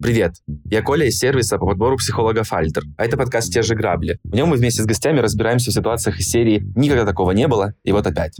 Привет, 0.00 0.34
я 0.70 0.80
Коля 0.80 1.06
из 1.06 1.18
сервиса 1.18 1.58
по 1.58 1.66
подбору 1.66 1.96
психологов 1.96 2.52
Альтер, 2.52 2.84
а 2.96 3.04
это 3.04 3.16
подкаст 3.16 3.52
«Те 3.52 3.62
же 3.62 3.74
грабли». 3.74 4.20
В 4.22 4.32
нем 4.32 4.50
мы 4.50 4.56
вместе 4.56 4.80
с 4.80 4.86
гостями 4.86 5.18
разбираемся 5.18 5.72
в 5.72 5.74
ситуациях 5.74 6.20
из 6.20 6.30
серии 6.30 6.62
«Никогда 6.76 7.04
такого 7.04 7.32
не 7.32 7.48
было» 7.48 7.74
и 7.82 7.90
вот 7.90 8.06
опять. 8.06 8.38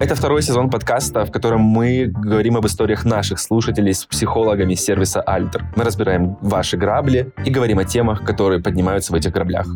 Это 0.00 0.16
второй 0.16 0.42
сезон 0.42 0.68
подкаста, 0.68 1.24
в 1.24 1.30
котором 1.30 1.60
мы 1.60 2.06
говорим 2.06 2.56
об 2.56 2.66
историях 2.66 3.04
наших 3.04 3.38
слушателей 3.38 3.94
с 3.94 4.04
психологами 4.04 4.74
сервиса 4.74 5.20
Альтер. 5.20 5.66
Мы 5.76 5.84
разбираем 5.84 6.38
ваши 6.40 6.76
грабли 6.76 7.32
и 7.44 7.50
говорим 7.50 7.78
о 7.78 7.84
темах, 7.84 8.24
которые 8.24 8.60
поднимаются 8.60 9.12
в 9.12 9.14
этих 9.14 9.30
граблях. 9.30 9.68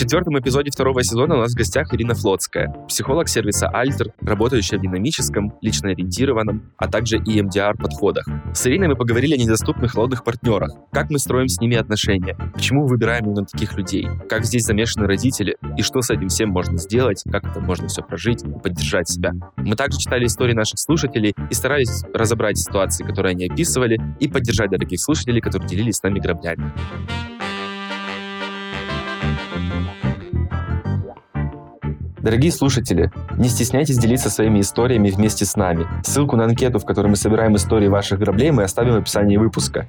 Четвертом 0.00 0.38
эпизоде 0.38 0.70
второго 0.70 1.04
сезона 1.04 1.34
у 1.34 1.40
нас 1.40 1.52
в 1.52 1.56
гостях 1.56 1.92
Ирина 1.92 2.14
Флотская, 2.14 2.74
психолог 2.88 3.28
сервиса 3.28 3.68
Альтер, 3.68 4.14
работающая 4.22 4.78
в 4.78 4.80
динамическом, 4.80 5.52
лично 5.60 5.90
ориентированном, 5.90 6.72
а 6.78 6.88
также 6.88 7.18
EMDR-подходах. 7.18 8.24
С 8.54 8.66
Ириной 8.66 8.88
мы 8.88 8.96
поговорили 8.96 9.34
о 9.34 9.36
недоступных 9.36 9.92
холодных 9.92 10.24
партнерах, 10.24 10.70
как 10.90 11.10
мы 11.10 11.18
строим 11.18 11.48
с 11.48 11.60
ними 11.60 11.76
отношения, 11.76 12.34
почему 12.54 12.86
выбираем 12.86 13.26
именно 13.26 13.44
таких 13.44 13.76
людей, 13.76 14.08
как 14.26 14.46
здесь 14.46 14.64
замешаны 14.64 15.06
родители 15.06 15.58
и 15.76 15.82
что 15.82 16.00
с 16.00 16.08
этим 16.08 16.28
всем 16.28 16.48
можно 16.48 16.78
сделать, 16.78 17.22
как 17.30 17.44
это 17.44 17.60
можно 17.60 17.88
все 17.88 18.02
прожить 18.02 18.42
поддержать 18.62 19.06
себя. 19.06 19.32
Мы 19.58 19.76
также 19.76 19.98
читали 19.98 20.24
истории 20.24 20.54
наших 20.54 20.78
слушателей 20.78 21.34
и 21.50 21.52
старались 21.52 22.04
разобрать 22.14 22.56
ситуации, 22.56 23.04
которые 23.04 23.32
они 23.32 23.48
описывали, 23.48 24.00
и 24.18 24.28
поддержать 24.28 24.70
дорогих 24.70 24.98
слушателей, 24.98 25.42
которые 25.42 25.68
делились 25.68 25.96
с 25.96 26.02
нами 26.02 26.20
граблями. 26.20 26.72
Дорогие 32.20 32.52
слушатели, 32.52 33.10
не 33.38 33.48
стесняйтесь 33.48 33.98
делиться 33.98 34.28
своими 34.28 34.60
историями 34.60 35.10
вместе 35.10 35.46
с 35.46 35.56
нами. 35.56 35.86
Ссылку 36.02 36.36
на 36.36 36.44
анкету, 36.44 36.78
в 36.78 36.84
которой 36.84 37.06
мы 37.06 37.16
собираем 37.16 37.56
истории 37.56 37.88
ваших 37.88 38.18
граблей, 38.18 38.50
мы 38.50 38.62
оставим 38.62 38.94
в 38.94 38.98
описании 38.98 39.38
выпуска. 39.38 39.88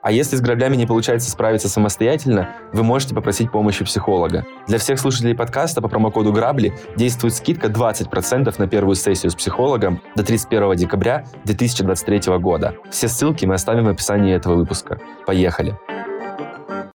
А 0.00 0.12
если 0.12 0.36
с 0.36 0.42
граблями 0.42 0.76
не 0.76 0.86
получается 0.86 1.30
справиться 1.30 1.68
самостоятельно, 1.68 2.50
вы 2.74 2.82
можете 2.82 3.14
попросить 3.14 3.50
помощи 3.50 3.84
психолога. 3.84 4.44
Для 4.66 4.78
всех 4.78 4.98
слушателей 4.98 5.34
подкаста 5.34 5.80
по 5.80 5.88
промокоду 5.88 6.30
«Грабли» 6.30 6.74
действует 6.94 7.34
скидка 7.34 7.68
20% 7.68 8.54
на 8.58 8.66
первую 8.66 8.96
сессию 8.96 9.30
с 9.30 9.34
психологом 9.34 10.02
до 10.14 10.22
31 10.22 10.76
декабря 10.76 11.24
2023 11.44 12.36
года. 12.38 12.74
Все 12.90 13.08
ссылки 13.08 13.46
мы 13.46 13.54
оставим 13.54 13.84
в 13.84 13.88
описании 13.88 14.34
этого 14.34 14.56
выпуска. 14.56 14.98
Поехали! 15.26 15.74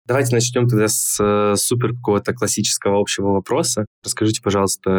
Давайте 0.10 0.34
начнем 0.34 0.68
тогда 0.68 0.88
с 0.88 1.24
э, 1.24 1.56
супер 1.56 1.94
какого-то 1.94 2.34
классического 2.34 3.00
общего 3.00 3.28
вопроса. 3.28 3.86
Расскажите, 4.04 4.42
пожалуйста, 4.42 4.90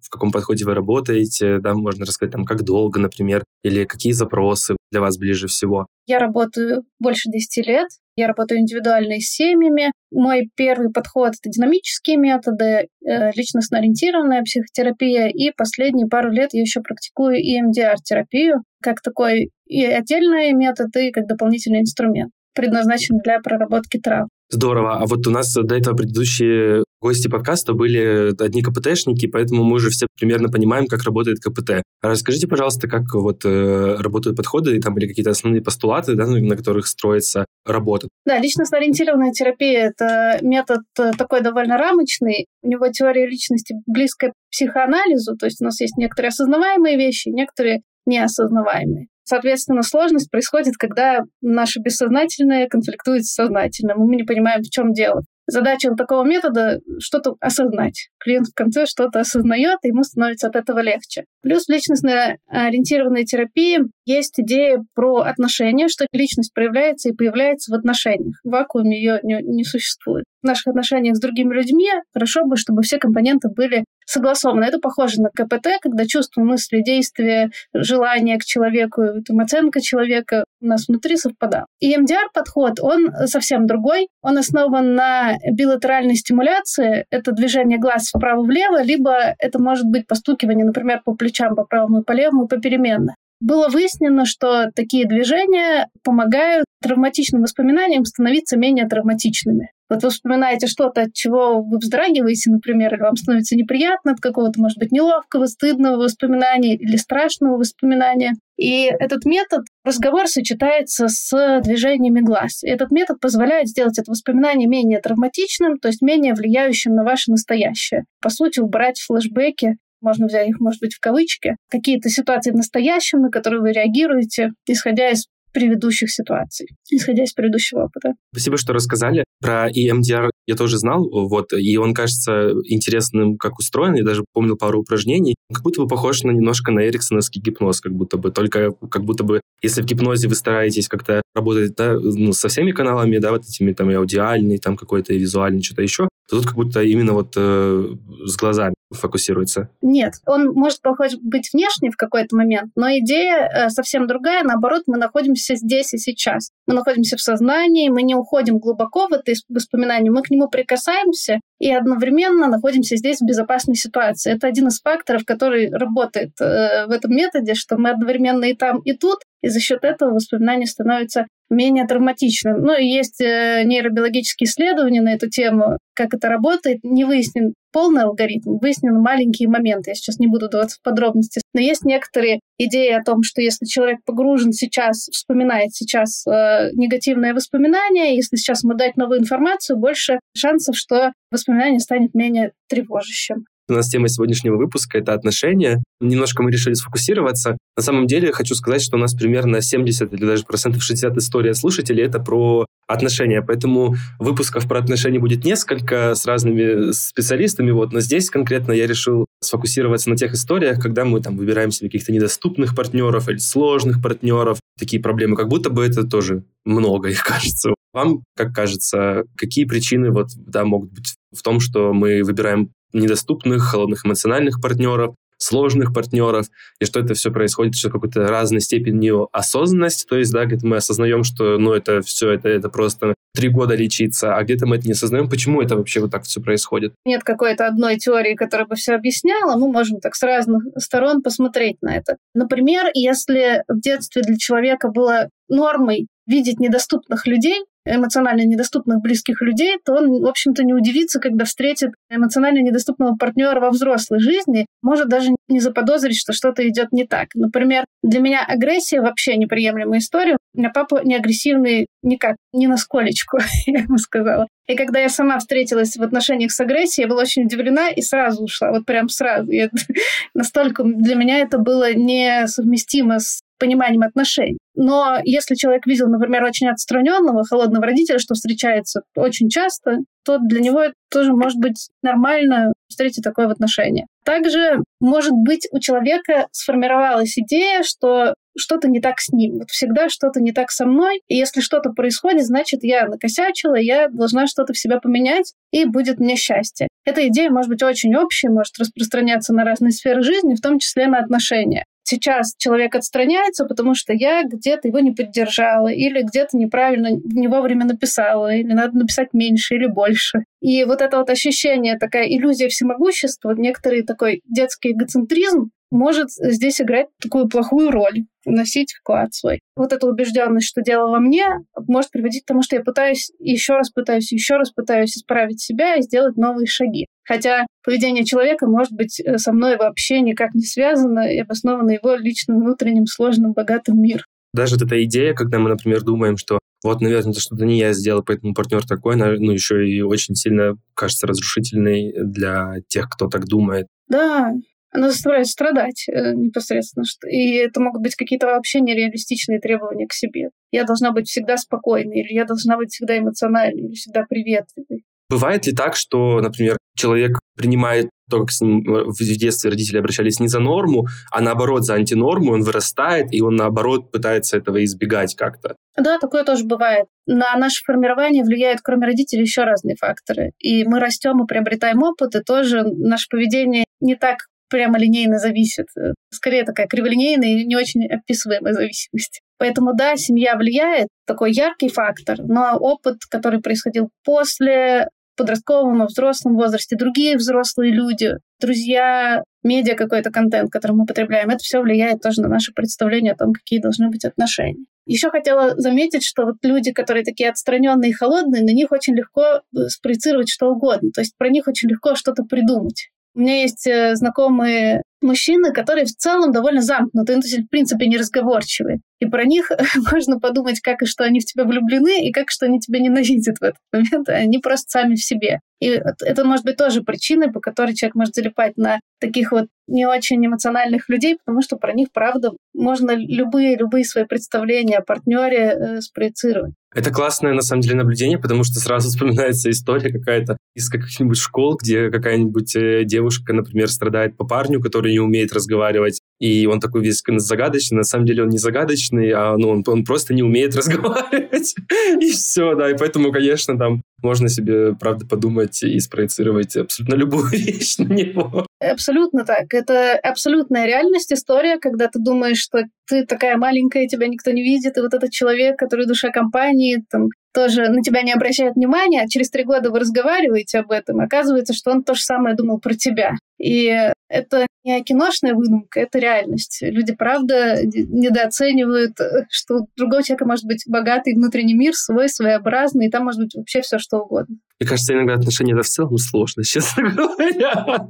в 0.00 0.08
каком 0.08 0.30
подходе 0.30 0.64
вы 0.64 0.74
работаете, 0.74 1.58
да, 1.58 1.74
можно 1.74 2.06
рассказать 2.06 2.30
там, 2.32 2.44
как 2.44 2.62
долго, 2.62 3.00
например, 3.00 3.42
или 3.64 3.84
какие 3.84 4.12
запросы 4.12 4.76
для 4.92 5.00
вас 5.00 5.18
ближе 5.18 5.48
всего. 5.48 5.86
Я 6.06 6.20
работаю 6.20 6.84
больше 7.00 7.28
10 7.28 7.66
лет. 7.66 7.88
Я 8.14 8.28
работаю 8.28 8.60
индивидуально 8.60 9.18
с 9.18 9.24
семьями. 9.24 9.90
Мой 10.12 10.48
первый 10.54 10.92
подход— 10.92 11.32
это 11.42 11.50
динамические 11.50 12.16
методы, 12.16 12.86
э, 13.04 13.32
личностно-ориентированная 13.34 14.44
психотерапия. 14.44 15.26
И 15.26 15.50
последние 15.56 16.06
пару 16.06 16.30
лет 16.30 16.50
я 16.52 16.60
еще 16.60 16.82
практикую 16.82 17.38
EMDR-терапию 17.42 18.62
как 18.80 19.02
такой 19.02 19.50
и 19.66 19.84
отдельный 19.84 20.52
метод, 20.52 20.94
и 20.94 21.10
как 21.10 21.26
дополнительный 21.26 21.80
инструмент 21.80 22.30
предназначен 22.54 23.18
для 23.18 23.40
проработки 23.40 23.98
трав. 23.98 24.28
Здорово. 24.48 24.98
А 24.98 25.06
вот 25.06 25.26
у 25.26 25.30
нас 25.30 25.52
до 25.52 25.74
этого 25.74 25.96
предыдущие 25.96 26.84
гости 27.00 27.28
подкаста 27.28 27.72
были 27.72 28.32
одни 28.42 28.62
КПТшники, 28.62 29.26
поэтому 29.26 29.64
мы 29.64 29.76
уже 29.76 29.90
все 29.90 30.06
примерно 30.18 30.48
понимаем, 30.48 30.86
как 30.86 31.02
работает 31.02 31.38
КПТ. 31.40 31.82
А 32.02 32.08
расскажите, 32.08 32.46
пожалуйста, 32.46 32.88
как 32.88 33.02
вот 33.14 33.44
э, 33.44 33.96
работают 33.98 34.36
подходы, 34.36 34.76
и 34.76 34.80
там 34.80 34.94
были 34.94 35.08
какие-то 35.08 35.30
основные 35.30 35.62
постулаты, 35.62 36.14
да, 36.14 36.26
на 36.26 36.56
которых 36.56 36.86
строится 36.86 37.44
работа. 37.64 38.08
Да, 38.24 38.38
личностно-ориентированная 38.38 39.32
терапия— 39.32 39.92
это 39.96 40.38
метод 40.42 40.82
э, 40.98 41.10
такой 41.18 41.42
довольно 41.42 41.76
рамочный. 41.76 42.46
У 42.62 42.68
него 42.68 42.88
теория 42.88 43.26
личности 43.26 43.74
близкая 43.86 44.30
к 44.30 44.34
психоанализу, 44.52 45.36
то 45.36 45.46
есть 45.46 45.60
у 45.60 45.64
нас 45.64 45.80
есть 45.80 45.96
некоторые 45.96 46.28
осознаваемые 46.28 46.96
вещи, 46.96 47.28
некоторые 47.28 47.80
неосознаваемые. 48.06 49.08
Соответственно, 49.28 49.82
сложность 49.82 50.30
происходит, 50.30 50.76
когда 50.78 51.20
наше 51.42 51.80
бессознательное 51.80 52.68
конфликтует 52.68 53.24
с 53.24 53.34
сознательным, 53.34 53.98
мы 53.98 54.14
не 54.14 54.22
понимаем, 54.22 54.62
в 54.62 54.70
чем 54.70 54.92
дело. 54.92 55.22
Задача 55.48 55.92
такого 55.96 56.24
метода— 56.24 56.80
что-то 56.98 57.34
осознать. 57.40 58.08
Клиент 58.18 58.48
в 58.48 58.54
конце 58.54 58.86
что-то 58.86 59.20
осознает, 59.20 59.78
и 59.82 59.88
ему 59.88 60.02
становится 60.02 60.48
от 60.48 60.56
этого 60.56 60.80
легче. 60.80 61.24
Плюс 61.42 61.66
в 61.66 61.70
личностно-ориентированной 61.70 63.24
терапии 63.24 63.78
есть 64.04 64.38
идея 64.38 64.84
про 64.94 65.18
отношения, 65.18 65.86
что 65.88 66.06
личность 66.12 66.52
проявляется 66.52 67.10
и 67.10 67.12
появляется 67.12 67.72
в 67.72 67.78
отношениях. 67.78 68.36
В 68.42 68.50
вакууме 68.50 68.98
ее 68.98 69.20
не, 69.22 69.40
не 69.42 69.64
существует. 69.64 70.24
В 70.42 70.46
наших 70.46 70.68
отношениях 70.68 71.16
с 71.16 71.20
другими 71.20 71.54
людьми 71.54 71.90
хорошо 72.12 72.44
бы, 72.44 72.56
чтобы 72.56 72.82
все 72.82 72.98
компоненты 72.98 73.48
были 73.48 73.84
согласованы. 74.06 74.64
Это 74.64 74.78
похоже 74.78 75.20
на 75.20 75.30
КПТ, 75.30 75.80
когда 75.82 76.06
чувства, 76.06 76.42
мысли, 76.42 76.82
действия, 76.82 77.50
желания 77.74 78.38
к 78.38 78.44
человеку, 78.44 79.02
там, 79.26 79.40
оценка 79.40 79.80
человека 79.80 80.44
у 80.60 80.66
нас 80.66 80.88
внутри 80.88 81.16
совпадают. 81.16 81.66
И 81.80 81.94
MDR-подход, 81.94 82.80
он 82.80 83.10
совсем 83.26 83.66
другой. 83.66 84.08
Он 84.22 84.38
основан 84.38 84.94
на 84.94 85.36
билатеральной 85.52 86.16
стимуляции. 86.16 87.04
Это 87.10 87.32
движение 87.32 87.78
глаз 87.78 88.10
вправо-влево, 88.14 88.82
либо 88.82 89.34
это 89.38 89.60
может 89.60 89.86
быть 89.86 90.06
постукивание, 90.06 90.64
например, 90.64 91.02
по 91.04 91.14
плечам, 91.14 91.54
по 91.54 91.64
правому 91.64 92.00
и 92.00 92.04
по 92.04 92.12
левому, 92.12 92.48
попеременно. 92.48 93.14
Было 93.40 93.68
выяснено, 93.68 94.24
что 94.24 94.70
такие 94.74 95.06
движения 95.06 95.88
помогают 96.02 96.64
травматичным 96.82 97.42
воспоминаниям 97.42 98.04
становиться 98.04 98.56
менее 98.56 98.88
травматичными. 98.88 99.70
Вот 99.88 100.02
вы 100.02 100.10
вспоминаете 100.10 100.66
что-то, 100.66 101.02
от 101.02 101.12
чего 101.12 101.62
вы 101.62 101.78
вздрагиваете, 101.78 102.50
например, 102.50 102.94
или 102.94 103.02
вам 103.02 103.14
становится 103.14 103.54
неприятно 103.54 104.12
от 104.12 104.20
какого-то, 104.20 104.60
может 104.60 104.78
быть, 104.78 104.90
неловкого, 104.90 105.46
стыдного 105.46 105.96
воспоминания 105.96 106.74
или 106.74 106.96
страшного 106.96 107.56
воспоминания. 107.56 108.32
И 108.56 108.86
этот 108.86 109.24
метод, 109.24 109.62
разговор 109.84 110.26
сочетается 110.26 111.06
с 111.08 111.60
движениями 111.62 112.20
глаз. 112.20 112.64
И 112.64 112.68
этот 112.68 112.90
метод 112.90 113.20
позволяет 113.20 113.68
сделать 113.68 113.98
это 113.98 114.10
воспоминание 114.10 114.66
менее 114.66 115.00
травматичным, 115.00 115.78
то 115.78 115.88
есть 115.88 116.02
менее 116.02 116.34
влияющим 116.34 116.94
на 116.94 117.04
ваше 117.04 117.30
настоящее. 117.30 118.04
По 118.20 118.28
сути, 118.28 118.58
убрать 118.58 118.98
флешбеки 118.98 119.76
можно 120.06 120.26
взять 120.26 120.48
их, 120.48 120.60
может 120.60 120.80
быть, 120.80 120.94
в 120.94 121.00
кавычки, 121.00 121.56
какие-то 121.68 122.08
ситуации 122.08 122.52
в 122.52 122.54
настоящем, 122.54 123.20
на 123.20 123.30
которые 123.30 123.60
вы 123.60 123.72
реагируете, 123.72 124.50
исходя 124.66 125.10
из 125.10 125.26
предыдущих 125.52 126.10
ситуаций, 126.10 126.68
исходя 126.90 127.24
из 127.24 127.32
предыдущего 127.32 127.84
опыта. 127.84 128.12
Спасибо, 128.30 128.58
что 128.58 128.74
рассказали. 128.74 129.24
Про 129.40 129.70
EMDR 129.70 130.28
я 130.46 130.54
тоже 130.54 130.76
знал, 130.76 131.08
вот, 131.10 131.54
и 131.54 131.78
он 131.78 131.94
кажется 131.94 132.52
интересным, 132.64 133.38
как 133.38 133.58
устроен, 133.58 133.94
я 133.94 134.04
даже 134.04 134.22
помнил 134.34 134.56
пару 134.58 134.80
упражнений. 134.80 135.34
Как 135.50 135.62
будто 135.62 135.80
бы 135.80 135.88
похож 135.88 136.22
на 136.24 136.30
немножко 136.30 136.72
на 136.72 136.86
эриксоновский 136.86 137.40
гипноз, 137.40 137.80
как 137.80 137.92
будто 137.92 138.18
бы, 138.18 138.30
только 138.30 138.72
как 138.90 139.04
будто 139.04 139.24
бы, 139.24 139.40
если 139.62 139.80
в 139.80 139.86
гипнозе 139.86 140.28
вы 140.28 140.34
стараетесь 140.34 140.88
как-то 140.88 141.22
работать 141.34 141.74
да, 141.74 141.94
ну, 141.94 142.34
со 142.34 142.48
всеми 142.48 142.72
каналами, 142.72 143.16
да, 143.16 143.30
вот 143.30 143.44
этими 143.44 143.72
там 143.72 143.90
и 143.90 143.94
аудиальный, 143.94 144.58
там 144.58 144.76
какой-то 144.76 145.14
и 145.14 145.18
визуальный, 145.18 145.62
что-то 145.62 145.80
еще, 145.80 146.06
то 146.28 146.36
тут 146.36 146.46
как 146.46 146.54
будто 146.54 146.82
именно 146.82 147.12
вот 147.12 147.34
э, 147.36 147.88
с 148.24 148.36
глазами 148.36 148.74
фокусируется. 148.90 149.68
Нет, 149.82 150.14
он 150.26 150.50
может 150.52 150.80
похож 150.80 151.12
быть 151.20 151.50
внешне 151.52 151.90
в 151.90 151.96
какой-то 151.96 152.36
момент, 152.36 152.70
но 152.76 152.88
идея 152.98 153.48
э, 153.48 153.68
совсем 153.68 154.06
другая. 154.06 154.44
Наоборот, 154.44 154.84
мы 154.86 154.96
находимся 154.96 155.56
здесь 155.56 155.92
и 155.94 155.98
сейчас. 155.98 156.50
Мы 156.66 156.74
находимся 156.74 157.16
в 157.16 157.20
сознании, 157.20 157.88
мы 157.88 158.02
не 158.02 158.14
уходим 158.14 158.58
глубоко 158.58 159.08
в 159.08 159.12
это 159.12 159.32
воспоминание, 159.48 160.12
мы 160.12 160.22
к 160.22 160.30
нему 160.30 160.48
прикасаемся 160.48 161.40
и 161.58 161.72
одновременно 161.72 162.48
находимся 162.48 162.96
здесь 162.96 163.20
в 163.20 163.26
безопасной 163.26 163.76
ситуации. 163.76 164.32
Это 164.32 164.46
один 164.46 164.68
из 164.68 164.80
факторов, 164.80 165.24
который 165.24 165.70
работает 165.70 166.32
э, 166.40 166.86
в 166.86 166.90
этом 166.90 167.12
методе, 167.12 167.54
что 167.54 167.76
мы 167.78 167.90
одновременно 167.90 168.44
и 168.44 168.54
там, 168.54 168.80
и 168.80 168.92
тут, 168.92 169.20
и 169.42 169.48
за 169.48 169.60
счет 169.60 169.84
этого 169.84 170.14
воспоминание 170.14 170.66
становится 170.66 171.26
менее 171.48 171.86
травматичным. 171.86 172.60
Ну 172.62 172.76
и 172.76 172.86
есть 172.86 173.20
э, 173.20 173.62
нейробиологические 173.64 174.46
исследования 174.46 175.00
на 175.00 175.14
эту 175.14 175.28
тему, 175.30 175.78
как 175.94 176.14
это 176.14 176.28
работает. 176.28 176.82
Не 176.82 177.04
выяснен 177.04 177.54
полный 177.72 178.02
алгоритм, 178.02 178.58
выяснены 178.58 178.98
маленькие 178.98 179.48
моменты. 179.48 179.90
Я 179.90 179.94
сейчас 179.94 180.18
не 180.18 180.26
буду 180.26 180.48
даваться 180.48 180.78
в 180.78 180.82
подробности. 180.82 181.40
Но 181.54 181.60
есть 181.60 181.84
некоторые 181.84 182.40
идеи 182.58 182.90
о 182.90 183.02
том, 183.04 183.22
что 183.22 183.42
если 183.42 183.66
человек 183.66 183.98
погружен 184.04 184.52
сейчас, 184.52 185.08
вспоминает 185.12 185.72
сейчас 185.72 186.26
э, 186.26 186.70
негативные 186.72 187.32
воспоминания, 187.32 188.16
если 188.16 188.36
сейчас 188.36 188.64
ему 188.64 188.74
дать 188.74 188.96
новую 188.96 189.20
информацию, 189.20 189.78
больше 189.78 190.18
шансов, 190.36 190.76
что 190.76 191.12
воспоминание 191.30 191.80
станет 191.80 192.14
менее 192.14 192.52
тревожащим. 192.68 193.44
У 193.68 193.72
нас 193.72 193.88
тема 193.88 194.08
сегодняшнего 194.08 194.56
выпуска— 194.56 194.98
это 194.98 195.12
отношения. 195.12 195.82
Немножко 196.00 196.42
мы 196.42 196.52
решили 196.52 196.74
сфокусироваться. 196.74 197.58
На 197.76 197.82
самом 197.82 198.06
деле 198.06 198.32
хочу 198.32 198.54
сказать, 198.54 198.80
что 198.80 198.96
у 198.96 199.00
нас 199.00 199.12
примерно 199.14 199.60
70 199.60 200.12
или 200.12 200.24
даже 200.24 200.44
процентов 200.44 200.84
60 200.84 201.16
история 201.16 201.52
слушателей— 201.52 202.04
это 202.04 202.20
про 202.20 202.66
отношения. 202.86 203.42
Поэтому 203.42 203.96
выпусков 204.20 204.68
про 204.68 204.78
отношения 204.78 205.18
будет 205.18 205.44
несколько 205.44 206.14
с 206.14 206.24
разными 206.26 206.92
специалистами. 206.92 207.72
Вот. 207.72 207.92
Но 207.92 207.98
здесь 207.98 208.30
конкретно 208.30 208.70
я 208.70 208.86
решил 208.86 209.26
сфокусироваться 209.42 210.10
на 210.10 210.16
тех 210.16 210.32
историях, 210.34 210.80
когда 210.80 211.04
мы 211.04 211.20
там 211.20 211.36
выбираем 211.36 211.72
себе 211.72 211.88
каких-то 211.88 212.12
недоступных 212.12 212.76
партнеров 212.76 213.28
или 213.28 213.38
сложных 213.38 214.00
партнеров. 214.00 214.60
Такие 214.78 215.02
проблемы, 215.02 215.34
как 215.34 215.48
будто 215.48 215.70
бы 215.70 215.84
это 215.84 216.04
тоже 216.04 216.44
много, 216.64 217.08
их 217.10 217.24
кажется. 217.24 217.74
Вам, 217.92 218.22
как 218.36 218.54
кажется, 218.54 219.24
какие 219.36 219.64
причины 219.64 220.10
вот, 220.10 220.28
да, 220.36 220.64
могут 220.64 220.92
быть 220.92 221.16
в 221.34 221.42
том, 221.42 221.60
что 221.60 221.92
мы 221.92 222.22
выбираем 222.22 222.70
недоступных, 222.92 223.62
холодных 223.62 224.04
эмоциональных 224.06 224.60
партнеров, 224.60 225.14
сложных 225.38 225.92
партнеров, 225.92 226.46
и 226.80 226.84
что 226.84 227.00
это 227.00 227.14
все 227.14 227.30
происходит 227.30 227.74
еще 227.74 227.88
в 227.88 227.92
какой-то 227.92 228.26
разной 228.26 228.60
степени 228.60 229.12
осознанности, 229.32 230.06
то 230.06 230.16
есть, 230.16 230.32
да, 230.32 230.44
где-то 230.44 230.66
мы 230.66 230.76
осознаем, 230.76 231.24
что, 231.24 231.58
ну, 231.58 231.72
это 231.72 232.00
все, 232.02 232.30
это, 232.30 232.48
это 232.48 232.68
просто 232.68 233.14
три 233.34 233.50
года 233.50 233.74
лечиться, 233.74 234.34
а 234.34 234.42
где-то 234.42 234.66
мы 234.66 234.76
это 234.76 234.86
не 234.86 234.92
осознаем, 234.92 235.28
почему 235.28 235.60
это 235.60 235.76
вообще 235.76 236.00
вот 236.00 236.10
так 236.10 236.24
все 236.24 236.40
происходит. 236.40 236.94
Нет 237.04 237.22
какой-то 237.22 237.66
одной 237.66 237.96
теории, 237.96 238.34
которая 238.34 238.66
бы 238.66 238.76
все 238.76 238.94
объясняла, 238.94 239.56
мы 239.58 239.70
можем 239.70 240.00
так 240.00 240.14
с 240.14 240.22
разных 240.22 240.62
сторон 240.78 241.22
посмотреть 241.22 241.76
на 241.82 241.96
это. 241.96 242.16
Например, 242.34 242.86
если 242.94 243.62
в 243.68 243.78
детстве 243.80 244.22
для 244.22 244.36
человека 244.38 244.88
было 244.88 245.28
нормой 245.48 246.08
видеть 246.26 246.58
недоступных 246.58 247.26
людей, 247.26 247.62
эмоционально 247.86 248.42
недоступных 248.42 249.00
близких 249.00 249.40
людей, 249.40 249.76
то 249.84 249.94
он, 249.94 250.22
в 250.22 250.26
общем-то, 250.26 250.64
не 250.64 250.74
удивится, 250.74 251.20
когда 251.20 251.44
встретит 251.44 251.92
эмоционально 252.10 252.58
недоступного 252.58 253.16
партнера 253.16 253.60
во 253.60 253.70
взрослой 253.70 254.18
жизни, 254.18 254.66
может 254.82 255.08
даже 255.08 255.30
не 255.48 255.60
заподозрить, 255.60 256.18
что 256.18 256.32
что-то 256.32 256.68
идет 256.68 256.92
не 256.92 257.06
так. 257.06 257.28
Например, 257.34 257.84
для 258.02 258.20
меня 258.20 258.44
агрессия 258.46 259.00
вообще 259.00 259.36
неприемлемая 259.36 260.00
история. 260.00 260.36
У 260.54 260.58
меня 260.58 260.70
папа 260.70 261.00
не 261.04 261.14
агрессивный 261.14 261.86
никак, 262.02 262.36
ни 262.52 262.66
на 262.66 262.76
сколечку, 262.76 263.38
я 263.66 263.84
бы 263.86 263.98
сказала. 263.98 264.46
И 264.66 264.74
когда 264.74 264.98
я 264.98 265.08
сама 265.08 265.38
встретилась 265.38 265.96
в 265.96 266.02
отношениях 266.02 266.50
с 266.50 266.60
агрессией, 266.60 267.04
я 267.04 267.08
была 267.08 267.22
очень 267.22 267.44
удивлена 267.44 267.90
и 267.90 268.02
сразу 268.02 268.44
ушла, 268.44 268.72
вот 268.72 268.84
прям 268.84 269.08
сразу. 269.08 269.50
Я, 269.50 269.70
настолько 270.34 270.82
для 270.82 271.14
меня 271.14 271.38
это 271.38 271.58
было 271.58 271.94
несовместимо 271.94 273.20
с 273.20 273.42
пониманием 273.58 274.02
отношений. 274.02 274.58
Но 274.74 275.18
если 275.24 275.54
человек 275.54 275.86
видел, 275.86 276.08
например, 276.08 276.44
очень 276.44 276.68
отстраненного, 276.68 277.44
холодного 277.44 277.86
родителя, 277.86 278.18
что 278.18 278.34
встречается 278.34 279.02
очень 279.16 279.48
часто, 279.48 279.98
то 280.24 280.38
для 280.38 280.60
него 280.60 280.80
это 280.80 280.94
тоже 281.10 281.32
может 281.32 281.58
быть 281.58 281.88
нормально 282.02 282.72
встретить 282.88 283.24
такое 283.24 283.48
в 283.48 283.50
отношении. 283.50 284.06
Также, 284.24 284.82
может 285.00 285.32
быть, 285.32 285.66
у 285.72 285.78
человека 285.78 286.48
сформировалась 286.52 287.38
идея, 287.38 287.82
что 287.82 288.34
что-то 288.58 288.88
не 288.88 289.00
так 289.00 289.20
с 289.20 289.30
ним. 289.30 289.58
Вот 289.58 289.70
всегда 289.70 290.08
что-то 290.08 290.40
не 290.40 290.52
так 290.52 290.70
со 290.70 290.86
мной. 290.86 291.20
И 291.28 291.36
если 291.36 291.60
что-то 291.60 291.90
происходит, 291.90 292.44
значит, 292.44 292.80
я 292.82 293.06
накосячила, 293.06 293.76
я 293.76 294.08
должна 294.08 294.46
что-то 294.46 294.72
в 294.72 294.78
себя 294.78 294.98
поменять, 294.98 295.52
и 295.70 295.84
будет 295.84 296.18
мне 296.18 296.36
счастье. 296.36 296.88
Эта 297.04 297.26
идея 297.28 297.50
может 297.50 297.70
быть 297.70 297.82
очень 297.82 298.14
общей, 298.16 298.48
может 298.48 298.78
распространяться 298.78 299.54
на 299.54 299.64
разные 299.64 299.92
сферы 299.92 300.22
жизни, 300.22 300.54
в 300.54 300.60
том 300.60 300.78
числе 300.78 301.06
на 301.06 301.18
отношения 301.18 301.84
сейчас 302.06 302.54
человек 302.56 302.94
отстраняется, 302.94 303.64
потому 303.64 303.94
что 303.94 304.12
я 304.12 304.44
где-то 304.44 304.88
его 304.88 305.00
не 305.00 305.12
поддержала, 305.12 305.88
или 305.88 306.22
где-то 306.22 306.56
неправильно 306.56 307.08
не 307.10 307.48
вовремя 307.48 307.84
написала, 307.84 308.54
или 308.54 308.72
надо 308.72 308.96
написать 308.98 309.28
меньше 309.32 309.74
или 309.74 309.86
больше. 309.86 310.44
И 310.60 310.84
вот 310.84 311.02
это 311.02 311.18
вот 311.18 311.30
ощущение, 311.30 311.98
такая 311.98 312.26
иллюзия 312.26 312.68
всемогущества, 312.68 313.54
некоторый 313.56 314.02
такой 314.02 314.42
детский 314.46 314.92
эгоцентризм, 314.92 315.70
может 315.90 316.30
здесь 316.30 316.80
играть 316.80 317.08
такую 317.20 317.48
плохую 317.48 317.90
роль, 317.90 318.24
вносить 318.44 318.92
вклад 318.92 319.34
свой. 319.34 319.60
Вот 319.76 319.92
эта 319.92 320.06
убежденность, 320.06 320.66
что 320.66 320.82
дело 320.82 321.10
во 321.10 321.20
мне, 321.20 321.44
может 321.86 322.10
приводить 322.10 322.44
к 322.44 322.48
тому, 322.48 322.62
что 322.62 322.76
я 322.76 322.82
пытаюсь 322.82 323.30
еще 323.38 323.74
раз 323.74 323.90
пытаюсь, 323.90 324.32
еще 324.32 324.56
раз 324.56 324.70
пытаюсь 324.70 325.16
исправить 325.16 325.60
себя 325.60 325.96
и 325.96 326.02
сделать 326.02 326.36
новые 326.36 326.66
шаги. 326.66 327.06
Хотя 327.24 327.66
поведение 327.84 328.24
человека 328.24 328.66
может 328.66 328.92
быть 328.92 329.20
э, 329.20 329.38
со 329.38 329.52
мной 329.52 329.76
вообще 329.76 330.20
никак 330.20 330.54
не 330.54 330.62
связано 330.62 331.32
и 331.32 331.38
обосновано 331.38 331.90
его 331.90 332.14
личным 332.14 332.60
внутренним 332.60 333.06
сложным 333.06 333.52
богатым 333.52 334.00
миром. 334.00 334.24
Даже 334.52 334.76
вот 334.76 334.86
эта 334.86 335.02
идея, 335.04 335.34
когда 335.34 335.58
мы, 335.58 335.68
например, 335.68 336.02
думаем, 336.02 336.36
что 336.36 336.60
вот, 336.82 337.00
наверное, 337.00 337.32
это 337.32 337.40
что-то 337.40 337.64
не 337.64 337.78
я 337.78 337.92
сделал, 337.92 338.22
поэтому 338.22 338.54
партнер 338.54 338.86
такой, 338.86 339.16
ну, 339.16 339.50
еще 339.50 339.88
и 339.88 340.02
очень 340.02 340.34
сильно 340.34 340.74
кажется 340.94 341.26
разрушительной 341.26 342.14
для 342.16 342.76
тех, 342.88 343.08
кто 343.08 343.28
так 343.28 343.46
думает. 343.46 343.86
Да, 344.08 344.52
она 344.96 345.10
заставляет 345.10 345.46
страдать 345.46 346.06
э, 346.08 346.32
непосредственно. 346.32 347.04
И 347.30 347.54
это 347.56 347.80
могут 347.80 348.02
быть 348.02 348.16
какие-то 348.16 348.46
вообще 348.46 348.80
нереалистичные 348.80 349.60
требования 349.60 350.06
к 350.06 350.12
себе. 350.12 350.50
Я 350.72 350.84
должна 350.84 351.12
быть 351.12 351.28
всегда 351.28 351.56
спокойной, 351.56 352.20
или 352.20 352.32
я 352.32 352.44
должна 352.44 352.76
быть 352.76 352.90
всегда 352.90 353.18
эмоциональной, 353.18 353.88
или 353.88 353.94
всегда 353.94 354.24
приветливой. 354.28 355.04
Бывает 355.28 355.66
ли 355.66 355.72
так, 355.72 355.96
что, 355.96 356.40
например, 356.40 356.78
человек 356.96 357.38
принимает 357.56 358.08
то, 358.30 358.40
как 358.40 358.50
с 358.50 358.60
ним 358.60 358.82
в 358.84 359.16
детстве 359.18 359.70
родители 359.70 359.98
обращались 359.98 360.40
не 360.40 360.48
за 360.48 360.60
норму, 360.60 361.06
а 361.30 361.40
наоборот 361.40 361.84
за 361.84 361.94
антинорму, 361.94 362.52
он 362.52 362.62
вырастает, 362.62 363.32
и 363.32 363.40
он 363.40 363.56
наоборот 363.56 364.10
пытается 364.10 364.56
этого 364.56 364.84
избегать 364.84 365.34
как-то. 365.34 365.76
Да, 365.96 366.18
такое 366.18 366.44
тоже 366.44 366.64
бывает. 366.64 367.06
На 367.26 367.56
наше 367.56 367.82
формирование 367.84 368.42
влияют, 368.44 368.80
кроме 368.82 369.06
родителей, 369.06 369.42
еще 369.42 369.64
разные 369.64 369.96
факторы. 369.96 370.52
И 370.58 370.84
мы 370.84 371.00
растем 371.00 371.42
и 371.42 371.46
приобретаем 371.46 372.02
опыт, 372.02 372.34
и 372.34 372.42
тоже 372.42 372.82
наше 372.84 373.26
поведение 373.28 373.84
не 374.00 374.16
так 374.16 374.46
прямо 374.68 374.98
линейно 374.98 375.38
зависит. 375.38 375.86
Скорее 376.30 376.64
такая 376.64 376.86
криволинейная 376.86 377.48
и 377.48 377.64
не 377.64 377.76
очень 377.76 378.06
описываемая 378.06 378.74
зависимость. 378.74 379.40
Поэтому 379.58 379.94
да, 379.94 380.16
семья 380.16 380.56
влияет, 380.56 381.08
такой 381.26 381.52
яркий 381.52 381.88
фактор, 381.88 382.38
но 382.42 382.76
опыт, 382.76 383.16
который 383.30 383.60
происходил 383.60 384.10
после 384.24 385.08
подростковом 385.36 386.02
и 386.02 386.06
взрослом 386.06 386.56
возрасте, 386.56 386.96
другие 386.96 387.36
взрослые 387.36 387.92
люди, 387.92 388.32
друзья, 388.60 389.42
медиа 389.62 389.94
какой-то 389.94 390.30
контент, 390.30 390.70
который 390.70 390.92
мы 390.92 391.06
потребляем, 391.06 391.50
это 391.50 391.58
все 391.58 391.80
влияет 391.80 392.22
тоже 392.22 392.40
на 392.40 392.48
наше 392.48 392.72
представление 392.72 393.34
о 393.34 393.36
том, 393.36 393.52
какие 393.52 393.80
должны 393.80 394.08
быть 394.08 394.24
отношения. 394.24 394.84
Еще 395.04 395.30
хотела 395.30 395.74
заметить, 395.76 396.24
что 396.24 396.46
вот 396.46 396.56
люди, 396.62 396.92
которые 396.92 397.24
такие 397.24 397.50
отстраненные 397.50 398.10
и 398.10 398.14
холодные, 398.14 398.64
на 398.64 398.72
них 398.72 398.90
очень 398.90 399.14
легко 399.14 399.42
э, 399.42 399.88
спроецировать 399.88 400.48
что 400.48 400.70
угодно. 400.70 401.10
То 401.14 401.20
есть 401.20 401.34
про 401.38 401.48
них 401.48 401.68
очень 401.68 401.88
легко 401.88 402.16
что-то 402.16 402.42
придумать. 402.42 403.10
У 403.36 403.40
меня 403.40 403.60
есть 403.60 403.86
э, 403.86 404.16
знакомые 404.16 405.02
мужчины, 405.20 405.70
которые 405.70 406.06
в 406.06 406.16
целом 406.16 406.52
довольно 406.52 406.80
замкнуты, 406.80 407.34
ну, 407.36 407.42
то 407.42 407.46
есть, 407.46 407.58
в 407.58 407.68
принципе, 407.68 408.06
неразговорчивые. 408.06 409.00
И 409.20 409.26
про 409.26 409.44
них 409.44 409.70
можно 410.12 410.38
подумать, 410.38 410.80
как 410.80 411.02
и 411.02 411.06
что 411.06 411.24
они 411.24 411.40
в 411.40 411.44
тебя 411.44 411.64
влюблены, 411.64 412.26
и 412.26 412.32
как 412.32 412.50
что 412.50 412.66
они 412.66 412.80
тебя 412.80 413.00
ненавидят 413.00 413.58
в 413.58 413.62
этот 413.62 413.80
момент. 413.92 414.28
Они 414.28 414.58
просто 414.58 414.90
сами 414.90 415.14
в 415.14 415.24
себе. 415.24 415.60
И 415.80 415.88
это 415.88 416.44
может 416.44 416.64
быть 416.64 416.76
тоже 416.76 417.02
причиной, 417.02 417.52
по 417.52 417.60
которой 417.60 417.94
человек 417.94 418.14
может 418.14 418.34
залипать 418.34 418.76
на 418.76 418.98
таких 419.20 419.52
вот 419.52 419.66
не 419.88 420.06
очень 420.06 420.44
эмоциональных 420.44 421.08
людей, 421.08 421.36
потому 421.44 421.62
что 421.62 421.76
про 421.76 421.92
них, 421.92 422.08
правда, 422.12 422.52
можно 422.74 423.12
любые, 423.12 423.76
любые 423.76 424.04
свои 424.04 424.24
представления 424.24 424.98
о 424.98 425.02
партнере 425.02 425.58
э, 425.58 426.00
спроецировать. 426.00 426.74
Это 426.94 427.10
классное, 427.10 427.52
на 427.52 427.60
самом 427.60 427.82
деле, 427.82 427.96
наблюдение, 427.96 428.38
потому 428.38 428.64
что 428.64 428.80
сразу 428.80 429.08
вспоминается 429.10 429.70
история 429.70 430.10
какая-то 430.10 430.56
из 430.74 430.88
каких-нибудь 430.88 431.38
школ, 431.38 431.76
где 431.76 432.10
какая-нибудь 432.10 432.74
э, 432.74 433.04
девушка, 433.04 433.52
например, 433.52 433.88
страдает 433.88 434.36
по 434.36 434.46
парню, 434.46 434.80
который 434.80 435.12
не 435.12 435.20
умеет 435.20 435.52
разговаривать, 435.52 436.20
и 436.38 436.66
он 436.66 436.80
такой 436.80 437.02
весь 437.02 437.22
загадочный. 437.26 437.98
На 437.98 438.04
самом 438.04 438.26
деле 438.26 438.42
он 438.42 438.50
не 438.50 438.58
загадочный, 438.58 439.30
а 439.30 439.56
ну, 439.56 439.70
он, 439.70 439.84
он 439.86 440.04
просто 440.04 440.34
не 440.34 440.42
умеет 440.42 440.74
разговаривать. 440.76 441.74
и 442.20 442.30
все, 442.30 442.74
да. 442.74 442.90
И 442.90 442.96
поэтому, 442.96 443.32
конечно, 443.32 443.78
там 443.78 444.02
можно 444.22 444.48
себе, 444.48 444.94
правда, 444.94 445.26
подумать 445.26 445.82
и 445.82 445.98
спроецировать 446.00 446.76
абсолютно 446.76 447.16
любую 447.16 447.46
вещь 447.50 447.98
на 447.98 448.12
него. 448.12 448.66
Абсолютно 448.80 449.44
так. 449.44 449.72
Это 449.72 450.14
абсолютная 450.14 450.86
реальность, 450.86 451.32
история, 451.32 451.78
когда 451.78 452.08
ты 452.08 452.18
думаешь, 452.18 452.58
что 452.58 452.84
ты 453.08 453.24
такая 453.24 453.56
маленькая, 453.56 454.08
тебя 454.08 454.26
никто 454.26 454.50
не 454.50 454.62
видит, 454.62 454.96
и 454.96 455.00
вот 455.00 455.14
этот 455.14 455.30
человек, 455.30 455.78
который 455.78 456.06
душа 456.06 456.30
компании, 456.30 457.02
там, 457.10 457.28
тоже 457.54 457.88
на 457.88 458.02
тебя 458.02 458.22
не 458.22 458.32
обращает 458.32 458.74
внимания, 458.74 459.22
а 459.22 459.28
через 459.28 459.50
три 459.50 459.64
года 459.64 459.90
вы 459.90 460.00
разговариваете 460.00 460.80
об 460.80 460.90
этом, 460.90 461.20
оказывается, 461.20 461.72
что 461.72 461.90
он 461.90 462.04
то 462.04 462.14
же 462.14 462.20
самое 462.20 462.54
думал 462.54 462.78
про 462.80 462.94
тебя. 462.94 463.32
И 463.58 463.86
это 464.28 464.66
не 464.84 465.02
киношная 465.02 465.54
выдумка, 465.54 466.00
это 466.00 466.18
реальность. 466.18 466.78
Люди, 466.82 467.14
правда, 467.14 467.80
недооценивают, 467.84 469.16
что 469.50 469.76
у 469.76 469.88
другого 469.96 470.22
человека 470.22 470.46
может 470.46 470.64
быть 470.64 470.84
богатый 470.86 471.34
внутренний 471.34 471.74
мир, 471.74 471.94
свой, 471.94 472.28
своеобразный, 472.28 473.06
и 473.06 473.10
там 473.10 473.24
может 473.24 473.40
быть 473.40 473.54
вообще 473.54 473.80
все 473.80 473.98
что 473.98 474.18
угодно. 474.18 474.56
Мне 474.78 474.88
кажется, 474.88 475.14
иногда 475.14 475.34
отношения 475.34 475.72
это 475.72 475.82
в 475.82 475.88
целом 475.88 476.18
сложно, 476.18 476.62
честно 476.64 477.10
говоря. 477.10 478.08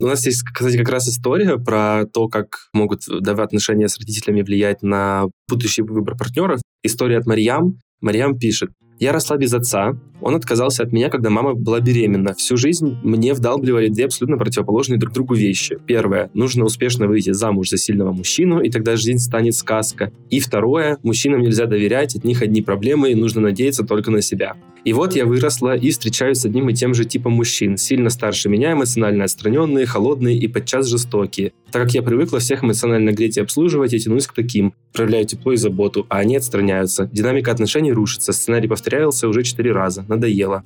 У 0.00 0.06
нас 0.06 0.26
есть, 0.26 0.42
кстати, 0.42 0.76
как 0.76 0.88
раз 0.88 1.08
история 1.08 1.56
про 1.56 2.04
то, 2.12 2.28
как 2.28 2.68
могут 2.72 3.02
отношения 3.08 3.88
с 3.88 3.98
родителями 3.98 4.42
влиять 4.42 4.82
на 4.82 5.26
будущий 5.48 5.82
выбор 5.82 6.16
партнеров. 6.16 6.60
История 6.82 7.18
от 7.18 7.26
Марьям. 7.26 7.78
Марьям 8.00 8.36
пишет. 8.36 8.70
Я 8.98 9.12
росла 9.12 9.36
без 9.36 9.52
отца. 9.52 9.96
Он 10.20 10.36
отказался 10.36 10.84
от 10.84 10.92
меня, 10.92 11.10
когда 11.10 11.28
мама 11.28 11.54
была 11.54 11.80
беременна. 11.80 12.34
Всю 12.34 12.56
жизнь 12.56 12.96
мне 13.02 13.34
вдалбливали 13.34 13.88
две 13.88 14.06
абсолютно 14.06 14.38
противоположные 14.38 14.98
друг 14.98 15.12
другу 15.12 15.34
вещи. 15.34 15.78
Первое. 15.86 16.30
Нужно 16.32 16.64
успешно 16.64 17.06
выйти 17.06 17.32
замуж 17.32 17.70
за 17.70 17.76
сильного 17.76 18.12
мужчину, 18.12 18.60
и 18.60 18.70
тогда 18.70 18.96
жизнь 18.96 19.18
станет 19.18 19.54
сказка. 19.54 20.12
И 20.30 20.40
второе. 20.40 20.98
Мужчинам 21.02 21.42
нельзя 21.42 21.66
доверять, 21.66 22.14
от 22.14 22.24
них 22.24 22.40
одни 22.42 22.62
проблемы, 22.62 23.10
и 23.10 23.14
нужно 23.14 23.40
надеяться 23.40 23.84
только 23.84 24.10
на 24.10 24.22
себя. 24.22 24.56
И 24.84 24.92
вот 24.92 25.16
я 25.16 25.24
выросла 25.24 25.74
и 25.74 25.90
встречаюсь 25.90 26.38
с 26.38 26.44
одним 26.44 26.68
и 26.68 26.74
тем 26.74 26.92
же 26.92 27.06
типом 27.06 27.32
мужчин, 27.32 27.78
сильно 27.78 28.10
старше 28.10 28.50
меня, 28.50 28.72
эмоционально 28.72 29.24
отстраненные, 29.24 29.86
холодные 29.86 30.36
и 30.36 30.46
подчас 30.46 30.86
жестокие. 30.88 31.52
Так 31.72 31.84
как 31.84 31.94
я 31.94 32.02
привыкла 32.02 32.38
всех 32.38 32.62
эмоционально 32.62 33.12
греть 33.12 33.38
и 33.38 33.40
обслуживать, 33.40 33.94
я 33.94 33.98
тянусь 33.98 34.26
к 34.26 34.34
таким, 34.34 34.74
проявляю 34.92 35.24
тепло 35.24 35.52
и 35.52 35.56
заботу, 35.56 36.04
а 36.10 36.18
они 36.18 36.36
отстраняются. 36.36 37.08
Динамика 37.12 37.50
отношений 37.50 37.92
рушится, 37.92 38.32
сценарий 38.34 38.68
повторялся 38.84 39.28
уже 39.28 39.42
четыре 39.42 39.72
раза, 39.72 40.04
надоело. 40.08 40.62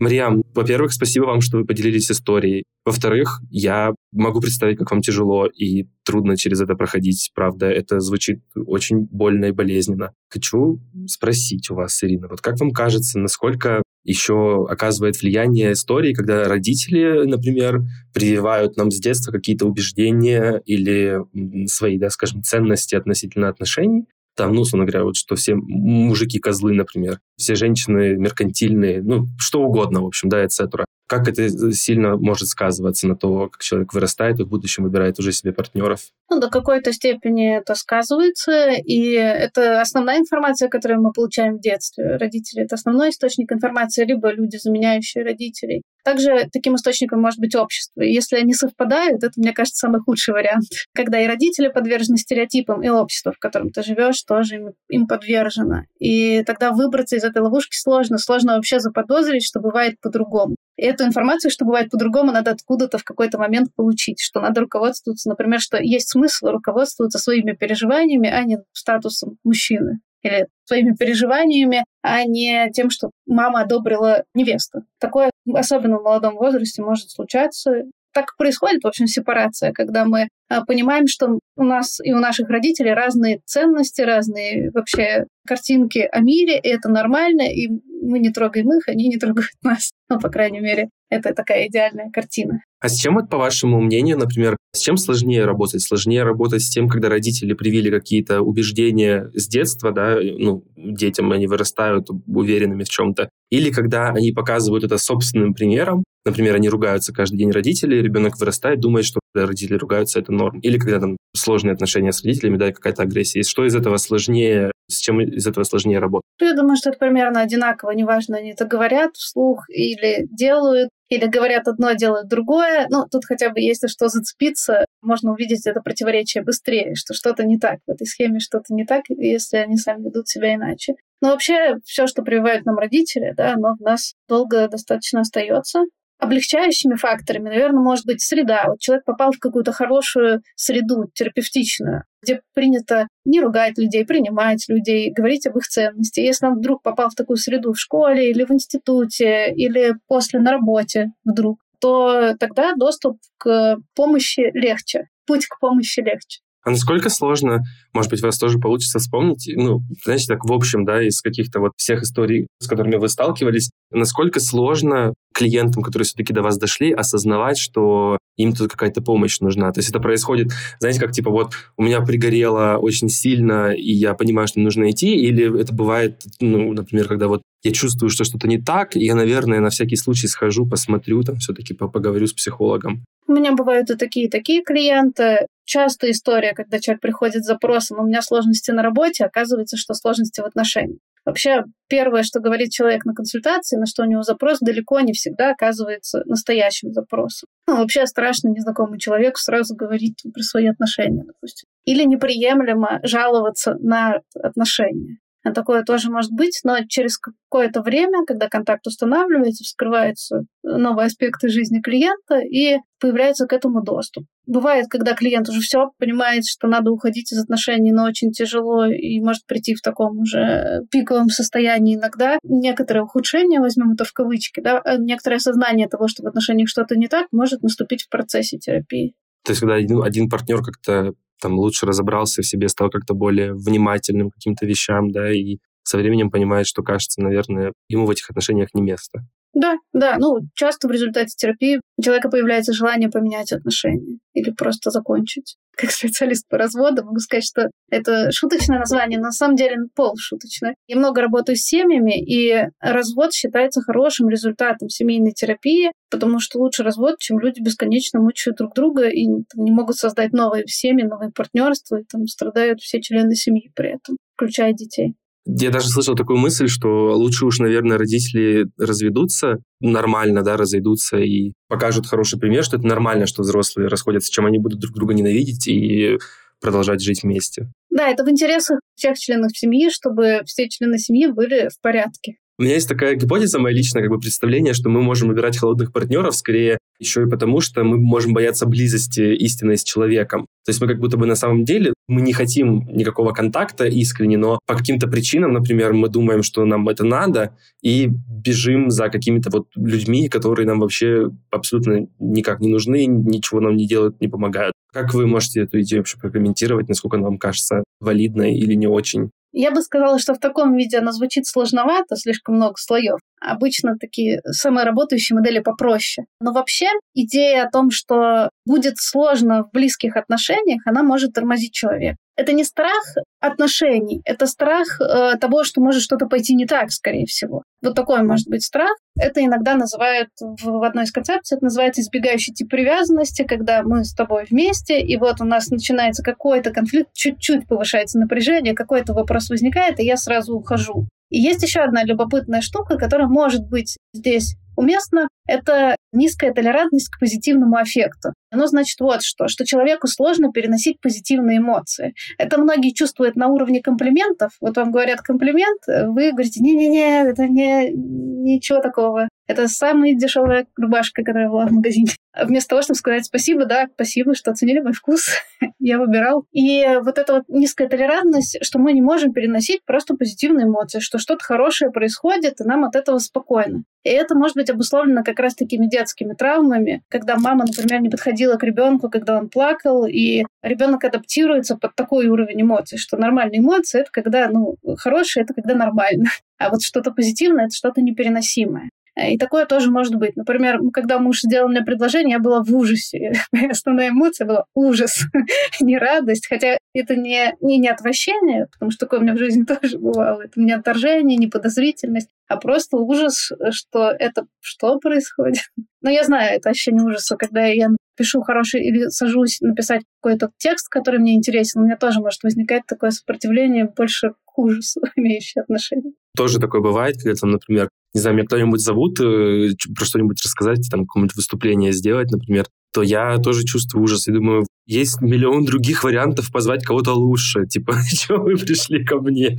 Мариам, 0.00 0.42
во-первых, 0.54 0.92
спасибо 0.92 1.26
вам, 1.26 1.40
что 1.40 1.58
вы 1.58 1.64
поделились 1.64 2.10
историей. 2.10 2.64
Во-вторых, 2.84 3.40
я 3.48 3.92
могу 4.10 4.40
представить, 4.40 4.76
как 4.76 4.90
вам 4.90 5.00
тяжело 5.00 5.46
и 5.46 5.86
трудно 6.04 6.36
через 6.36 6.60
это 6.60 6.74
проходить. 6.74 7.30
Правда, 7.36 7.66
это 7.66 8.00
звучит 8.00 8.40
очень 8.56 9.06
больно 9.06 9.44
и 9.44 9.52
болезненно. 9.52 10.10
Хочу 10.28 10.80
спросить 11.06 11.70
у 11.70 11.76
вас, 11.76 12.02
Ирина, 12.02 12.26
вот 12.28 12.40
как 12.40 12.58
вам 12.58 12.72
кажется, 12.72 13.20
насколько 13.20 13.80
еще 14.02 14.66
оказывает 14.68 15.22
влияние 15.22 15.74
истории, 15.74 16.12
когда 16.12 16.48
родители, 16.48 17.24
например, 17.24 17.82
прививают 18.12 18.76
нам 18.76 18.90
с 18.90 18.98
детства 18.98 19.30
какие-то 19.30 19.66
убеждения 19.66 20.60
или 20.66 21.20
свои, 21.68 21.98
да, 21.98 22.10
скажем, 22.10 22.42
ценности 22.42 22.96
относительно 22.96 23.48
отношений, 23.48 24.06
там, 24.34 24.54
ну, 24.54 24.62
условно 24.62 24.86
говоря, 24.86 25.04
вот 25.04 25.16
что 25.16 25.36
все 25.36 25.54
мужики 25.54 26.38
козлы, 26.38 26.74
например, 26.74 27.20
все 27.36 27.54
женщины 27.54 28.16
меркантильные, 28.16 29.02
ну, 29.02 29.26
что 29.38 29.62
угодно, 29.62 30.02
в 30.02 30.06
общем, 30.06 30.28
да, 30.28 30.44
etc. 30.44 30.84
Как 31.12 31.28
это 31.28 31.46
сильно 31.74 32.16
может 32.16 32.48
сказываться 32.48 33.06
на 33.06 33.16
то, 33.16 33.50
как 33.50 33.62
человек 33.62 33.92
вырастает 33.92 34.40
и 34.40 34.44
в 34.44 34.48
будущем 34.48 34.84
выбирает 34.84 35.18
уже 35.18 35.32
себе 35.32 35.52
партнеров? 35.52 36.00
Ну, 36.30 36.40
до 36.40 36.48
какой-то 36.48 36.90
степени 36.94 37.58
это 37.58 37.74
сказывается, 37.74 38.70
и 38.70 39.10
это 39.10 39.82
основная 39.82 40.20
информация, 40.20 40.70
которую 40.70 41.02
мы 41.02 41.12
получаем 41.12 41.58
в 41.58 41.60
детстве. 41.60 42.16
Родители— 42.16 42.62
это 42.64 42.76
основной 42.76 43.10
источник 43.10 43.52
информации, 43.52 44.06
либо 44.06 44.32
люди, 44.32 44.56
заменяющие 44.56 45.22
родителей. 45.22 45.82
Также 46.02 46.48
таким 46.50 46.76
источником 46.76 47.20
может 47.20 47.38
быть 47.38 47.54
общество. 47.54 48.00
И 48.00 48.10
если 48.10 48.36
они 48.36 48.54
совпадают, 48.54 49.22
это, 49.22 49.34
мне 49.36 49.52
кажется, 49.52 49.80
самый 49.86 50.00
худший 50.00 50.32
вариант. 50.32 50.64
Когда 50.94 51.20
и 51.20 51.26
родители 51.26 51.68
подвержены 51.68 52.16
стереотипам, 52.16 52.82
и 52.82 52.88
общество, 52.88 53.32
в 53.32 53.38
котором 53.38 53.70
ты 53.70 53.82
живешь, 53.82 54.22
тоже 54.22 54.56
им, 54.56 54.70
им 54.88 55.06
подвержено. 55.06 55.82
И 55.98 56.42
тогда 56.44 56.72
выбраться 56.72 57.16
из 57.16 57.24
этой 57.24 57.42
ловушки 57.42 57.76
сложно. 57.76 58.16
Сложно 58.16 58.54
вообще 58.54 58.80
заподозрить, 58.80 59.44
что 59.44 59.60
бывает 59.60 60.00
по-другому. 60.00 60.56
Эту 60.76 61.04
информацию, 61.04 61.50
что 61.50 61.64
бывает 61.64 61.90
по-другому, 61.90 62.32
надо 62.32 62.50
откуда-то 62.52 62.98
в 62.98 63.04
какой-то 63.04 63.38
момент 63.38 63.74
получить, 63.74 64.20
что 64.20 64.40
надо 64.40 64.62
руководствоваться, 64.62 65.28
например, 65.28 65.60
что 65.60 65.78
есть 65.82 66.10
смысл 66.10 66.46
руководствоваться 66.46 67.18
своими 67.18 67.52
переживаниями, 67.52 68.28
а 68.28 68.42
не 68.44 68.58
статусом 68.72 69.36
мужчины 69.44 70.00
или 70.22 70.46
своими 70.64 70.94
переживаниями, 70.94 71.84
а 72.02 72.24
не 72.24 72.70
тем, 72.72 72.90
что 72.90 73.10
мама 73.26 73.62
одобрила 73.62 74.24
невесту. 74.34 74.84
Такое 75.00 75.30
особенно 75.52 75.98
в 75.98 76.04
молодом 76.04 76.36
возрасте 76.36 76.82
может 76.82 77.10
случаться. 77.10 77.82
Так 78.14 78.36
происходит, 78.36 78.84
в 78.84 78.86
общем, 78.86 79.06
сепарация, 79.06 79.72
когда 79.72 80.04
мы 80.04 80.28
а, 80.48 80.64
понимаем, 80.64 81.06
что 81.06 81.38
у 81.56 81.62
нас 81.64 81.98
и 82.04 82.12
у 82.12 82.18
наших 82.18 82.50
родителей 82.50 82.92
разные 82.92 83.40
ценности, 83.46 84.02
разные 84.02 84.70
вообще 84.72 85.24
картинки 85.46 86.08
о 86.12 86.20
мире, 86.20 86.58
и 86.58 86.68
это 86.68 86.90
нормально, 86.90 87.42
и 87.42 87.70
мы 88.02 88.18
не 88.18 88.30
трогаем 88.30 88.70
их, 88.76 88.88
они 88.88 89.08
не 89.08 89.16
трогают 89.16 89.50
нас. 89.62 89.92
Ну, 90.10 90.18
по 90.18 90.28
крайней 90.28 90.60
мере, 90.60 90.90
это 91.08 91.32
такая 91.34 91.68
идеальная 91.68 92.10
картина. 92.10 92.62
А 92.80 92.88
с 92.88 92.98
чем, 92.98 93.26
по 93.26 93.38
вашему 93.38 93.80
мнению, 93.80 94.18
например, 94.18 94.56
с 94.74 94.80
чем 94.80 94.96
сложнее 94.96 95.44
работать? 95.44 95.82
Сложнее 95.82 96.24
работать 96.24 96.62
с 96.62 96.70
тем, 96.70 96.88
когда 96.88 97.08
родители 97.08 97.52
привили 97.54 97.90
какие-то 97.90 98.42
убеждения 98.42 99.30
с 99.34 99.46
детства, 99.46 99.92
да, 99.92 100.16
ну, 100.20 100.64
детям 100.76 101.30
они 101.32 101.46
вырастают 101.46 102.08
уверенными 102.26 102.84
в 102.84 102.88
чем-то, 102.88 103.28
или 103.50 103.70
когда 103.70 104.08
они 104.08 104.32
показывают 104.32 104.84
это 104.84 104.98
собственным 104.98 105.54
примером, 105.54 106.04
например, 106.24 106.56
они 106.56 106.68
ругаются 106.68 107.12
каждый 107.12 107.36
день 107.36 107.50
родители, 107.50 107.96
ребенок 107.96 108.38
вырастает, 108.38 108.80
думает, 108.80 109.04
что 109.04 109.20
родители 109.34 109.76
ругаются, 109.76 110.18
это 110.18 110.32
норм. 110.32 110.60
Или 110.60 110.78
когда 110.78 111.00
там 111.00 111.16
сложные 111.34 111.72
отношения 111.72 112.12
с 112.12 112.22
родителями, 112.22 112.56
да, 112.56 112.72
какая-то 112.72 113.02
агрессия. 113.02 113.40
И 113.40 113.44
что 113.44 113.64
из 113.64 113.74
этого 113.74 113.96
сложнее, 113.96 114.70
с 114.88 114.98
чем 114.98 115.20
из 115.20 115.46
этого 115.46 115.64
сложнее 115.64 115.98
работать? 115.98 116.26
Я 116.40 116.54
думаю, 116.54 116.76
что 116.76 116.90
это 116.90 116.98
примерно 116.98 117.40
одинаково. 117.40 117.92
Неважно, 117.92 118.38
они 118.38 118.50
это 118.50 118.66
говорят 118.66 119.16
вслух 119.16 119.64
или 119.68 120.26
делают, 120.30 120.90
или 121.08 121.26
говорят 121.26 121.68
одно, 121.68 121.92
делают 121.92 122.28
другое. 122.28 122.86
Ну, 122.90 123.06
тут 123.10 123.24
хотя 123.24 123.50
бы 123.50 123.60
есть 123.60 123.88
что 123.88 124.08
зацепиться, 124.08 124.84
можно 125.02 125.32
увидеть 125.32 125.66
это 125.66 125.80
противоречие 125.80 126.42
быстрее, 126.42 126.94
что 126.94 127.14
что-то 127.14 127.44
не 127.44 127.58
так 127.58 127.80
в 127.86 127.90
этой 127.90 128.06
схеме, 128.06 128.40
что-то 128.40 128.74
не 128.74 128.84
так, 128.84 129.04
если 129.08 129.58
они 129.58 129.76
сами 129.76 130.04
ведут 130.04 130.28
себя 130.28 130.54
иначе. 130.54 130.94
Но 131.20 131.28
вообще 131.30 131.76
все, 131.84 132.06
что 132.06 132.22
прививают 132.22 132.64
нам 132.64 132.78
родители, 132.78 133.32
да, 133.36 133.54
оно 133.54 133.76
в 133.78 133.80
нас 133.80 134.14
долго 134.28 134.68
достаточно 134.68 135.20
остается 135.20 135.84
облегчающими 136.22 136.94
факторами, 136.94 137.48
наверное, 137.48 137.82
может 137.82 138.06
быть 138.06 138.22
среда. 138.22 138.66
Вот 138.68 138.78
человек 138.78 139.04
попал 139.04 139.32
в 139.32 139.40
какую-то 139.40 139.72
хорошую 139.72 140.42
среду, 140.54 141.10
терапевтичную, 141.12 142.04
где 142.22 142.42
принято 142.54 143.08
не 143.24 143.40
ругать 143.40 143.76
людей, 143.76 144.06
принимать 144.06 144.64
людей, 144.68 145.12
говорить 145.12 145.48
об 145.48 145.58
их 145.58 145.66
ценности. 145.66 146.20
Если 146.20 146.46
он 146.46 146.58
вдруг 146.58 146.80
попал 146.82 147.10
в 147.10 147.16
такую 147.16 147.38
среду 147.38 147.72
в 147.72 147.80
школе 147.80 148.30
или 148.30 148.44
в 148.44 148.52
институте, 148.52 149.52
или 149.52 149.94
после 150.06 150.38
на 150.38 150.52
работе 150.52 151.10
вдруг, 151.24 151.58
то 151.80 152.36
тогда 152.38 152.74
доступ 152.76 153.18
к 153.38 153.78
помощи 153.96 154.52
легче, 154.54 155.08
путь 155.26 155.46
к 155.46 155.58
помощи 155.58 155.98
легче. 155.98 156.38
А 156.64 156.70
насколько 156.70 157.10
сложно, 157.10 157.62
может 157.92 158.10
быть, 158.10 158.22
вас 158.22 158.38
тоже 158.38 158.58
получится 158.58 158.98
вспомнить, 158.98 159.50
ну, 159.54 159.80
знаете, 160.04 160.26
так 160.28 160.44
в 160.44 160.52
общем, 160.52 160.84
да, 160.84 161.02
из 161.02 161.20
каких-то 161.20 161.60
вот 161.60 161.72
всех 161.76 162.02
историй, 162.02 162.46
с 162.60 162.68
которыми 162.68 162.96
вы 162.96 163.08
сталкивались, 163.08 163.70
насколько 163.90 164.38
сложно 164.38 165.14
клиентам, 165.34 165.82
которые 165.82 166.04
все-таки 166.04 166.32
до 166.32 166.42
вас 166.42 166.58
дошли, 166.58 166.92
осознавать, 166.92 167.58
что 167.58 168.18
им 168.36 168.52
тут 168.52 168.70
какая-то 168.70 169.02
помощь 169.02 169.40
нужна. 169.40 169.72
То 169.72 169.80
есть 169.80 169.90
это 169.90 169.98
происходит, 169.98 170.52
знаете, 170.78 171.00
как 171.00 171.12
типа 171.12 171.30
вот 171.30 171.52
у 171.76 171.82
меня 171.82 172.00
пригорело 172.00 172.78
очень 172.80 173.08
сильно, 173.08 173.72
и 173.72 173.92
я 173.92 174.14
понимаю, 174.14 174.46
что 174.46 174.60
нужно 174.60 174.90
идти, 174.90 175.16
или 175.16 175.60
это 175.60 175.74
бывает, 175.74 176.22
ну, 176.40 176.72
например, 176.72 177.08
когда 177.08 177.28
вот 177.28 177.42
я 177.62 177.72
чувствую, 177.72 178.10
что 178.10 178.24
что-то 178.24 178.48
не 178.48 178.58
так, 178.58 178.96
и 178.96 179.04
я, 179.04 179.14
наверное, 179.14 179.60
на 179.60 179.70
всякий 179.70 179.96
случай 179.96 180.26
схожу, 180.26 180.66
посмотрю, 180.66 181.22
там 181.22 181.36
все-таки 181.36 181.74
поговорю 181.74 182.26
с 182.26 182.32
психологом. 182.32 183.04
У 183.26 183.32
меня 183.32 183.52
бывают 183.52 183.90
и 183.90 183.96
такие, 183.96 184.26
и 184.26 184.30
такие 184.30 184.62
клиенты. 184.62 185.46
Часто 185.64 186.10
история, 186.10 186.52
когда 186.54 186.80
человек 186.80 187.00
приходит 187.00 187.44
с 187.44 187.46
запросом, 187.46 188.00
у 188.00 188.06
меня 188.06 188.22
сложности 188.22 188.70
на 188.70 188.82
работе, 188.82 189.24
оказывается, 189.24 189.76
что 189.76 189.94
сложности 189.94 190.40
в 190.40 190.44
отношениях. 190.44 190.98
Вообще, 191.24 191.62
первое, 191.88 192.24
что 192.24 192.40
говорит 192.40 192.70
человек 192.70 193.04
на 193.04 193.14
консультации, 193.14 193.76
на 193.76 193.86
что 193.86 194.02
у 194.02 194.06
него 194.06 194.22
запрос, 194.22 194.58
далеко 194.60 194.98
не 195.00 195.12
всегда 195.12 195.52
оказывается 195.52 196.22
настоящим 196.26 196.92
запросом. 196.92 197.48
Ну, 197.68 197.76
вообще 197.76 198.06
страшно 198.06 198.48
незнакомому 198.48 198.98
человеку 198.98 199.38
сразу 199.38 199.76
говорить 199.76 200.20
про 200.34 200.42
свои 200.42 200.66
отношения, 200.66 201.22
допустим. 201.24 201.68
Или 201.84 202.02
неприемлемо 202.04 202.98
жаловаться 203.04 203.76
на 203.78 204.20
отношения. 204.34 205.18
Такое 205.54 205.82
тоже 205.82 206.10
может 206.10 206.30
быть, 206.32 206.60
но 206.64 206.78
через 206.88 207.18
какое-то 207.18 207.82
время, 207.82 208.24
когда 208.26 208.48
контакт 208.48 208.86
устанавливается, 208.86 209.64
вскрываются 209.64 210.42
новые 210.62 211.06
аспекты 211.06 211.48
жизни 211.48 211.80
клиента 211.80 212.38
и 212.38 212.78
появляется 213.00 213.46
к 213.46 213.52
этому 213.52 213.82
доступ. 213.82 214.24
Бывает, 214.46 214.86
когда 214.88 215.14
клиент 215.14 215.48
уже 215.48 215.60
все 215.60 215.90
понимает, 215.98 216.44
что 216.46 216.68
надо 216.68 216.92
уходить 216.92 217.32
из 217.32 217.42
отношений, 217.42 217.92
но 217.92 218.04
очень 218.04 218.30
тяжело 218.30 218.86
и 218.86 219.20
может 219.20 219.44
прийти 219.46 219.74
в 219.74 219.80
таком 219.80 220.20
уже 220.20 220.82
пиковом 220.90 221.28
состоянии 221.28 221.96
иногда. 221.96 222.38
Некоторое 222.44 223.02
ухудшение, 223.02 223.60
возьмем 223.60 223.92
это 223.92 224.04
в 224.04 224.12
кавычки, 224.12 224.60
да, 224.60 224.78
а 224.78 224.96
некоторое 224.96 225.36
осознание 225.36 225.88
того, 225.88 226.06
что 226.06 226.22
в 226.22 226.26
отношениях 226.26 226.68
что-то 226.68 226.96
не 226.96 227.08
так, 227.08 227.26
может 227.32 227.62
наступить 227.62 228.04
в 228.04 228.08
процессе 228.08 228.58
терапии. 228.58 229.14
То 229.44 229.52
есть, 229.52 229.60
когда 229.60 229.74
один, 229.74 230.02
один 230.02 230.28
партнер 230.28 230.62
как-то 230.62 231.14
там 231.40 231.58
лучше 231.58 231.86
разобрался 231.86 232.42
в 232.42 232.46
себе, 232.46 232.68
стал 232.68 232.90
как-то 232.90 233.14
более 233.14 233.52
внимательным 233.54 234.30
к 234.30 234.34
каким-то 234.34 234.64
вещам, 234.64 235.10
да, 235.10 235.32
и 235.32 235.58
со 235.82 235.98
временем 235.98 236.30
понимает, 236.30 236.66
что, 236.66 236.82
кажется, 236.82 237.20
наверное, 237.20 237.72
ему 237.88 238.06
в 238.06 238.10
этих 238.10 238.30
отношениях 238.30 238.68
не 238.74 238.82
место. 238.82 239.26
Да, 239.54 239.76
да. 239.92 240.16
Ну, 240.18 240.38
часто 240.54 240.88
в 240.88 240.92
результате 240.92 241.34
терапии 241.36 241.80
у 241.98 242.02
человека 242.02 242.30
появляется 242.30 242.72
желание 242.72 243.10
поменять 243.10 243.52
отношения 243.52 244.18
или 244.32 244.50
просто 244.50 244.90
закончить. 244.90 245.56
Как 245.76 245.90
специалист 245.90 246.46
по 246.48 246.58
разводу 246.58 247.04
могу 247.04 247.18
сказать, 247.18 247.44
что 247.44 247.70
это 247.90 248.30
шуточное 248.30 248.78
название, 248.78 249.18
но 249.18 249.26
на 249.26 249.32
самом 249.32 249.56
деле 249.56 249.76
полушуточное. 249.94 250.74
Я 250.86 250.96
много 250.96 251.22
работаю 251.22 251.56
с 251.56 251.62
семьями, 251.62 252.20
и 252.20 252.68
развод 252.80 253.32
считается 253.32 253.80
хорошим 253.80 254.28
результатом 254.28 254.88
семейной 254.88 255.32
терапии, 255.32 255.92
потому 256.10 256.40
что 256.40 256.58
лучше 256.58 256.82
развод, 256.82 257.18
чем 257.18 257.40
люди 257.40 257.60
бесконечно 257.60 258.20
мучают 258.20 258.58
друг 258.58 258.74
друга 258.74 259.08
и 259.08 259.24
не 259.24 259.70
могут 259.70 259.96
создать 259.96 260.32
новые 260.32 260.66
семьи, 260.66 261.04
новые 261.04 261.32
партнерства, 261.32 261.96
и 261.96 262.04
там 262.04 262.26
страдают 262.26 262.80
все 262.80 263.00
члены 263.00 263.34
семьи 263.34 263.70
при 263.74 263.94
этом, 263.94 264.16
включая 264.34 264.72
детей. 264.74 265.14
Я 265.44 265.70
даже 265.70 265.88
слышал 265.88 266.14
такую 266.14 266.38
мысль, 266.38 266.68
что 266.68 267.16
лучше 267.16 267.46
уж, 267.46 267.58
наверное, 267.58 267.98
родители 267.98 268.68
разведутся 268.78 269.58
нормально, 269.80 270.42
да, 270.42 270.56
разойдутся 270.56 271.18
и 271.18 271.52
покажут 271.68 272.06
хороший 272.06 272.38
пример, 272.38 272.62
что 272.62 272.76
это 272.76 272.86
нормально, 272.86 273.26
что 273.26 273.42
взрослые 273.42 273.88
расходятся, 273.88 274.30
чем 274.30 274.46
они 274.46 274.58
будут 274.58 274.78
друг 274.78 274.94
друга 274.94 275.14
ненавидеть 275.14 275.66
и 275.66 276.18
продолжать 276.60 277.02
жить 277.02 277.24
вместе. 277.24 277.72
Да, 277.90 278.08
это 278.08 278.24
в 278.24 278.30
интересах 278.30 278.78
всех 278.94 279.18
членов 279.18 279.50
семьи, 279.56 279.90
чтобы 279.90 280.42
все 280.46 280.68
члены 280.68 280.98
семьи 280.98 281.26
были 281.26 281.68
в 281.68 281.80
порядке. 281.82 282.36
У 282.58 282.62
меня 282.62 282.74
есть 282.74 282.88
такая 282.88 283.16
гипотеза, 283.16 283.58
мое 283.58 283.74
личное 283.74 284.02
как 284.02 284.10
бы, 284.10 284.20
представление, 284.20 284.74
что 284.74 284.88
мы 284.88 285.02
можем 285.02 285.28
выбирать 285.28 285.58
холодных 285.58 285.92
партнеров 285.92 286.36
скорее 286.36 286.78
еще 287.02 287.22
и 287.22 287.28
потому, 287.28 287.60
что 287.60 287.84
мы 287.84 287.98
можем 287.98 288.32
бояться 288.32 288.66
близости 288.66 289.20
истинной 289.34 289.76
с 289.76 289.84
человеком. 289.84 290.46
То 290.64 290.70
есть 290.70 290.80
мы 290.80 290.86
как 290.86 290.98
будто 290.98 291.16
бы 291.16 291.26
на 291.26 291.34
самом 291.34 291.64
деле 291.64 291.92
мы 292.08 292.22
не 292.22 292.32
хотим 292.32 292.86
никакого 292.88 293.32
контакта 293.32 293.86
искренне, 293.86 294.38
но 294.38 294.58
по 294.66 294.74
каким-то 294.74 295.08
причинам, 295.08 295.52
например, 295.52 295.92
мы 295.92 296.08
думаем, 296.08 296.42
что 296.42 296.64
нам 296.64 296.88
это 296.88 297.04
надо, 297.04 297.56
и 297.82 298.08
бежим 298.28 298.90
за 298.90 299.08
какими-то 299.08 299.50
вот 299.50 299.66
людьми, 299.74 300.28
которые 300.28 300.66
нам 300.66 300.80
вообще 300.80 301.30
абсолютно 301.50 302.06
никак 302.18 302.60
не 302.60 302.68
нужны, 302.68 303.06
ничего 303.06 303.60
нам 303.60 303.76
не 303.76 303.86
делают, 303.86 304.20
не 304.20 304.28
помогают. 304.28 304.72
Как 304.92 305.14
вы 305.14 305.26
можете 305.26 305.62
эту 305.62 305.80
идею 305.80 306.00
вообще 306.00 306.18
прокомментировать, 306.18 306.88
насколько 306.88 307.16
она 307.16 307.26
вам 307.26 307.38
кажется 307.38 307.82
валидной 308.00 308.54
или 308.54 308.74
не 308.74 308.86
очень? 308.86 309.30
Я 309.52 309.70
бы 309.70 309.82
сказала, 309.82 310.18
что 310.18 310.34
в 310.34 310.38
таком 310.38 310.76
виде 310.76 310.98
она 310.98 311.12
звучит 311.12 311.46
сложновато, 311.46 312.16
слишком 312.16 312.56
много 312.56 312.74
слоев. 312.78 313.18
Обычно 313.40 313.96
такие 313.98 314.40
самые 314.50 314.86
работающие 314.86 315.36
модели 315.36 315.58
попроще. 315.58 316.26
Но 316.40 316.52
вообще 316.52 316.86
идея 317.14 317.64
о 317.64 317.70
том, 317.70 317.90
что 317.90 318.48
будет 318.64 318.94
сложно 318.96 319.64
в 319.64 319.70
близких 319.72 320.16
отношениях, 320.16 320.80
она 320.86 321.02
может 321.02 321.34
тормозить 321.34 321.74
человека. 321.74 322.16
Это 322.42 322.54
не 322.54 322.64
страх 322.64 323.04
отношений, 323.38 324.20
это 324.24 324.48
страх 324.48 325.00
э, 325.00 325.36
того, 325.38 325.62
что 325.62 325.80
может 325.80 326.02
что-то 326.02 326.26
пойти 326.26 326.56
не 326.56 326.66
так, 326.66 326.90
скорее 326.90 327.24
всего. 327.24 327.62
Вот 327.80 327.94
такой 327.94 328.24
может 328.24 328.48
быть 328.48 328.64
страх. 328.64 328.90
Это 329.16 329.44
иногда 329.44 329.76
называют, 329.76 330.28
в, 330.40 330.64
в 330.64 330.82
одной 330.82 331.04
из 331.04 331.12
концепций, 331.12 331.54
это 331.56 331.66
называется 331.66 332.00
избегающий 332.00 332.52
тип 332.52 332.68
привязанности, 332.68 333.44
когда 333.44 333.84
мы 333.84 334.04
с 334.04 334.12
тобой 334.12 334.46
вместе, 334.50 335.00
и 335.00 335.16
вот 335.16 335.40
у 335.40 335.44
нас 335.44 335.68
начинается 335.68 336.24
какой-то 336.24 336.72
конфликт, 336.72 337.10
чуть-чуть 337.12 337.68
повышается 337.68 338.18
напряжение, 338.18 338.74
какой-то 338.74 339.12
вопрос 339.12 339.48
возникает, 339.48 340.00
и 340.00 340.04
я 340.04 340.16
сразу 340.16 340.56
ухожу. 340.56 341.06
И 341.32 341.40
есть 341.40 341.62
еще 341.62 341.80
одна 341.80 342.04
любопытная 342.04 342.60
штука, 342.60 342.98
которая 342.98 343.26
может 343.26 343.66
быть 343.66 343.96
здесь 344.12 344.54
уместно, 344.76 345.28
это 345.46 345.96
низкая 346.12 346.52
толерантность 346.52 347.08
к 347.08 347.18
позитивному 347.18 347.76
аффекту. 347.76 348.34
Оно 348.50 348.66
значит 348.66 349.00
вот 349.00 349.22
что, 349.22 349.48
что 349.48 349.64
человеку 349.64 350.06
сложно 350.08 350.52
переносить 350.52 351.00
позитивные 351.00 351.58
эмоции. 351.58 352.14
Это 352.38 352.60
многие 352.60 352.92
чувствуют 352.92 353.34
на 353.36 353.48
уровне 353.48 353.80
комплиментов. 353.80 354.52
Вот 354.60 354.76
вам 354.76 354.92
говорят 354.92 355.20
комплимент, 355.20 355.80
вы 355.86 356.32
говорите, 356.32 356.60
не-не-не, 356.60 357.30
это 357.30 357.46
не, 357.48 357.90
ничего 357.92 358.80
такого. 358.80 359.28
Это 359.48 359.68
самая 359.68 360.14
дешевая 360.14 360.66
рубашка, 360.76 361.22
которая 361.22 361.48
была 361.48 361.66
в 361.66 361.72
магазине. 361.72 362.10
Вместо 362.40 362.70
того, 362.70 362.82
чтобы 362.82 362.96
сказать 362.96 363.26
спасибо, 363.26 363.66
да, 363.66 363.88
спасибо, 363.94 364.34
что 364.34 364.52
оценили 364.52 364.80
мой 364.80 364.92
вкус, 364.92 365.30
я 365.78 365.98
выбирал. 365.98 366.46
И 366.52 366.86
вот 367.02 367.18
эта 367.18 367.34
вот 367.34 367.44
низкая 367.48 367.88
толерантность, 367.88 368.58
что 368.62 368.78
мы 368.78 368.92
не 368.92 369.02
можем 369.02 369.32
переносить 369.32 369.80
просто 369.84 370.14
позитивные 370.14 370.66
эмоции, 370.66 371.00
что 371.00 371.18
что-то 371.18 371.44
хорошее 371.44 371.90
происходит, 371.90 372.60
и 372.60 372.64
нам 372.64 372.84
от 372.84 372.96
этого 372.96 373.18
спокойно. 373.18 373.84
И 374.04 374.08
это 374.08 374.34
может 374.34 374.56
быть 374.56 374.70
обусловлено 374.70 375.22
как 375.22 375.38
раз 375.38 375.54
такими 375.54 375.86
детскими 375.86 376.34
травмами, 376.34 377.02
когда 377.08 377.36
мама, 377.36 377.64
например, 377.66 378.00
не 378.00 378.08
подходила 378.08 378.56
к 378.56 378.64
ребенку, 378.64 379.10
когда 379.10 379.38
он 379.38 379.48
плакал, 379.48 380.06
и 380.06 380.44
ребенок 380.62 381.04
адаптируется 381.04 381.76
под 381.76 381.94
такой 381.94 382.26
уровень 382.26 382.62
эмоций, 382.62 382.98
что 382.98 383.16
нормальные 383.16 383.60
эмоции 383.60 384.00
это 384.00 384.10
когда, 384.10 384.48
ну, 384.48 384.76
хорошие 384.96 385.44
это 385.44 385.54
когда 385.54 385.74
нормально, 385.74 386.30
а 386.58 386.70
вот 386.70 386.82
что-то 386.82 387.12
позитивное 387.12 387.66
это 387.66 387.74
что-то 387.74 388.00
непереносимое. 388.00 388.88
И 389.16 389.36
такое 389.36 389.66
тоже 389.66 389.90
может 389.90 390.14
быть. 390.14 390.36
Например, 390.36 390.78
когда 390.92 391.18
муж 391.18 391.40
сделал 391.42 391.68
мне 391.68 391.82
предложение, 391.82 392.34
я 392.34 392.38
была 392.38 392.62
в 392.62 392.74
ужасе. 392.74 393.32
Моя 393.52 393.70
основная 393.70 394.08
эмоция 394.08 394.46
была 394.46 394.64
ужас, 394.74 395.24
не 395.80 395.98
радость. 395.98 396.46
Хотя 396.48 396.78
это 396.94 397.16
не, 397.16 397.54
не, 397.60 397.78
не 397.78 397.88
отвращение, 397.88 398.68
потому 398.72 398.90
что 398.90 399.06
такое 399.06 399.20
у 399.20 399.22
меня 399.22 399.34
в 399.34 399.38
жизни 399.38 399.64
тоже 399.80 399.98
бывало. 399.98 400.42
Это 400.42 400.60
не 400.60 400.72
отторжение, 400.72 401.36
не 401.36 401.46
подозрительность, 401.46 402.28
а 402.48 402.56
просто 402.56 402.96
ужас, 402.96 403.50
что 403.70 404.10
это 404.10 404.46
что 404.60 404.98
происходит. 404.98 405.62
Но 406.00 406.10
я 406.10 406.24
знаю 406.24 406.56
это 406.56 406.70
ощущение 406.70 407.04
ужаса, 407.04 407.36
когда 407.36 407.66
я 407.66 407.88
пишу 408.16 408.42
хороший 408.42 408.82
или 408.82 409.08
сажусь 409.08 409.60
написать 409.60 410.02
какой-то 410.20 410.50
текст, 410.58 410.88
который 410.88 411.20
мне 411.20 411.34
интересен, 411.34 411.80
у 411.80 411.84
меня 411.84 411.96
тоже 411.96 412.20
может 412.20 412.42
возникать 412.42 412.82
такое 412.86 413.10
сопротивление 413.10 413.90
больше 413.96 414.32
к 414.44 414.58
ужасу, 414.58 415.00
имеющее 415.16 415.62
отношение. 415.62 416.12
Тоже 416.36 416.58
такое 416.58 416.80
бывает, 416.80 417.16
когда 417.16 417.34
там, 417.34 417.50
например, 417.50 417.88
не 418.14 418.20
знаю, 418.20 418.36
меня 418.36 418.46
кто-нибудь 418.46 418.80
зовут, 418.80 419.20
э, 419.20 419.70
про 419.96 420.04
что-нибудь 420.04 420.42
рассказать, 420.44 420.88
там, 420.90 421.06
какое-нибудь 421.06 421.36
выступление 421.36 421.92
сделать, 421.92 422.30
например, 422.30 422.66
то 422.92 423.02
я 423.02 423.38
тоже 423.38 423.64
чувствую 423.64 424.04
ужас 424.04 424.28
и 424.28 424.32
думаю, 424.32 424.66
есть 424.86 425.20
миллион 425.20 425.64
других 425.64 426.04
вариантов 426.04 426.52
позвать 426.52 426.84
кого-то 426.84 427.12
лучше. 427.14 427.66
Типа, 427.68 427.94
чего 428.10 428.42
вы 428.42 428.56
пришли 428.56 429.04
ко 429.04 429.18
мне? 429.18 429.56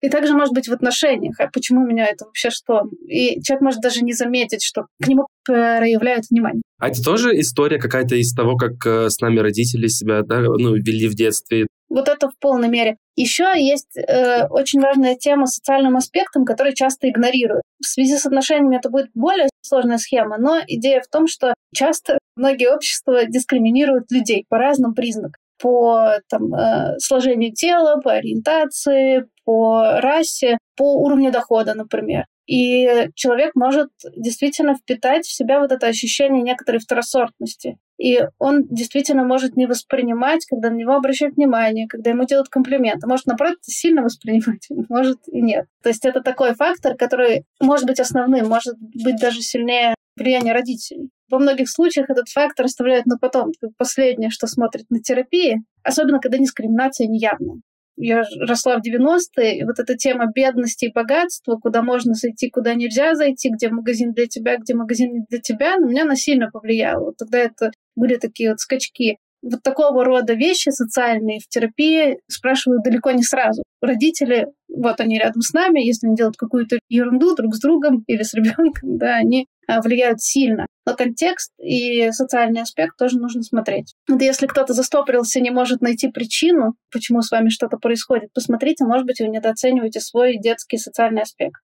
И 0.00 0.08
также 0.08 0.34
может 0.34 0.54
быть 0.54 0.68
в 0.68 0.72
отношениях. 0.72 1.40
А 1.40 1.48
почему 1.52 1.84
меня 1.84 2.06
это 2.06 2.26
вообще 2.26 2.50
что? 2.50 2.82
И 3.08 3.42
человек 3.42 3.62
может 3.62 3.80
даже 3.80 4.02
не 4.02 4.12
заметить, 4.12 4.62
что 4.62 4.86
к 5.02 5.08
нему 5.08 5.26
проявляют 5.44 6.26
внимание. 6.30 6.62
А 6.78 6.88
это 6.88 7.02
тоже 7.02 7.38
история 7.40 7.78
какая-то 7.78 8.14
из 8.14 8.32
того, 8.32 8.56
как 8.56 8.86
э, 8.86 9.10
с 9.10 9.20
нами 9.20 9.40
родители 9.40 9.88
себя 9.88 10.22
да, 10.22 10.40
ну, 10.40 10.74
вели 10.74 11.08
в 11.08 11.14
детстве? 11.14 11.66
Вот 11.88 12.08
это 12.08 12.28
в 12.28 12.38
полной 12.38 12.68
мере. 12.68 12.96
Еще 13.18 13.52
есть 13.56 13.96
э, 13.96 14.46
очень 14.46 14.80
важная 14.80 15.16
тема 15.16 15.46
с 15.46 15.56
социальным 15.56 15.96
аспектом, 15.96 16.44
который 16.44 16.72
часто 16.72 17.10
игнорируют. 17.10 17.64
В 17.82 17.86
связи 17.86 18.16
с 18.16 18.24
отношениями 18.24 18.76
это 18.76 18.90
будет 18.90 19.10
более 19.12 19.48
сложная 19.60 19.98
схема, 19.98 20.38
но 20.38 20.60
идея 20.64 21.00
в 21.00 21.08
том, 21.08 21.26
что 21.26 21.52
часто 21.74 22.18
многие 22.36 22.72
общества 22.72 23.24
дискриминируют 23.24 24.12
людей 24.12 24.46
по 24.48 24.58
разным 24.58 24.94
признакам 24.94 25.34
по 25.60 26.12
там, 26.28 26.54
э, 26.54 26.94
сложению 27.00 27.52
тела, 27.52 28.00
по 28.00 28.12
ориентации, 28.12 29.24
по 29.44 30.00
расе, 30.00 30.56
по 30.76 31.02
уровню 31.02 31.32
дохода, 31.32 31.74
например. 31.74 32.26
И 32.46 33.08
человек 33.16 33.56
может 33.56 33.90
действительно 34.16 34.76
впитать 34.76 35.26
в 35.26 35.34
себя 35.34 35.58
вот 35.58 35.72
это 35.72 35.88
ощущение 35.88 36.42
некоторой 36.42 36.80
второсортности. 36.80 37.78
И 37.98 38.20
он 38.38 38.66
действительно 38.68 39.24
может 39.24 39.56
не 39.56 39.66
воспринимать, 39.66 40.46
когда 40.46 40.70
на 40.70 40.76
него 40.76 40.94
обращают 40.94 41.36
внимание, 41.36 41.88
когда 41.88 42.10
ему 42.10 42.24
делают 42.24 42.48
комплименты. 42.48 43.06
Может, 43.08 43.26
наоборот, 43.26 43.58
сильно 43.62 44.02
воспринимать, 44.02 44.68
может 44.88 45.18
и 45.26 45.42
нет. 45.42 45.66
То 45.82 45.88
есть 45.88 46.04
это 46.04 46.22
такой 46.22 46.54
фактор, 46.54 46.96
который 46.96 47.44
может 47.60 47.86
быть 47.86 48.00
основным, 48.00 48.48
может 48.48 48.76
быть 48.78 49.20
даже 49.20 49.40
сильнее 49.42 49.94
влияния 50.16 50.52
родителей. 50.52 51.10
Во 51.30 51.38
многих 51.38 51.68
случаях 51.68 52.08
этот 52.08 52.28
фактор 52.28 52.66
оставляют 52.66 53.06
на 53.06 53.18
потом. 53.18 53.52
последнее, 53.76 54.30
что 54.30 54.46
смотрит 54.46 54.86
на 54.90 55.00
терапии, 55.00 55.62
особенно 55.82 56.20
когда 56.20 56.38
дискриминация 56.38 57.06
неявная 57.06 57.60
я 57.98 58.22
росла 58.40 58.78
в 58.78 58.86
90-е, 58.86 59.58
и 59.58 59.64
вот 59.64 59.78
эта 59.78 59.96
тема 59.96 60.26
бедности 60.32 60.86
и 60.86 60.92
богатства, 60.92 61.56
куда 61.56 61.82
можно 61.82 62.14
зайти, 62.14 62.48
куда 62.48 62.74
нельзя 62.74 63.14
зайти, 63.14 63.50
где 63.50 63.68
магазин 63.68 64.12
для 64.12 64.26
тебя, 64.26 64.56
где 64.56 64.74
магазин 64.74 65.12
не 65.12 65.20
для 65.28 65.40
тебя, 65.40 65.76
на 65.78 65.86
меня 65.86 66.02
она 66.02 66.14
сильно 66.14 66.50
повлияла. 66.50 67.12
Тогда 67.14 67.38
это 67.38 67.72
были 67.98 68.16
такие 68.16 68.50
вот 68.50 68.60
скачки. 68.60 69.18
Вот 69.40 69.62
такого 69.62 70.04
рода 70.04 70.34
вещи 70.34 70.70
социальные 70.70 71.38
в 71.38 71.48
терапии 71.48 72.18
спрашивают 72.28 72.82
далеко 72.82 73.12
не 73.12 73.22
сразу. 73.22 73.62
Родители, 73.80 74.48
вот 74.68 75.00
они 75.00 75.18
рядом 75.18 75.42
с 75.42 75.52
нами, 75.52 75.86
если 75.86 76.08
они 76.08 76.16
делают 76.16 76.36
какую-то 76.36 76.80
ерунду 76.88 77.36
друг 77.36 77.54
с 77.54 77.60
другом 77.60 78.02
или 78.08 78.22
с 78.22 78.34
ребенком, 78.34 78.98
да, 78.98 79.14
они 79.14 79.46
а, 79.68 79.80
влияют 79.80 80.20
сильно. 80.20 80.66
Но 80.86 80.94
контекст 80.94 81.52
и 81.62 82.10
социальный 82.10 82.62
аспект 82.62 82.96
тоже 82.96 83.18
нужно 83.18 83.42
смотреть. 83.42 83.94
Вот 84.08 84.20
если 84.22 84.46
кто-то 84.46 84.72
застопорился, 84.72 85.40
не 85.40 85.50
может 85.50 85.82
найти 85.82 86.08
причину, 86.08 86.74
почему 86.90 87.22
с 87.22 87.30
вами 87.30 87.50
что-то 87.50 87.76
происходит, 87.76 88.32
посмотрите, 88.32 88.84
может 88.84 89.06
быть, 89.06 89.20
вы 89.20 89.28
недооцениваете 89.28 90.00
свой 90.00 90.38
детский 90.38 90.78
социальный 90.78 91.22
аспект. 91.22 91.60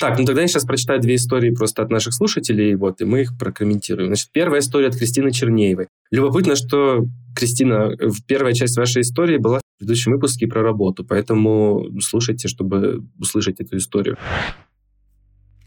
Так, 0.00 0.18
ну 0.18 0.24
тогда 0.24 0.40
я 0.40 0.48
сейчас 0.48 0.64
прочитаю 0.64 0.98
две 0.98 1.16
истории 1.16 1.50
просто 1.50 1.82
от 1.82 1.90
наших 1.90 2.14
слушателей, 2.14 2.74
вот, 2.74 3.02
и 3.02 3.04
мы 3.04 3.20
их 3.20 3.36
прокомментируем. 3.38 4.06
Значит, 4.06 4.30
первая 4.32 4.60
история 4.60 4.86
от 4.88 4.96
Кристины 4.96 5.30
Чернеевой. 5.30 5.88
Любопытно, 6.10 6.56
что, 6.56 7.04
Кристина, 7.36 7.94
первая 8.26 8.54
часть 8.54 8.78
вашей 8.78 9.02
истории 9.02 9.36
была 9.36 9.58
в 9.58 9.78
предыдущем 9.78 10.12
выпуске 10.12 10.46
про 10.46 10.62
работу, 10.62 11.04
поэтому 11.04 11.86
слушайте, 12.00 12.48
чтобы 12.48 13.02
услышать 13.18 13.60
эту 13.60 13.76
историю. 13.76 14.16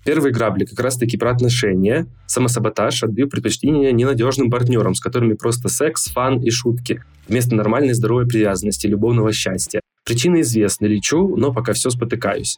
Первые 0.03 0.33
грабли 0.33 0.65
как 0.65 0.79
раз-таки 0.79 1.15
про 1.15 1.29
отношения, 1.29 2.07
самосаботаж, 2.25 3.03
отдаю 3.03 3.29
предпочтение 3.29 3.93
ненадежным 3.93 4.49
партнерам, 4.49 4.95
с 4.95 4.99
которыми 4.99 5.35
просто 5.35 5.69
секс, 5.69 6.07
фан 6.11 6.41
и 6.41 6.49
шутки, 6.49 7.03
вместо 7.27 7.53
нормальной 7.53 7.93
здоровой 7.93 8.25
привязанности, 8.25 8.87
любовного 8.87 9.31
счастья. 9.31 9.79
Причины 10.03 10.41
известны, 10.41 10.87
лечу, 10.87 11.35
но 11.37 11.53
пока 11.53 11.73
все 11.73 11.91
спотыкаюсь. 11.91 12.57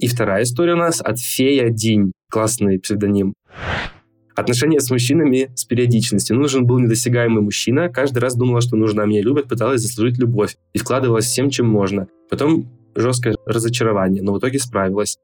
И 0.00 0.08
вторая 0.08 0.44
история 0.44 0.72
у 0.72 0.78
нас 0.78 1.02
от 1.02 1.18
Фея 1.18 1.68
Динь. 1.68 2.12
Классный 2.30 2.80
псевдоним. 2.80 3.34
Отношения 4.34 4.80
с 4.80 4.90
мужчинами 4.90 5.50
с 5.54 5.66
периодичностью. 5.66 6.36
Нужен 6.36 6.64
был 6.64 6.78
недосягаемый 6.78 7.42
мужчина. 7.42 7.90
Каждый 7.90 8.20
раз 8.20 8.34
думала, 8.34 8.62
что 8.62 8.76
нужна, 8.76 9.04
меня 9.04 9.20
любят, 9.20 9.46
пыталась 9.46 9.82
заслужить 9.82 10.16
любовь. 10.16 10.56
И 10.72 10.78
вкладывалась 10.78 11.26
всем, 11.26 11.50
чем 11.50 11.68
можно. 11.68 12.08
Потом 12.30 12.66
жесткое 12.94 13.36
разочарование, 13.44 14.22
но 14.22 14.32
в 14.32 14.38
итоге 14.38 14.58
справилась. 14.58 15.18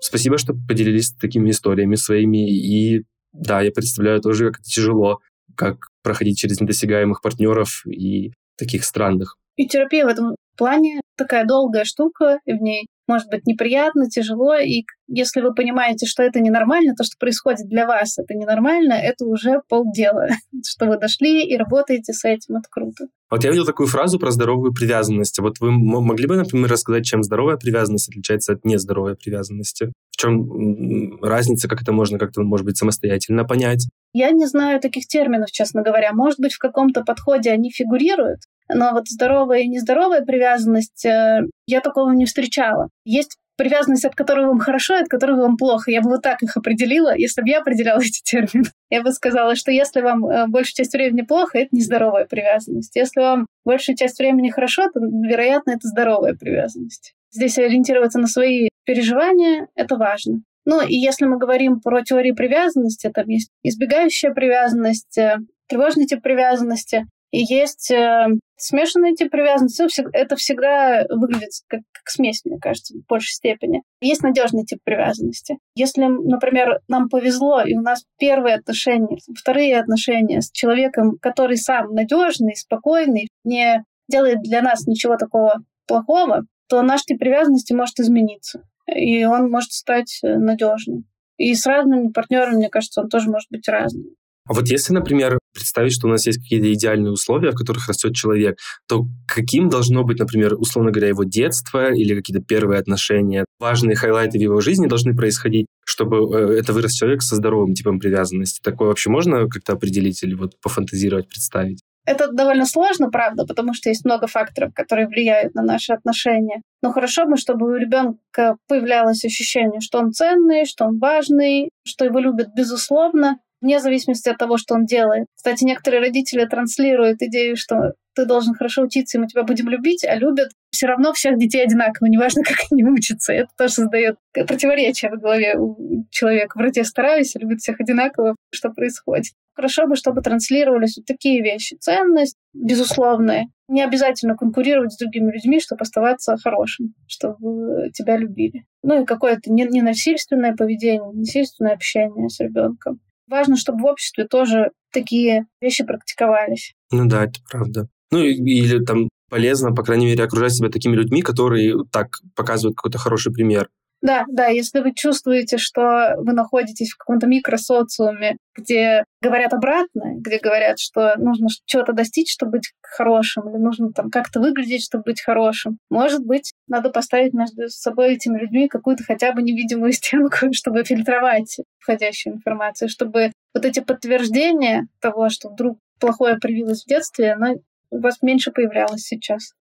Спасибо, 0.00 0.36
что 0.36 0.54
поделились 0.66 1.12
такими 1.12 1.50
историями 1.50 1.94
своими. 1.94 2.50
И 2.50 3.04
да, 3.32 3.60
я 3.60 3.70
представляю 3.70 4.20
тоже, 4.20 4.46
как 4.46 4.60
это 4.60 4.68
тяжело, 4.68 5.20
как 5.54 5.86
проходить 6.02 6.38
через 6.38 6.60
недосягаемых 6.60 7.22
партнеров 7.22 7.86
и 7.86 8.32
таких 8.56 8.82
странных. 8.82 9.36
И 9.54 9.68
терапия 9.68 10.04
в 10.04 10.08
этом 10.08 10.34
плане 10.56 11.00
такая 11.18 11.44
долгая 11.44 11.84
штука, 11.84 12.38
и 12.46 12.52
в 12.52 12.62
ней 12.62 12.86
может 13.08 13.28
быть 13.28 13.46
неприятно, 13.46 14.08
тяжело, 14.08 14.54
и 14.54 14.84
если 15.08 15.40
вы 15.40 15.54
понимаете, 15.54 16.06
что 16.06 16.22
это 16.22 16.40
ненормально, 16.40 16.94
то, 16.96 17.04
что 17.04 17.16
происходит 17.18 17.66
для 17.66 17.86
вас, 17.86 18.18
это 18.18 18.34
ненормально, 18.34 18.92
это 18.92 19.24
уже 19.24 19.62
полдела, 19.68 20.28
что 20.66 20.86
вы 20.86 20.98
дошли 20.98 21.44
и 21.44 21.56
работаете 21.56 22.12
с 22.12 22.24
этим, 22.24 22.56
это 22.56 22.68
круто. 22.70 23.06
Вот 23.30 23.44
я 23.44 23.50
видел 23.50 23.66
такую 23.66 23.88
фразу 23.88 24.18
про 24.18 24.30
здоровую 24.30 24.72
привязанность. 24.72 25.38
Вот 25.38 25.58
вы 25.60 25.70
могли 25.70 26.26
бы, 26.26 26.36
например, 26.36 26.70
рассказать, 26.70 27.04
чем 27.04 27.22
здоровая 27.22 27.56
привязанность 27.56 28.08
отличается 28.08 28.52
от 28.52 28.64
нездоровой 28.64 29.16
привязанности? 29.16 29.92
Чем 30.18 31.22
разница, 31.22 31.68
как 31.68 31.82
это 31.82 31.92
можно 31.92 32.18
как-то, 32.18 32.42
может 32.42 32.66
быть, 32.66 32.76
самостоятельно 32.76 33.44
понять? 33.44 33.86
Я 34.12 34.30
не 34.32 34.46
знаю 34.46 34.80
таких 34.80 35.06
терминов, 35.06 35.52
честно 35.52 35.82
говоря. 35.82 36.12
Может 36.12 36.40
быть, 36.40 36.54
в 36.54 36.58
каком-то 36.58 37.04
подходе 37.04 37.52
они 37.52 37.70
фигурируют, 37.70 38.40
но 38.68 38.92
вот 38.92 39.08
здоровая 39.08 39.60
и 39.60 39.68
нездоровая 39.68 40.24
привязанность, 40.24 41.04
э, 41.06 41.42
я 41.66 41.80
такого 41.80 42.10
не 42.10 42.26
встречала. 42.26 42.88
Есть 43.04 43.36
привязанность, 43.56 44.04
от 44.04 44.14
которой 44.14 44.46
вам 44.46 44.60
хорошо, 44.60 44.94
от 44.94 45.08
которой 45.08 45.36
вам 45.36 45.56
плохо. 45.56 45.90
Я 45.90 46.00
бы 46.00 46.10
вот 46.10 46.22
так 46.22 46.42
их 46.42 46.56
определила, 46.56 47.14
если 47.16 47.42
бы 47.42 47.48
я 47.48 47.58
определяла 47.58 48.00
эти 48.02 48.22
термины. 48.22 48.70
Я 48.90 49.02
бы 49.02 49.12
сказала, 49.12 49.56
что 49.56 49.70
если 49.70 50.00
вам 50.00 50.26
э, 50.26 50.46
большую 50.46 50.76
часть 50.76 50.94
времени 50.94 51.22
плохо, 51.22 51.58
это 51.58 51.68
нездоровая 51.72 52.24
привязанность. 52.24 52.96
Если 52.96 53.20
вам 53.20 53.46
большую 53.64 53.96
часть 53.96 54.18
времени 54.18 54.50
хорошо, 54.50 54.88
то, 54.90 55.00
вероятно, 55.00 55.72
это 55.72 55.86
здоровая 55.86 56.34
привязанность. 56.34 57.14
Здесь 57.30 57.58
ориентироваться 57.58 58.18
на 58.18 58.26
свои 58.26 58.68
переживания— 58.88 59.68
это 59.74 59.96
важно. 59.96 60.40
Ну 60.64 60.80
и 60.80 60.94
если 60.94 61.26
мы 61.26 61.36
говорим 61.36 61.80
про 61.80 62.02
теории 62.02 62.32
привязанности, 62.32 63.10
там 63.12 63.28
есть 63.28 63.50
избегающая 63.62 64.32
привязанность, 64.32 65.18
э, 65.18 65.36
тревожный 65.66 66.06
тип 66.06 66.22
привязанности, 66.22 67.04
и 67.30 67.40
есть 67.40 67.90
э, 67.90 68.28
смешанный 68.56 69.14
тип 69.14 69.30
привязанности. 69.30 70.06
Это 70.14 70.36
всегда 70.36 71.04
выглядит 71.10 71.50
как, 71.66 71.80
как 71.92 72.08
смесь, 72.08 72.40
мне 72.46 72.58
кажется, 72.58 72.94
в 72.94 73.06
большей 73.06 73.34
степени. 73.34 73.82
Есть 74.00 74.22
надежный 74.22 74.64
тип 74.64 74.78
привязанности. 74.82 75.58
Если, 75.74 76.06
например, 76.06 76.80
нам 76.88 77.10
повезло, 77.10 77.60
и 77.60 77.74
у 77.74 77.82
нас 77.82 78.04
первые 78.18 78.54
отношения, 78.54 79.18
вторые 79.38 79.78
отношения 79.78 80.40
с 80.40 80.50
человеком, 80.50 81.18
который 81.20 81.58
сам 81.58 81.92
надежный, 81.92 82.56
спокойный, 82.56 83.28
не 83.44 83.84
делает 84.08 84.40
для 84.40 84.62
нас 84.62 84.86
ничего 84.86 85.18
такого 85.18 85.56
плохого, 85.86 86.44
то 86.70 86.80
наш 86.80 87.02
тип 87.02 87.18
привязанности 87.18 87.74
может 87.74 88.00
измениться. 88.00 88.62
И 88.94 89.24
он 89.24 89.50
может 89.50 89.72
стать 89.72 90.20
э, 90.22 90.36
надежным. 90.36 91.04
И 91.36 91.54
с 91.54 91.66
разными 91.66 92.10
партнерами, 92.10 92.56
мне 92.56 92.68
кажется, 92.68 93.00
он 93.00 93.08
тоже 93.08 93.30
может 93.30 93.48
быть 93.50 93.68
разным. 93.68 94.06
А 94.48 94.54
вот 94.54 94.68
если, 94.68 94.94
например, 94.94 95.38
представить, 95.52 95.92
что 95.92 96.06
у 96.06 96.10
нас 96.10 96.26
есть 96.26 96.42
какие-то 96.42 96.72
идеальные 96.72 97.12
условия, 97.12 97.50
в 97.50 97.54
которых 97.54 97.86
растет 97.86 98.14
человек, 98.14 98.58
то 98.88 99.06
каким 99.26 99.68
должно 99.68 100.04
быть, 100.04 100.18
например, 100.18 100.54
условно 100.54 100.90
говоря, 100.90 101.08
его 101.08 101.24
детство 101.24 101.92
или 101.92 102.14
какие-то 102.14 102.42
первые 102.42 102.80
отношения? 102.80 103.44
Важные 103.60 103.94
хайлайты 103.94 104.38
в 104.38 104.40
его 104.40 104.60
жизни 104.60 104.86
должны 104.86 105.14
происходить, 105.14 105.66
чтобы 105.84 106.34
э, 106.34 106.58
это 106.58 106.72
вырос 106.72 106.92
человек 106.92 107.20
со 107.20 107.36
здоровым 107.36 107.74
типом 107.74 108.00
привязанности. 108.00 108.60
Такое 108.62 108.88
вообще 108.88 109.10
можно 109.10 109.46
как-то 109.48 109.74
определить 109.74 110.22
или 110.22 110.34
вот 110.34 110.58
пофантазировать, 110.62 111.28
представить? 111.28 111.80
Это 112.08 112.32
довольно 112.32 112.64
сложно, 112.64 113.10
правда, 113.10 113.44
потому 113.44 113.74
что 113.74 113.90
есть 113.90 114.06
много 114.06 114.26
факторов, 114.26 114.72
которые 114.72 115.08
влияют 115.08 115.54
на 115.54 115.62
наши 115.62 115.92
отношения. 115.92 116.62
Но 116.82 116.90
хорошо 116.90 117.26
бы, 117.26 117.36
чтобы 117.36 117.66
у 117.66 117.76
ребенка 117.76 118.56
появлялось 118.66 119.26
ощущение, 119.26 119.80
что 119.80 119.98
он 119.98 120.12
ценный, 120.12 120.64
что 120.64 120.86
он 120.86 120.98
важный, 120.98 121.68
что 121.84 122.06
его 122.06 122.18
любят 122.18 122.54
безусловно, 122.56 123.40
вне 123.60 123.80
зависимости 123.80 124.28
от 124.28 124.38
того, 124.38 124.56
что 124.56 124.74
он 124.74 124.84
делает. 124.84 125.26
Кстати, 125.36 125.64
некоторые 125.64 126.00
родители 126.00 126.44
транслируют 126.44 127.22
идею, 127.22 127.56
что 127.56 127.92
ты 128.14 128.24
должен 128.24 128.54
хорошо 128.54 128.82
учиться, 128.82 129.16
и 129.16 129.20
мы 129.20 129.28
тебя 129.28 129.44
будем 129.44 129.68
любить, 129.68 130.04
а 130.04 130.16
любят 130.16 130.50
все 130.70 130.86
равно 130.86 131.12
всех 131.12 131.38
детей 131.38 131.62
одинаково, 131.62 132.06
неважно, 132.08 132.42
как 132.44 132.56
они 132.70 132.84
учатся. 132.84 133.32
Это 133.32 133.48
тоже 133.56 133.74
создает 133.74 134.16
противоречие 134.32 135.10
в 135.12 135.20
голове 135.20 135.56
у 135.56 136.04
человека. 136.10 136.58
Вроде 136.58 136.84
стараюсь, 136.84 137.36
а 137.36 137.38
любят 137.38 137.60
всех 137.60 137.80
одинаково. 137.80 138.34
Что 138.52 138.70
происходит? 138.70 139.34
Хорошо 139.54 139.86
бы, 139.86 139.96
чтобы 139.96 140.20
транслировались 140.20 140.96
вот 140.96 141.06
такие 141.06 141.42
вещи. 141.42 141.76
Ценность, 141.76 142.36
безусловная. 142.52 143.48
Не 143.68 143.82
обязательно 143.82 144.36
конкурировать 144.36 144.92
с 144.92 144.98
другими 144.98 145.32
людьми, 145.32 145.60
чтобы 145.60 145.82
оставаться 145.82 146.36
хорошим, 146.42 146.94
чтобы 147.06 147.90
тебя 147.92 148.16
любили. 148.16 148.64
Ну 148.82 149.02
и 149.02 149.04
какое-то 149.04 149.52
ненасильственное 149.52 150.54
поведение, 150.54 151.10
насильственное 151.12 151.74
общение 151.74 152.28
с 152.28 152.40
ребенком 152.40 153.00
важно, 153.28 153.56
чтобы 153.56 153.82
в 153.82 153.86
обществе 153.86 154.26
тоже 154.26 154.70
такие 154.92 155.46
вещи 155.60 155.84
практиковались. 155.84 156.74
Ну 156.90 157.06
да, 157.06 157.24
это 157.24 157.40
правда. 157.50 157.88
Ну 158.10 158.20
или 158.20 158.84
там 158.84 159.08
полезно, 159.28 159.72
по 159.74 159.82
крайней 159.82 160.06
мере, 160.06 160.24
окружать 160.24 160.54
себя 160.54 160.70
такими 160.70 160.96
людьми, 160.96 161.22
которые 161.22 161.84
так 161.92 162.20
показывают 162.34 162.76
какой-то 162.76 162.98
хороший 162.98 163.32
пример. 163.32 163.68
Да, 164.00 164.24
да, 164.28 164.46
если 164.46 164.80
вы 164.80 164.94
чувствуете, 164.94 165.58
что 165.58 166.14
вы 166.18 166.32
находитесь 166.32 166.92
в 166.92 166.98
каком-то 166.98 167.26
микросоциуме, 167.26 168.36
где 168.54 169.04
говорят 169.20 169.52
обратно, 169.52 170.14
где 170.14 170.38
говорят, 170.38 170.78
что 170.78 171.14
нужно 171.16 171.48
чего-то 171.66 171.92
достичь, 171.92 172.32
чтобы 172.32 172.52
быть 172.52 172.72
хорошим, 172.80 173.48
или 173.48 173.56
нужно 173.56 173.92
там 173.92 174.10
как-то 174.10 174.38
выглядеть, 174.40 174.84
чтобы 174.84 175.04
быть 175.04 175.20
хорошим, 175.20 175.78
может 175.90 176.24
быть, 176.24 176.52
надо 176.68 176.90
поставить 176.90 177.32
между 177.32 177.68
собой 177.68 178.14
этими 178.14 178.38
людьми 178.38 178.68
какую-то 178.68 179.02
хотя 179.02 179.32
бы 179.32 179.42
невидимую 179.42 179.92
стенку, 179.92 180.52
чтобы 180.52 180.84
фильтровать 180.84 181.58
входящую 181.78 182.36
информацию, 182.36 182.88
чтобы 182.88 183.32
вот 183.52 183.64
эти 183.64 183.80
подтверждения 183.80 184.86
того, 185.00 185.28
что 185.28 185.48
вдруг 185.48 185.78
плохое 185.98 186.36
проявилось 186.36 186.84
в 186.84 186.88
детстве, 186.88 187.32
оно 187.32 187.56
у 187.90 187.98
вас 187.98 188.22
меньше 188.22 188.52
появлялось 188.52 189.02
сейчас. 189.02 189.54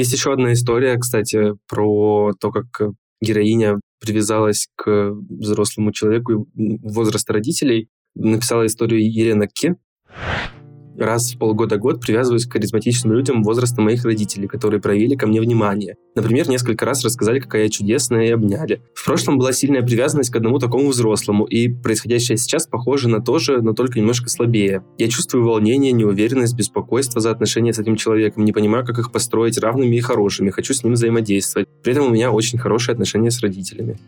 Есть 0.00 0.14
еще 0.14 0.32
одна 0.32 0.54
история, 0.54 0.96
кстати, 0.96 1.52
про 1.68 2.32
то, 2.40 2.50
как 2.50 2.92
героиня 3.20 3.78
привязалась 4.00 4.66
к 4.74 5.10
взрослому 5.10 5.92
человеку 5.92 6.48
возраста 6.54 7.34
родителей. 7.34 7.90
Написала 8.14 8.64
историю 8.64 9.02
Елена 9.02 9.46
Ке 9.46 9.76
раз 10.96 11.34
в 11.34 11.38
полгода-год 11.38 12.00
привязываюсь 12.00 12.46
к 12.46 12.52
харизматичным 12.52 13.12
людям 13.12 13.42
возраста 13.42 13.80
моих 13.80 14.04
родителей, 14.04 14.48
которые 14.48 14.80
проявили 14.80 15.14
ко 15.14 15.26
мне 15.26 15.40
внимание. 15.40 15.96
Например, 16.14 16.48
несколько 16.48 16.84
раз 16.84 17.04
рассказали, 17.04 17.40
какая 17.40 17.64
я 17.64 17.68
чудесная, 17.68 18.26
и 18.26 18.30
обняли. 18.30 18.82
В 18.94 19.04
прошлом 19.04 19.38
была 19.38 19.52
сильная 19.52 19.82
привязанность 19.82 20.30
к 20.30 20.36
одному 20.36 20.58
такому 20.58 20.88
взрослому, 20.88 21.44
и 21.44 21.68
происходящее 21.68 22.38
сейчас 22.38 22.66
похоже 22.66 23.08
на 23.08 23.20
то 23.20 23.38
же, 23.38 23.62
но 23.62 23.72
только 23.72 23.98
немножко 23.98 24.28
слабее. 24.28 24.84
Я 24.98 25.08
чувствую 25.08 25.44
волнение, 25.44 25.92
неуверенность, 25.92 26.56
беспокойство 26.56 27.20
за 27.20 27.30
отношения 27.30 27.72
с 27.72 27.78
этим 27.78 27.96
человеком, 27.96 28.44
не 28.44 28.52
понимаю, 28.52 28.84
как 28.84 28.98
их 28.98 29.12
построить 29.12 29.58
равными 29.58 29.96
и 29.96 30.00
хорошими, 30.00 30.50
хочу 30.50 30.74
с 30.74 30.84
ним 30.84 30.94
взаимодействовать. 30.94 31.68
При 31.82 31.92
этом 31.92 32.06
у 32.06 32.10
меня 32.10 32.30
очень 32.30 32.58
хорошие 32.58 32.92
отношения 32.92 33.30
с 33.30 33.40
родителями. 33.40 33.98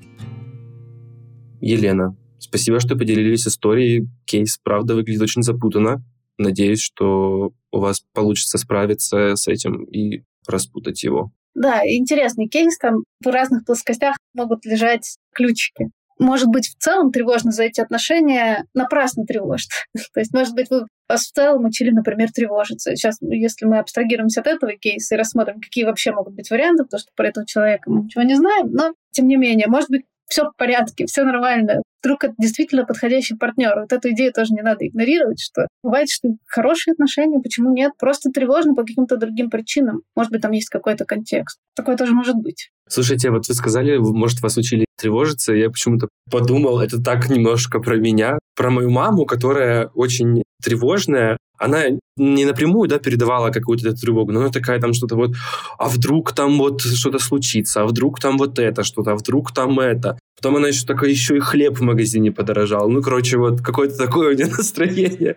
Елена, 1.60 2.16
Спасибо, 2.42 2.80
что 2.80 2.96
поделились 2.96 3.46
историей. 3.46 4.08
Кейс, 4.24 4.58
правда, 4.62 4.96
выглядит 4.96 5.22
очень 5.22 5.42
запутанно. 5.42 6.04
Надеюсь, 6.38 6.80
что 6.80 7.52
у 7.70 7.78
вас 7.78 8.02
получится 8.12 8.58
справиться 8.58 9.36
с 9.36 9.48
этим 9.48 9.84
и 9.84 10.22
распутать 10.46 11.02
его. 11.02 11.32
Да, 11.54 11.82
интересный 11.84 12.48
кейс. 12.48 12.78
Там 12.78 13.04
в 13.22 13.28
разных 13.28 13.64
плоскостях 13.64 14.16
могут 14.34 14.64
лежать 14.64 15.16
ключики. 15.34 15.90
Может 16.18 16.48
быть, 16.48 16.68
в 16.68 16.76
целом 16.76 17.10
тревожно 17.10 17.50
за 17.50 17.64
эти 17.64 17.80
отношения 17.80 18.66
напрасно 18.74 19.24
тревожит. 19.24 19.70
То 20.14 20.20
есть, 20.20 20.32
может 20.32 20.54
быть, 20.54 20.70
вы 20.70 20.86
вас 21.08 21.22
в 21.22 21.32
целом 21.32 21.64
учили, 21.64 21.90
например, 21.90 22.30
тревожиться. 22.32 22.94
Сейчас, 22.94 23.16
если 23.20 23.66
мы 23.66 23.78
абстрагируемся 23.78 24.40
от 24.40 24.46
этого 24.46 24.72
кейса 24.72 25.14
и 25.14 25.18
рассмотрим, 25.18 25.60
какие 25.60 25.84
вообще 25.84 26.12
могут 26.12 26.34
быть 26.34 26.50
варианты, 26.50 26.84
потому 26.84 27.00
что 27.00 27.10
про 27.16 27.28
этого 27.28 27.46
человека 27.46 27.90
мы 27.90 28.04
ничего 28.04 28.22
не 28.22 28.34
знаем, 28.34 28.70
но, 28.70 28.94
тем 29.10 29.26
не 29.26 29.36
менее, 29.36 29.66
может 29.66 29.90
быть, 29.90 30.04
все 30.28 30.44
в 30.44 30.56
порядке, 30.56 31.06
все 31.06 31.24
нормально. 31.24 31.82
Вдруг 32.02 32.24
это 32.24 32.34
действительно 32.38 32.84
подходящий 32.84 33.36
партнер. 33.36 33.80
Вот 33.80 33.92
эту 33.92 34.10
идею 34.10 34.32
тоже 34.32 34.52
не 34.54 34.62
надо 34.62 34.86
игнорировать, 34.86 35.40
что 35.40 35.68
бывает, 35.82 36.08
что 36.10 36.30
хорошие 36.46 36.92
отношения, 36.92 37.40
почему 37.40 37.72
нет? 37.72 37.92
Просто 37.98 38.30
тревожно 38.30 38.74
по 38.74 38.82
каким-то 38.82 39.16
другим 39.16 39.50
причинам. 39.50 40.02
Может 40.16 40.32
быть, 40.32 40.42
там 40.42 40.50
есть 40.50 40.68
какой-то 40.68 41.04
контекст. 41.04 41.58
Такое 41.76 41.96
тоже 41.96 42.12
может 42.12 42.36
быть. 42.36 42.70
Слушайте, 42.88 43.30
вот 43.30 43.46
вы 43.46 43.54
сказали, 43.54 43.96
может, 43.98 44.40
вас 44.42 44.56
учили 44.56 44.84
тревожиться. 44.98 45.52
Я 45.52 45.70
почему-то 45.70 46.08
подумал, 46.30 46.80
это 46.80 47.00
так 47.00 47.28
немножко 47.28 47.78
про 47.80 47.96
меня, 47.96 48.38
про 48.56 48.70
мою 48.70 48.90
маму, 48.90 49.24
которая 49.24 49.86
очень 49.94 50.42
тревожная, 50.62 51.36
она 51.62 51.84
не 52.16 52.44
напрямую, 52.44 52.88
да, 52.88 52.98
передавала 52.98 53.50
какую-то 53.50 53.92
тревогу, 53.94 54.32
но 54.32 54.40
она 54.40 54.48
такая 54.50 54.80
там 54.80 54.92
что-то 54.92 55.16
вот, 55.16 55.34
а 55.78 55.88
вдруг 55.88 56.32
там 56.32 56.58
вот 56.58 56.82
что-то 56.82 57.18
случится, 57.18 57.82
а 57.82 57.86
вдруг 57.86 58.20
там 58.20 58.36
вот 58.36 58.58
это 58.58 58.82
что-то, 58.82 59.12
а 59.12 59.16
вдруг 59.16 59.52
там 59.54 59.78
это. 59.78 60.18
Потом 60.36 60.56
она 60.56 60.68
еще 60.68 60.84
такая, 60.84 61.08
еще 61.08 61.36
и 61.36 61.40
хлеб 61.40 61.78
в 61.78 61.82
магазине 61.82 62.32
подорожал. 62.32 62.90
Ну, 62.90 63.00
короче, 63.00 63.38
вот 63.38 63.60
какое-то 63.60 63.96
такое 63.96 64.30
у 64.30 64.36
нее 64.36 64.46
настроение 64.58 65.36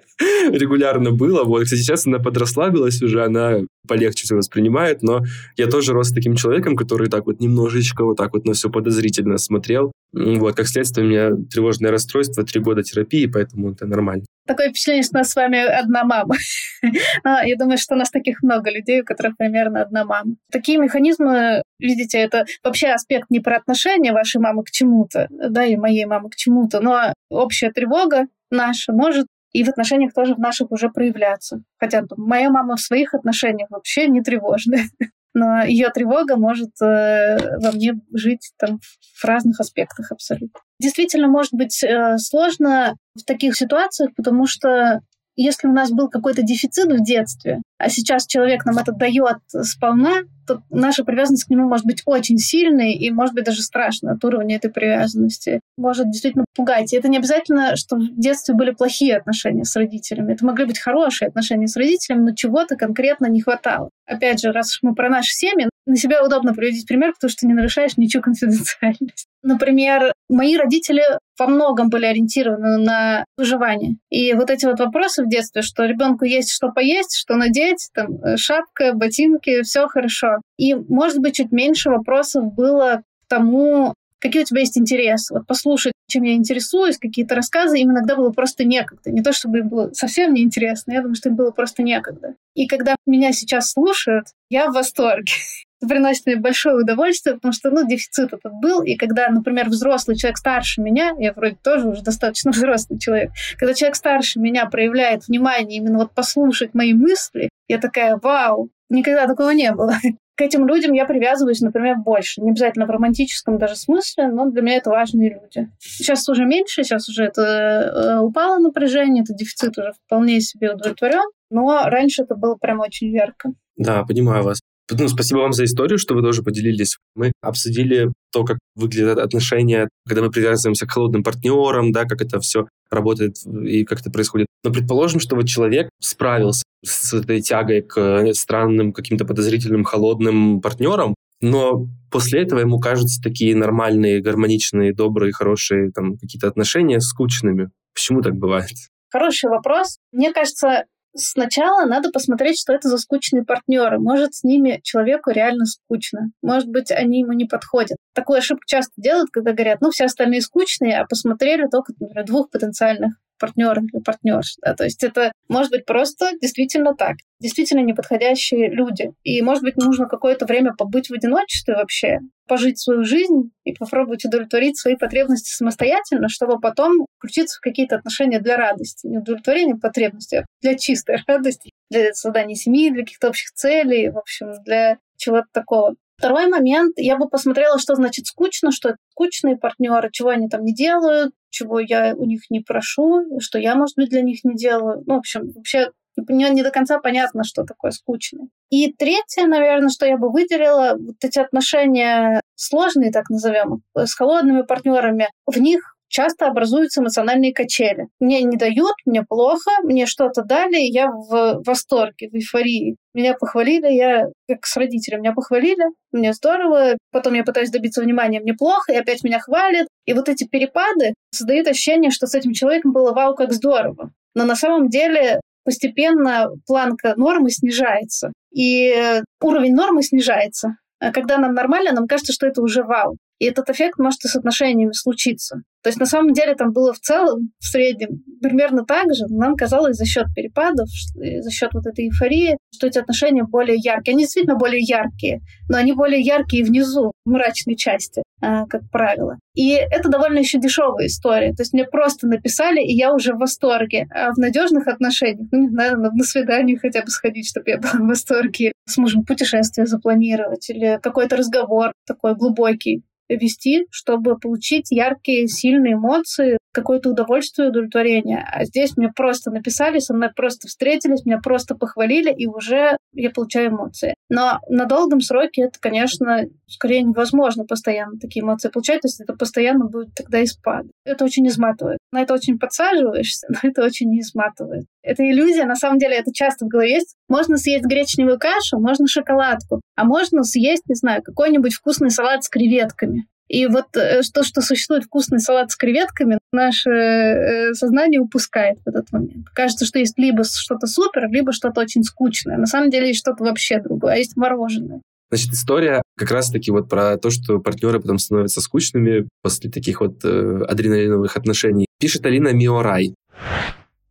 регулярно 0.50 1.12
было. 1.12 1.44
Вот, 1.44 1.64
кстати, 1.64 1.82
сейчас 1.82 2.08
она 2.08 2.18
подрасслабилась 2.18 3.02
уже, 3.04 3.24
она 3.24 3.60
полегче 3.88 4.24
все 4.24 4.36
воспринимает, 4.36 5.04
но 5.04 5.24
я 5.58 5.68
тоже 5.68 5.94
рос 5.94 6.10
таким 6.10 6.36
человеком, 6.36 6.76
который 6.76 7.08
так 7.08 7.28
вот 7.28 7.40
немножечко 7.40 8.04
вот 8.04 8.18
так 8.18 8.34
вот 8.34 8.46
на 8.46 8.54
все 8.54 8.70
подозрительно 8.70 9.38
смотрел. 9.38 9.92
Вот, 10.16 10.56
как 10.56 10.68
следствие, 10.68 11.06
у 11.06 11.10
меня 11.10 11.30
тревожное 11.52 11.92
расстройство, 11.92 12.46
три 12.46 12.62
года 12.62 12.84
терапии, 12.84 13.26
поэтому 13.26 13.74
это 13.74 13.86
нормально. 13.86 14.24
Такое 14.48 14.70
впечатление, 14.70 15.04
что 15.04 15.18
у 15.18 15.20
нас 15.20 15.30
с 15.30 15.36
вами 15.36 15.60
одна 15.60 16.06
мама. 16.06 16.36
А, 17.24 17.46
я 17.46 17.56
думаю, 17.58 17.78
что 17.78 17.96
у 17.96 17.98
нас 17.98 18.12
таких 18.12 18.44
много 18.44 18.70
людей, 18.70 19.02
у 19.02 19.06
которых 19.06 19.36
примерно 19.38 19.82
одна 19.82 20.06
мама. 20.06 20.36
Такие 20.52 20.78
механизмы, 20.78 21.64
видите, 21.80 22.20
это 22.20 22.46
вообще 22.64 22.90
аспект 22.90 23.30
не 23.30 23.40
про 23.40 23.58
отношения 23.58 24.14
вашей 24.14 24.40
мамы 24.40 24.64
к 24.64 24.72
чему-то, 24.72 25.28
да, 25.32 25.66
и 25.66 25.76
моей 25.76 26.06
мамы 26.06 26.30
к 26.30 26.36
чему-то, 26.36 26.80
но 26.80 27.14
общая 27.30 27.72
тревога 27.72 28.28
наша 28.52 28.94
может 28.94 29.26
и 29.56 29.64
в 29.64 29.70
отношениях 29.70 30.14
тоже 30.14 30.36
в 30.36 30.40
наших 30.40 30.72
уже 30.72 30.90
проявляться. 30.90 31.64
Хотя 31.80 32.04
моя 32.18 32.50
мама 32.50 32.76
в 32.76 32.82
своих 32.82 33.14
отношениях 33.14 33.70
вообще 33.72 34.08
не 34.08 34.22
тревожная. 34.22 34.84
Но 35.36 35.64
ее 35.64 35.90
тревога 35.90 36.38
может 36.38 36.70
э, 36.82 37.38
во 37.60 37.72
мне 37.74 37.94
жить 38.14 38.54
там 38.58 38.80
в 39.20 39.24
разных 39.26 39.60
аспектах 39.60 40.12
абсолютно. 40.12 40.62
Действительно, 40.80 41.28
может 41.28 41.54
быть 41.54 41.84
э, 41.84 42.18
сложно 42.18 42.96
в 43.16 43.24
таких 43.26 43.56
ситуациях, 43.56 44.12
потому 44.16 44.48
что 44.48 45.02
если 45.36 45.68
у 45.68 45.72
нас 45.72 45.92
был 45.92 46.10
какой-то 46.10 46.42
дефицит 46.42 46.92
в 46.92 47.04
детстве, 47.04 47.62
а 47.78 47.90
сейчас 47.90 48.26
человек 48.26 48.66
нам 48.66 48.78
это 48.78 48.92
дает 48.92 49.38
сполна, 49.64 50.24
то 50.48 50.62
наша 50.70 51.04
привязанность 51.04 51.46
к 51.46 51.50
нему 51.50 51.68
может 51.68 51.86
быть 51.86 52.04
очень 52.06 52.38
сильной 52.38 52.94
и, 52.94 53.12
может 53.12 53.34
быть, 53.34 53.46
даже 53.46 53.62
страшной 53.62 54.14
от 54.14 54.24
уровня 54.24 54.56
этой 54.56 54.72
привязанности. 54.72 55.60
Может 55.78 56.12
действительно 56.12 56.46
пугать. 56.56 56.94
И 56.94 56.98
это 56.98 57.08
не 57.08 57.18
обязательно, 57.18 57.76
что 57.76 57.98
в 57.98 58.18
детстве 58.18 58.54
были 58.54 58.72
плохие 58.72 59.18
отношения 59.18 59.66
с 59.66 59.76
родителями. 59.76 60.34
Это 60.34 60.46
могли 60.46 60.66
быть 60.66 60.80
хорошие 60.80 61.28
отношения 61.28 61.68
с 61.68 61.76
родителями, 61.76 62.30
но 62.30 62.36
чего-то 62.36 62.76
конкретно 62.76 63.26
не 63.26 63.42
хватало. 63.42 63.90
Опять 64.06 64.42
же, 64.42 64.52
раз 64.52 64.78
мы 64.82 64.94
про 64.94 65.10
наши 65.10 65.32
семьи, 65.34 65.70
на 65.86 65.96
себя 65.96 66.24
удобно 66.24 66.54
приводить 66.54 66.88
пример, 66.88 67.14
потому 67.14 67.30
что 67.30 67.46
не 67.46 67.54
нарушаешь 67.54 67.98
ничью 67.98 68.22
конфиденциальность. 68.22 69.28
Например, 69.44 70.14
мои 70.30 70.58
родители 70.58 71.04
во 71.38 71.48
многом 71.48 71.90
были 71.90 72.06
ориентированы 72.06 72.78
на 72.78 73.26
выживание. 73.38 73.98
И 74.10 74.34
вот 74.34 74.50
эти 74.50 74.66
вот 74.66 74.80
вопросы 74.80 75.24
в 75.24 75.30
детстве, 75.30 75.62
что 75.62 75.86
ребенку 75.86 76.26
есть 76.26 76.52
что 76.52 76.70
поесть, 76.70 77.16
что 77.16 77.36
надеть, 77.36 77.90
там, 77.94 78.16
э, 78.24 78.38
шапка, 78.38 78.94
ботинки, 78.94 79.62
все 79.62 79.88
хорошо. 79.88 80.42
И, 80.58 80.74
может 80.74 81.20
быть, 81.20 81.36
чуть 81.36 81.52
меньше 81.52 81.90
вопросов 81.90 82.54
было 82.54 83.04
к 83.26 83.30
тому, 83.30 83.94
какие 84.26 84.42
у 84.42 84.46
тебя 84.46 84.62
есть 84.62 84.78
интересы. 84.78 85.34
Вот 85.34 85.46
послушать, 85.46 85.94
чем 86.08 86.24
я 86.24 86.34
интересуюсь, 86.34 86.98
какие-то 86.98 87.36
рассказы, 87.36 87.80
им 87.80 87.92
иногда 87.92 88.16
было 88.16 88.32
просто 88.32 88.64
некогда. 88.64 89.12
Не 89.12 89.22
то, 89.22 89.34
чтобы 89.34 89.60
им 89.60 89.70
было 89.70 89.92
совсем 89.94 90.34
неинтересно, 90.34 90.94
я 90.94 91.02
думаю, 91.02 91.16
что 91.16 91.30
им 91.30 91.36
было 91.36 91.52
просто 91.52 91.84
некогда. 91.84 92.36
И 92.56 92.68
когда 92.68 92.96
меня 93.06 93.34
сейчас 93.34 93.72
слушают, 93.72 94.28
я 94.50 94.70
в 94.70 94.74
восторге. 94.74 95.32
Это 95.86 95.94
приносит 95.94 96.26
мне 96.26 96.36
большое 96.38 96.78
удовольствие, 96.78 97.36
потому 97.36 97.54
что, 97.54 97.70
ну, 97.70 97.88
дефицит 97.88 98.34
этот 98.34 98.52
был. 98.54 98.82
И 98.82 98.96
когда, 98.96 99.30
например, 99.30 99.70
взрослый 99.70 100.18
человек 100.18 100.38
старше 100.38 100.82
меня, 100.82 101.14
я 101.20 101.32
вроде 101.34 101.56
тоже 101.56 101.88
уже 101.88 102.02
достаточно 102.02 102.52
взрослый 102.52 103.00
человек, 103.00 103.32
когда 103.58 103.74
человек 103.74 103.96
старше 103.96 104.40
меня 104.40 104.66
проявляет 104.66 105.28
внимание 105.28 105.78
именно 105.78 106.00
вот 106.00 106.12
послушать 106.14 106.74
мои 106.74 106.94
мысли, 106.94 107.50
я 107.68 107.78
такая, 107.78 108.18
вау, 108.22 108.70
никогда 108.90 109.28
такого 109.28 109.52
не 109.52 109.72
было 109.72 109.96
к 110.38 110.42
этим 110.42 110.68
людям 110.68 110.92
я 110.92 111.06
привязываюсь, 111.06 111.62
например, 111.62 111.96
больше. 111.98 112.42
Не 112.42 112.52
обязательно 112.52 112.86
в 112.86 112.90
романтическом 112.90 113.58
даже 113.58 113.78
смысле, 113.78 114.28
но 114.28 114.50
для 114.50 114.62
меня 114.62 114.76
это 114.76 114.90
важные 114.90 115.30
люди. 115.30 115.70
Сейчас 115.80 116.28
уже 116.28 116.44
меньше, 116.44 116.84
сейчас 116.84 117.08
уже 117.08 117.24
это 117.24 117.42
э, 117.42 118.20
упало 118.20 118.60
напряжение, 118.60 119.24
это 119.24 119.34
дефицит 119.34 119.78
уже 119.78 119.94
вполне 119.94 120.42
себе 120.42 120.74
удовлетворен, 120.74 121.24
но 121.50 121.84
раньше 121.86 122.24
это 122.24 122.36
было 122.36 122.56
прям 122.56 122.82
очень 122.82 123.12
ярко. 123.12 123.54
Да, 123.78 124.04
понимаю 124.04 124.44
вас. 124.44 124.60
Ну, 124.92 125.08
спасибо 125.08 125.40
вам 125.40 125.54
за 125.54 125.66
историю, 125.66 125.98
что 125.98 126.14
вы 126.14 126.22
тоже 126.22 126.44
поделились. 126.44 126.98
Мы 127.16 127.32
обсудили 127.42 128.12
то, 128.32 128.44
как 128.44 128.60
выглядят 128.76 129.18
отношения, 129.18 129.90
когда 130.08 130.22
мы 130.22 130.30
привязываемся 130.30 130.86
к 130.86 130.92
холодным 130.92 131.24
партнерам, 131.24 131.92
да, 131.92 132.06
как 132.06 132.22
это 132.22 132.40
все 132.40 132.68
работает 132.92 133.38
и 133.46 133.84
как 133.84 134.02
это 134.02 134.12
происходит. 134.12 134.48
Но 134.64 134.72
предположим, 134.72 135.20
что 135.20 135.36
вот 135.36 135.48
человек 135.48 135.90
справился 136.00 136.64
с 136.86 137.14
этой 137.14 137.42
тягой 137.42 137.82
к 137.82 138.00
э, 138.00 138.34
странным, 138.34 138.94
каким-то 138.94 139.26
подозрительным, 139.26 139.84
холодным 139.84 140.62
партнерам, 140.62 141.16
но 141.42 141.88
после 142.12 142.44
этого 142.44 142.60
ему 142.60 142.80
кажутся 142.80 143.22
такие 143.22 143.56
нормальные, 143.56 144.22
гармоничные, 144.22 144.94
добрые, 144.94 145.34
хорошие 145.34 145.92
там 145.92 146.18
какие-то 146.18 146.48
отношения 146.48 147.00
скучными. 147.00 147.70
Почему 147.94 148.22
так 148.22 148.36
бывает? 148.36 148.76
Хороший 149.12 149.50
вопрос. 149.50 149.98
Мне 150.12 150.34
кажется, 150.34 150.86
сначала 151.16 151.86
надо 151.86 152.12
посмотреть, 152.12 152.60
что 152.60 152.74
это 152.74 152.90
за 152.90 152.98
скучные 152.98 153.44
партнеры. 153.44 154.00
Может, 154.00 154.36
с 154.36 154.44
ними 154.44 154.80
человеку 154.84 155.32
реально 155.32 155.66
скучно. 155.66 156.32
Может 156.42 156.70
быть, 156.70 156.92
они 156.92 157.22
ему 157.22 157.34
не 157.34 157.46
подходят. 157.46 157.98
Такую 158.14 158.40
ошибку 158.40 158.64
часто 158.68 158.94
делают, 158.98 159.30
когда 159.32 159.54
говорят, 159.54 159.82
ну, 159.82 159.92
все 159.92 160.06
остальные 160.06 160.42
скучные, 160.42 161.00
а 161.00 161.06
посмотрели 161.06 161.68
только, 161.68 161.94
например, 161.98 162.26
двух 162.26 162.50
потенциальных 162.50 163.14
партнера 163.40 163.82
или 163.82 164.02
партнерш. 164.02 164.56
Да? 164.62 164.74
То 164.74 164.84
есть 164.84 165.04
это 165.04 165.32
может 165.48 165.72
быть 165.72 165.86
просто 165.86 166.32
действительно 166.42 166.96
так. 166.96 167.18
Действительно 167.40 167.82
неподходящие 167.82 168.70
люди. 168.70 169.12
И, 169.24 169.42
может 169.42 169.64
быть, 169.64 169.76
нужно 169.78 170.08
какое-то 170.08 170.46
время 170.46 170.74
побыть 170.74 171.10
в 171.10 171.14
одиночестве 171.14 171.76
вообще, 171.76 172.20
пожить 172.48 172.80
свою 172.80 173.04
жизнь 173.04 173.52
и 173.64 173.74
попробовать 173.74 174.26
удовлетворить 174.26 174.80
свои 174.80 174.96
потребности 174.96 175.52
самостоятельно, 175.52 176.30
чтобы 176.30 176.60
потом 176.60 177.06
включиться 177.18 177.58
в 177.58 177.62
какие-то 177.62 177.98
отношения 177.98 178.40
для 178.40 178.56
радости. 178.58 179.08
Не 179.08 179.18
удовлетворения 179.18 179.76
потребностей, 179.76 180.38
а 180.38 180.46
для 180.62 180.76
чистой 180.78 181.18
радости, 181.28 181.72
для 181.90 182.14
создания 182.14 182.56
семьи, 182.56 182.90
для 182.90 183.04
каких-то 183.04 183.30
общих 183.30 183.52
целей, 183.52 184.10
в 184.10 184.18
общем, 184.18 184.52
для 184.64 184.98
чего-то 185.18 185.48
такого. 185.52 185.96
Второй 186.18 186.48
момент, 186.48 186.94
я 186.98 187.18
бы 187.18 187.28
посмотрела, 187.28 187.78
что 187.78 187.96
значит 187.96 188.26
скучно, 188.28 188.72
что 188.72 188.90
это 188.90 188.98
скучные 189.12 189.58
партнеры, 189.58 190.10
чего 190.12 190.30
они 190.30 190.48
там 190.48 190.64
не 190.64 190.74
делают, 190.74 191.34
чего 191.56 191.80
я 191.80 192.14
у 192.16 192.26
них 192.26 192.42
не 192.50 192.60
прошу, 192.60 193.40
что 193.40 193.58
я, 193.58 193.76
может 193.76 193.96
быть, 193.96 194.10
для 194.10 194.22
них 194.22 194.44
не 194.44 194.56
делаю. 194.56 195.04
Ну, 195.08 195.16
в 195.16 195.20
общем, 195.20 195.52
вообще 195.56 195.92
не, 196.18 196.50
не 196.50 196.64
до 196.64 196.72
конца 196.72 197.00
понятно, 197.00 197.44
что 197.46 197.64
такое 197.64 197.92
скучный. 197.92 198.50
И 198.70 198.92
третье, 198.92 199.48
наверное, 199.48 199.90
что 199.90 200.06
я 200.06 200.18
бы 200.18 200.32
выделила, 200.32 200.98
вот 201.00 201.16
эти 201.22 201.40
отношения 201.40 202.42
сложные, 202.56 203.12
так 203.12 203.30
назовем, 203.30 203.84
с 203.96 204.14
холодными 204.16 204.64
партнерами, 204.64 205.30
в 205.46 205.58
них 205.58 205.95
часто 206.08 206.48
образуются 206.48 207.02
эмоциональные 207.02 207.54
качели. 207.54 208.08
Мне 208.20 208.42
не 208.44 208.58
дают, 208.58 208.94
мне 209.06 209.24
плохо, 209.24 209.72
мне 209.84 210.06
что-то 210.06 210.44
дали, 210.44 210.78
я 210.78 211.10
в 211.10 211.62
восторге, 211.66 212.30
в 212.30 212.36
эйфории. 212.36 212.98
Меня 213.14 213.34
похвалили, 213.34 213.92
я 213.94 214.28
как 214.48 214.66
с 214.66 214.76
родителями, 214.78 215.22
меня 215.22 215.34
похвалили, 215.34 215.86
мне 216.12 216.34
здорово, 216.34 216.98
потом 217.12 217.34
я 217.34 217.44
пытаюсь 217.44 217.70
добиться 217.70 218.02
внимания, 218.02 218.40
мне 218.40 218.54
плохо, 218.54 218.94
и 218.94 218.98
опять 218.98 219.24
меня 219.24 219.40
хвалят. 219.40 219.88
И 220.06 220.14
вот 220.14 220.30
эти 220.30 220.46
перепады 220.48 221.14
создают 221.32 221.68
ощущение, 221.68 222.12
что 222.12 222.28
с 222.28 222.36
этим 222.36 222.54
человеком 222.54 222.92
было 222.94 223.14
вау, 223.14 223.36
как 223.36 223.54
здорово. 223.54 224.12
Но 224.36 224.46
на 224.46 224.56
самом 224.56 224.90
деле 224.90 225.40
постепенно 225.64 226.50
планка 226.68 227.14
нормы 227.16 227.50
снижается, 227.50 228.32
и 228.54 229.22
уровень 229.42 229.74
нормы 229.74 230.04
снижается. 230.04 230.78
А 231.00 231.12
когда 231.12 231.38
нам 231.38 231.54
нормально, 231.54 231.92
нам 231.92 232.08
кажется, 232.08 232.34
что 232.34 232.48
это 232.48 232.62
уже 232.62 232.84
вау. 232.84 233.18
И 233.40 233.46
этот 233.46 233.70
эффект 233.70 234.00
может 234.00 234.24
и 234.24 234.28
с 234.28 234.36
отношениями 234.36 234.94
случиться. 234.94 235.62
То 235.84 235.90
есть 235.90 236.00
на 236.00 236.08
самом 236.08 236.34
деле 236.34 236.56
там 236.56 236.74
было 236.74 236.94
в 236.94 237.00
целом, 237.00 237.52
в 237.60 237.68
среднем, 237.68 238.24
примерно 238.42 238.86
так 238.86 239.14
же. 239.14 239.26
Нам 239.30 239.56
казалось 239.56 239.98
за 239.98 240.06
счет 240.06 240.26
перепадов, 240.36 240.88
за 241.14 241.52
счет 241.52 241.70
вот 241.74 241.86
этой 241.86 242.06
эйфории, 242.06 242.58
что 242.74 242.88
эти 242.88 242.98
отношения 242.98 243.44
более 243.44 243.78
яркие. 243.78 244.16
Они 244.16 244.24
действительно 244.24 244.56
более 244.56 244.82
яркие, 244.82 245.42
но 245.70 245.78
они 245.78 245.94
более 245.94 246.22
яркие 246.22 246.64
внизу, 246.64 247.12
в 247.24 247.30
мрачной 247.30 247.76
части, 247.76 248.24
а, 248.42 248.66
как 248.66 248.90
правило. 248.90 249.38
И 249.54 249.74
это 249.74 250.10
довольно 250.10 250.40
еще 250.40 250.60
дешевая 250.60 251.06
история. 251.06 251.54
То 251.54 251.62
есть 251.62 251.74
мне 251.74 251.86
просто 251.86 252.26
написали, 252.26 252.82
и 252.82 252.96
я 252.96 253.14
уже 253.14 253.34
в 253.34 253.38
восторге. 253.38 254.08
А 254.10 254.32
в 254.32 254.38
надежных 254.38 254.88
отношениях, 254.88 255.48
ну, 255.52 255.60
не 255.60 255.70
знаю, 255.70 256.00
на 256.00 256.24
свидание 256.24 256.80
хотя 256.80 257.02
бы 257.02 257.10
сходить, 257.10 257.48
чтобы 257.48 257.70
я 257.70 257.78
была 257.78 257.94
в 257.94 258.08
восторге. 258.08 258.72
С 258.88 258.98
мужем 258.98 259.24
путешествие 259.24 259.86
запланировать 259.86 260.68
или 260.70 261.00
какой-то 261.02 261.38
разговор 261.38 261.92
такой 262.08 262.36
глубокий 262.36 263.04
вести, 263.30 263.86
чтобы 263.90 264.38
получить 264.38 264.92
яркие, 264.92 265.48
сильные 265.48 265.94
эмоции, 265.94 266.58
какое-то 266.76 267.10
удовольствие, 267.10 267.70
удовлетворение. 267.70 268.46
А 268.52 268.66
здесь 268.66 268.98
мне 268.98 269.10
просто 269.10 269.50
написали, 269.50 270.00
со 270.00 270.14
мной 270.14 270.30
просто 270.36 270.68
встретились, 270.68 271.26
меня 271.26 271.40
просто 271.40 271.76
похвалили, 271.76 272.32
и 272.32 272.48
уже 272.48 272.98
я 273.14 273.30
получаю 273.32 273.70
эмоции. 273.70 274.14
Но 274.30 274.60
на 274.70 274.86
долгом 274.86 275.22
сроке 275.22 275.64
это, 275.64 275.80
конечно, 275.80 276.44
скорее 276.68 277.04
невозможно 277.04 277.64
постоянно 277.64 278.20
такие 278.20 278.44
эмоции 278.44 278.70
получать, 278.70 279.02
то 279.02 279.08
есть 279.08 279.22
это 279.22 279.34
постоянно 279.34 279.86
будет 279.86 280.14
тогда 280.16 280.40
и 280.40 280.46
спад. 280.46 280.86
Это 281.06 281.24
очень 281.24 281.48
изматывает. 281.48 282.00
На 282.12 282.22
это 282.22 282.34
очень 282.34 282.60
подсаживаешься, 282.60 283.48
но 283.50 283.70
это 283.70 283.84
очень 283.84 284.20
изматывает. 284.20 284.86
Это 285.02 285.24
иллюзия, 285.24 285.66
на 285.66 285.76
самом 285.76 286.00
деле 286.00 286.18
это 286.18 286.34
часто 286.34 286.66
в 286.66 286.68
голове 286.68 286.96
есть. 286.96 287.16
Можно 287.30 287.58
съесть 287.58 287.86
гречневую 287.86 288.40
кашу, 288.40 288.80
можно 288.80 289.08
шоколадку, 289.08 289.82
а 289.96 290.04
можно 290.04 290.44
съесть, 290.44 290.84
не 290.88 290.96
знаю, 290.96 291.22
какой-нибудь 291.24 291.74
вкусный 291.74 292.10
салат 292.10 292.44
с 292.44 292.50
креветками. 292.50 293.15
И 293.48 293.68
вот 293.68 293.92
то, 293.92 294.00
э, 294.00 294.22
что 294.24 294.62
существует 294.62 295.04
вкусный 295.04 295.40
салат 295.40 295.72
с 295.72 295.76
креветками, 295.76 296.40
наше 296.52 296.90
э, 296.90 297.74
сознание 297.74 298.20
упускает 298.20 298.80
в 298.86 298.88
этот 298.88 299.12
момент. 299.12 299.48
Кажется, 299.54 299.86
что 299.86 300.00
есть 300.00 300.18
либо 300.18 300.44
что-то 300.44 300.88
супер, 300.88 301.30
либо 301.30 301.52
что-то 301.52 301.82
очень 301.82 302.04
скучное. 302.04 302.58
На 302.58 302.66
самом 302.66 302.90
деле 302.90 303.10
есть 303.10 303.20
что-то 303.20 303.44
вообще 303.44 303.80
другое, 303.80 304.14
а 304.14 304.18
есть 304.18 304.36
мороженое. 304.36 305.02
Значит, 305.30 305.54
история 305.54 306.02
как 306.18 306.32
раз-таки 306.32 306.72
вот 306.72 306.90
про 306.90 307.18
то, 307.18 307.30
что 307.30 307.60
партнеры 307.60 308.00
потом 308.00 308.20
становятся 308.20 308.62
скучными 308.62 309.28
после 309.42 309.70
таких 309.70 310.02
вот 310.02 310.24
э, 310.24 310.62
адреналиновых 310.68 311.36
отношений. 311.36 311.88
Пишет 312.00 312.26
Алина 312.26 312.54
Миорай. 312.54 313.16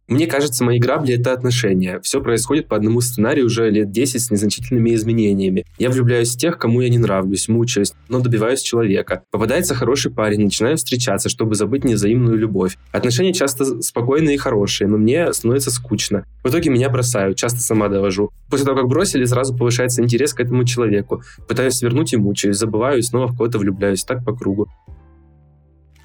Мне 0.07 0.27
кажется, 0.27 0.65
мои 0.65 0.79
грабли— 0.79 1.15
это 1.19 1.33
отношения. 1.33 1.99
Все 2.01 2.21
происходит 2.21 2.69
по 2.69 2.77
одному 2.77 3.01
сценарию 3.01 3.47
уже 3.47 3.71
лет 3.71 3.91
10 3.91 4.21
с 4.21 4.31
незначительными 4.31 4.95
изменениями. 4.95 5.65
Я 5.79 5.89
влюбляюсь 5.89 6.35
в 6.35 6.39
тех, 6.39 6.59
кому 6.59 6.83
я 6.83 6.91
не 6.91 6.99
нравлюсь, 6.99 7.49
мучаюсь, 7.49 7.95
но 8.11 8.21
добиваюсь 8.21 8.61
человека. 8.61 9.23
Попадается 9.31 9.75
хороший 9.75 10.13
парень, 10.13 10.45
начинаю 10.45 10.77
встречаться, 10.77 11.31
чтобы 11.31 11.55
забыть 11.55 11.85
невзаимную 11.85 12.37
любовь. 12.37 12.77
Отношения 12.93 13.33
часто 13.33 13.81
спокойные 13.81 14.35
и 14.35 14.39
хорошие, 14.39 14.89
но 14.89 14.99
мне 14.99 15.33
становится 15.33 15.71
скучно. 15.71 16.27
В 16.43 16.51
итоге 16.51 16.69
меня 16.69 16.91
бросают, 16.91 17.39
часто 17.39 17.61
сама 17.61 17.89
довожу. 17.89 18.31
После 18.51 18.67
того, 18.67 18.77
как 18.77 18.89
бросили, 18.89 19.25
сразу 19.25 19.57
повышается 19.57 20.03
интерес 20.03 20.35
к 20.35 20.41
этому 20.41 20.65
человеку. 20.65 21.23
Пытаюсь 21.49 21.81
вернуть 21.81 22.13
и 22.13 22.19
мучаюсь, 22.19 22.59
забываю 22.59 22.99
и 22.99 23.03
снова 23.03 23.29
в 23.29 23.37
кого-то 23.39 23.59
влюбляюсь, 23.59 24.05
так 24.05 24.23
по 24.23 24.37
кругу. 24.37 24.69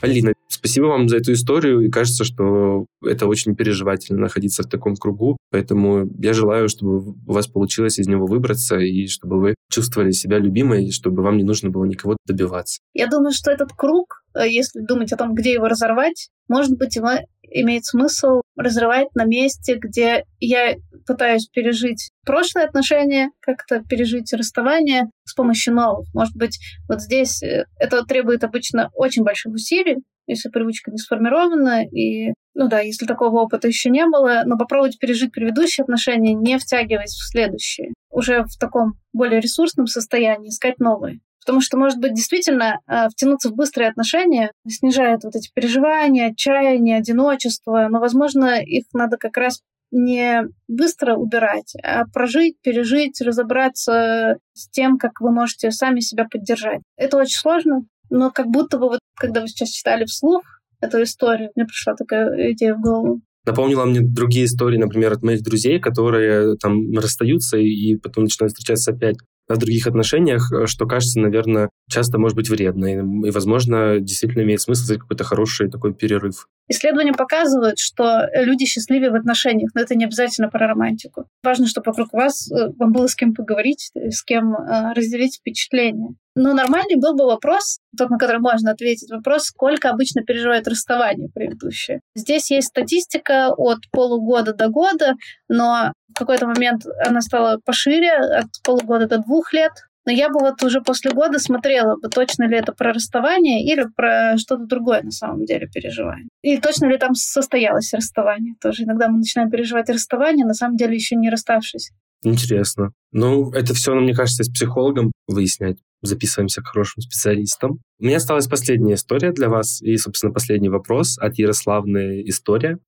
Алина, 0.02 0.34
спасибо 0.48 0.86
вам 0.86 1.10
за 1.10 1.18
эту 1.18 1.34
историю, 1.34 1.82
и 1.82 1.90
кажется, 1.90 2.24
что 2.24 2.86
это 3.04 3.28
очень 3.28 3.56
переживательно 3.56 4.20
находиться 4.20 4.64
в 4.64 4.68
таком 4.68 4.96
кругу, 4.96 5.38
поэтому 5.52 6.10
я 6.20 6.34
желаю, 6.34 6.70
чтобы 6.70 7.12
у 7.12 7.34
вас 7.34 7.48
получилось 7.48 8.00
из 8.00 8.08
него 8.08 8.26
выбраться, 8.26 8.78
и 8.78 9.08
чтобы 9.08 9.40
вы 9.40 9.56
чувствовали 9.70 10.12
себя 10.12 10.40
любимой, 10.40 10.86
и 10.86 10.92
чтобы 10.92 11.22
вам 11.24 11.38
не 11.38 11.44
нужно 11.44 11.70
было 11.70 11.86
никого 11.86 12.18
добиваться. 12.26 12.80
Я 12.94 13.08
думаю, 13.08 13.32
что 13.34 13.52
этот 13.52 13.74
круг, 13.74 14.19
если 14.46 14.82
думать 14.82 15.12
о 15.14 15.18
том, 15.18 15.34
где 15.34 15.54
его 15.54 15.68
разорвать, 15.68 16.30
может 16.48 16.78
быть, 16.78 16.96
его 16.96 17.12
имеет 17.52 17.86
смысл 17.86 18.42
разрывать 18.56 19.08
на 19.16 19.26
месте, 19.26 19.76
где 19.76 20.24
я 20.40 20.76
пытаюсь 21.06 21.48
пережить 21.48 22.10
прошлые 22.26 22.68
отношения, 22.68 23.32
как-то 23.40 23.82
пережить 23.82 24.32
расставание 24.34 25.10
с 25.26 25.34
помощью 25.34 25.74
новых. 25.74 26.08
Может 26.14 26.36
быть, 26.36 26.60
вот 26.88 27.02
здесь 27.02 27.42
э, 27.42 27.66
это 27.80 28.04
требует 28.04 28.44
обычно 28.44 28.90
очень 28.94 29.24
больших 29.24 29.54
усилий, 29.54 29.98
если 30.28 30.50
привычка 30.50 30.92
не 30.92 30.98
сформирована, 30.98 31.84
и, 31.84 32.34
ну 32.54 32.68
да, 32.68 32.82
если 32.82 33.08
такого 33.08 33.42
опыта 33.42 33.68
еще 33.68 33.90
не 33.90 34.06
было, 34.06 34.44
но 34.46 34.58
попробовать 34.58 35.00
пережить 35.00 35.32
предыдущие 35.32 35.84
отношения, 35.84 36.34
не 36.34 36.60
втягиваясь 36.60 37.16
в 37.16 37.32
следующие. 37.32 37.94
Уже 38.12 38.44
в 38.44 38.58
таком 38.60 38.94
более 39.12 39.40
ресурсном 39.40 39.88
состоянии 39.88 40.50
искать 40.50 40.80
новые. 40.80 41.20
Потому 41.50 41.62
что, 41.62 41.78
может 41.80 41.98
быть, 41.98 42.14
действительно 42.14 42.80
э, 42.88 43.10
втянуться 43.10 43.50
в 43.50 43.56
быстрые 43.56 43.90
отношения 43.90 44.52
снижает 44.68 45.24
вот 45.24 45.36
эти 45.36 45.50
переживания, 45.52 46.30
отчаяние, 46.30 46.98
одиночество, 46.98 47.88
но, 47.90 48.00
возможно, 48.00 48.62
их 48.64 48.84
надо 48.94 49.18
как 49.18 49.36
раз 49.36 49.62
не 49.90 50.44
быстро 50.68 51.16
убирать, 51.16 51.74
а 51.82 52.06
прожить, 52.14 52.58
пережить, 52.62 53.20
разобраться 53.20 54.38
с 54.54 54.70
тем, 54.70 55.00
как 55.00 55.22
вы 55.22 55.32
можете 55.32 55.72
сами 55.72 56.02
себя 56.02 56.28
поддержать. 56.32 56.82
Это 56.98 57.18
очень 57.18 57.40
сложно, 57.40 57.82
но 58.12 58.30
как 58.30 58.46
будто 58.46 58.78
бы 58.78 58.90
вот, 58.90 59.00
когда 59.20 59.42
вы 59.42 59.48
сейчас 59.48 59.70
читали 59.70 60.06
вслух 60.06 60.44
эту 60.82 61.02
историю, 61.02 61.50
мне 61.56 61.66
пришла 61.66 61.96
такая 61.96 62.52
идея 62.52 62.76
в 62.76 62.82
голову. 62.82 63.22
Напомнила 63.44 63.86
мне 63.86 64.02
другие 64.02 64.46
истории, 64.46 64.78
например, 64.78 65.14
от 65.14 65.24
моих 65.24 65.42
друзей, 65.42 65.80
которые 65.80 66.58
там 66.58 66.96
расстаются 66.96 67.58
и 67.58 67.96
потом 67.96 68.26
начинают 68.26 68.52
встречаться 68.52 68.92
опять 68.92 69.16
в 69.56 69.58
других 69.58 69.88
отношениях, 69.88 70.52
э, 70.52 70.68
что 70.68 70.86
кажется, 70.86 71.20
наверное, 71.20 71.70
часто 71.90 72.20
может 72.20 72.36
быть 72.36 72.50
вредно. 72.50 72.86
И 73.26 73.32
возможно, 73.32 74.00
действительно 74.00 74.44
имеет 74.44 74.62
смысл 74.62 74.84
сделать 74.84 75.02
какой-то 75.02 75.24
хороший 75.24 75.70
такой 75.70 75.94
перерыв. 75.94 76.48
Исследования 76.70 77.14
показывают, 77.14 77.80
что 77.80 78.28
люди 78.34 78.66
счастливее 78.66 79.10
в 79.10 79.16
отношениях, 79.16 79.72
но 79.74 79.82
это 79.82 79.96
не 79.96 80.06
обязательно 80.06 80.50
про 80.50 80.68
романтику. 80.68 81.26
Важно, 81.44 81.66
чтобы 81.66 81.86
вокруг 81.88 82.14
вас 82.14 82.52
э, 82.52 82.70
вам 82.78 82.92
было 82.92 83.08
с 83.08 83.16
кем 83.16 83.34
поговорить, 83.34 83.92
с 83.96 84.24
кем 84.24 84.54
э, 84.54 84.94
разделить 84.94 85.38
впечатления. 85.38 86.10
Но 86.36 86.54
нормальный 86.54 86.96
был 86.96 87.16
бы 87.16 87.26
вопрос, 87.26 87.80
тот, 87.98 88.12
на 88.12 88.18
который 88.18 88.40
можно 88.40 88.72
ответить, 88.72 89.12
вопрос, 89.12 89.46
сколько 89.46 89.90
обычно 89.90 90.24
переживает 90.24 90.68
расставание 90.68 91.28
предыдущее. 91.34 92.02
Здесь 92.16 92.52
есть 92.52 92.70
статистика 92.70 93.52
от 93.58 93.80
полугода 93.92 94.54
до 94.54 94.70
года, 94.70 95.16
но 95.48 95.92
в 96.16 96.20
какой-то 96.20 96.48
момент 96.48 96.84
она 97.06 97.22
стала 97.22 97.60
пошире, 97.66 98.12
от 98.12 98.48
полугода 98.64 99.08
до 99.08 99.18
двух 99.18 99.54
лет. 99.54 99.72
Но 100.06 100.12
я 100.12 100.30
бы 100.30 100.40
вот 100.40 100.64
уже 100.64 100.82
после 100.82 101.12
года 101.12 101.40
смотрела 101.40 101.96
бы, 101.96 102.10
точно 102.10 102.48
ли 102.48 102.58
это 102.58 102.74
про 102.74 102.94
расставание 102.94 103.64
или 103.64 103.86
про 103.96 104.38
что-то 104.38 104.66
другое 104.66 105.04
на 105.04 105.12
самом 105.12 105.46
деле 105.46 105.68
переживание. 105.68 106.28
И 106.42 106.58
точно 106.58 106.86
ли 106.86 106.98
там 106.98 107.14
состоялось 107.16 107.94
расставание. 107.94 108.56
Тоже 108.62 108.84
иногда 108.84 109.08
мы 109.08 109.18
начинаем 109.20 109.50
переживать 109.50 109.90
расставание, 109.90 110.46
на 110.46 110.54
самом 110.54 110.78
деле 110.78 110.96
еще 110.96 111.16
не 111.16 111.30
расставшись. 111.30 111.92
Интересно. 112.24 112.92
Ну, 113.12 113.52
это 113.52 113.74
все, 113.74 113.94
мне 113.96 114.14
кажется, 114.14 114.44
с 114.44 114.50
психологом 114.50 115.12
выяснять 115.28 115.78
записываемся 116.02 116.62
к 116.62 116.68
хорошим 116.68 117.02
специалистам. 117.02 117.80
У 118.00 118.06
меня 118.06 118.18
осталась 118.18 118.48
последняя 118.48 118.96
история 118.96 119.32
для 119.32 119.50
вас 119.50 119.82
и, 119.82 119.98
собственно, 119.98 120.34
последний 120.34 120.70
вопрос 120.70 121.18
от 121.18 121.38
Ярославны 121.38 122.22
«История». 122.26 122.80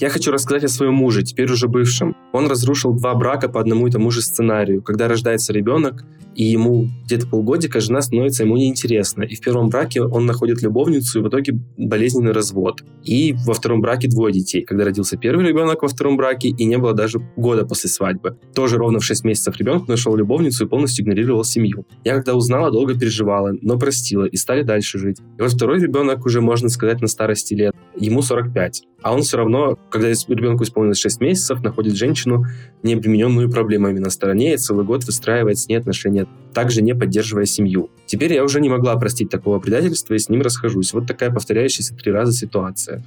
Я 0.00 0.10
хочу 0.10 0.30
рассказать 0.30 0.62
о 0.62 0.68
своем 0.68 0.94
муже, 0.94 1.24
теперь 1.24 1.50
уже 1.50 1.66
бывшем. 1.66 2.14
Он 2.32 2.46
разрушил 2.46 2.92
два 2.92 3.16
брака 3.16 3.48
по 3.48 3.60
одному 3.60 3.88
и 3.88 3.90
тому 3.90 4.12
же 4.12 4.22
сценарию. 4.22 4.80
Когда 4.80 5.08
рождается 5.08 5.52
ребенок, 5.52 6.04
и 6.36 6.44
ему 6.44 6.86
где-то 7.04 7.26
полгодика 7.26 7.80
жена 7.80 8.00
становится 8.00 8.44
ему 8.44 8.56
неинтересна. 8.56 9.24
И 9.24 9.34
в 9.34 9.40
первом 9.40 9.70
браке 9.70 10.02
он 10.02 10.24
находит 10.24 10.62
любовницу, 10.62 11.18
и 11.18 11.22
в 11.22 11.28
итоге 11.28 11.58
болезненный 11.76 12.30
развод. 12.30 12.84
И 13.02 13.34
во 13.44 13.54
втором 13.54 13.80
браке 13.80 14.06
двое 14.06 14.32
детей. 14.32 14.62
Когда 14.64 14.84
родился 14.84 15.16
первый 15.16 15.48
ребенок 15.48 15.82
во 15.82 15.88
втором 15.88 16.16
браке, 16.16 16.50
и 16.50 16.64
не 16.64 16.78
было 16.78 16.94
даже 16.94 17.18
года 17.36 17.66
после 17.66 17.90
свадьбы. 17.90 18.38
Тоже 18.54 18.76
ровно 18.76 19.00
в 19.00 19.04
6 19.04 19.24
месяцев 19.24 19.56
ребенок 19.56 19.88
нашел 19.88 20.14
любовницу 20.14 20.64
и 20.64 20.68
полностью 20.68 21.04
игнорировал 21.04 21.42
семью. 21.42 21.86
Я 22.04 22.14
когда 22.14 22.36
узнала, 22.36 22.70
долго 22.70 22.96
переживала, 22.96 23.52
но 23.60 23.76
простила, 23.76 24.24
и 24.26 24.36
стали 24.36 24.62
дальше 24.62 25.00
жить. 25.00 25.18
И 25.38 25.42
вот 25.42 25.50
второй 25.50 25.80
ребенок 25.80 26.24
уже, 26.24 26.40
можно 26.40 26.68
сказать, 26.68 27.00
на 27.00 27.08
старости 27.08 27.54
лет. 27.54 27.74
Ему 27.96 28.22
45. 28.22 28.84
А 29.02 29.14
он 29.14 29.22
все 29.22 29.36
равно, 29.36 29.78
когда 29.90 30.08
ребенку 30.08 30.64
исполнилось 30.64 30.98
6 30.98 31.20
месяцев, 31.20 31.62
находит 31.62 31.94
женщину, 31.94 32.44
не 32.82 32.94
обремененную 32.94 33.50
проблемами 33.50 33.98
на 33.98 34.10
стороне, 34.10 34.54
и 34.54 34.56
целый 34.56 34.84
год 34.84 35.04
выстраивает 35.04 35.58
с 35.58 35.68
ней 35.68 35.76
отношения 35.76 36.26
также 36.52 36.82
не 36.82 36.94
поддерживая 36.94 37.44
семью. 37.44 37.90
Теперь 38.06 38.32
я 38.32 38.42
уже 38.42 38.60
не 38.60 38.68
могла 38.68 38.96
простить 38.96 39.30
такого 39.30 39.60
предательства 39.60 40.14
и 40.14 40.18
с 40.18 40.28
ним 40.28 40.42
расхожусь. 40.42 40.92
Вот 40.92 41.06
такая 41.06 41.30
повторяющаяся 41.30 41.94
три 41.94 42.10
раза 42.10 42.32
ситуация. 42.32 43.04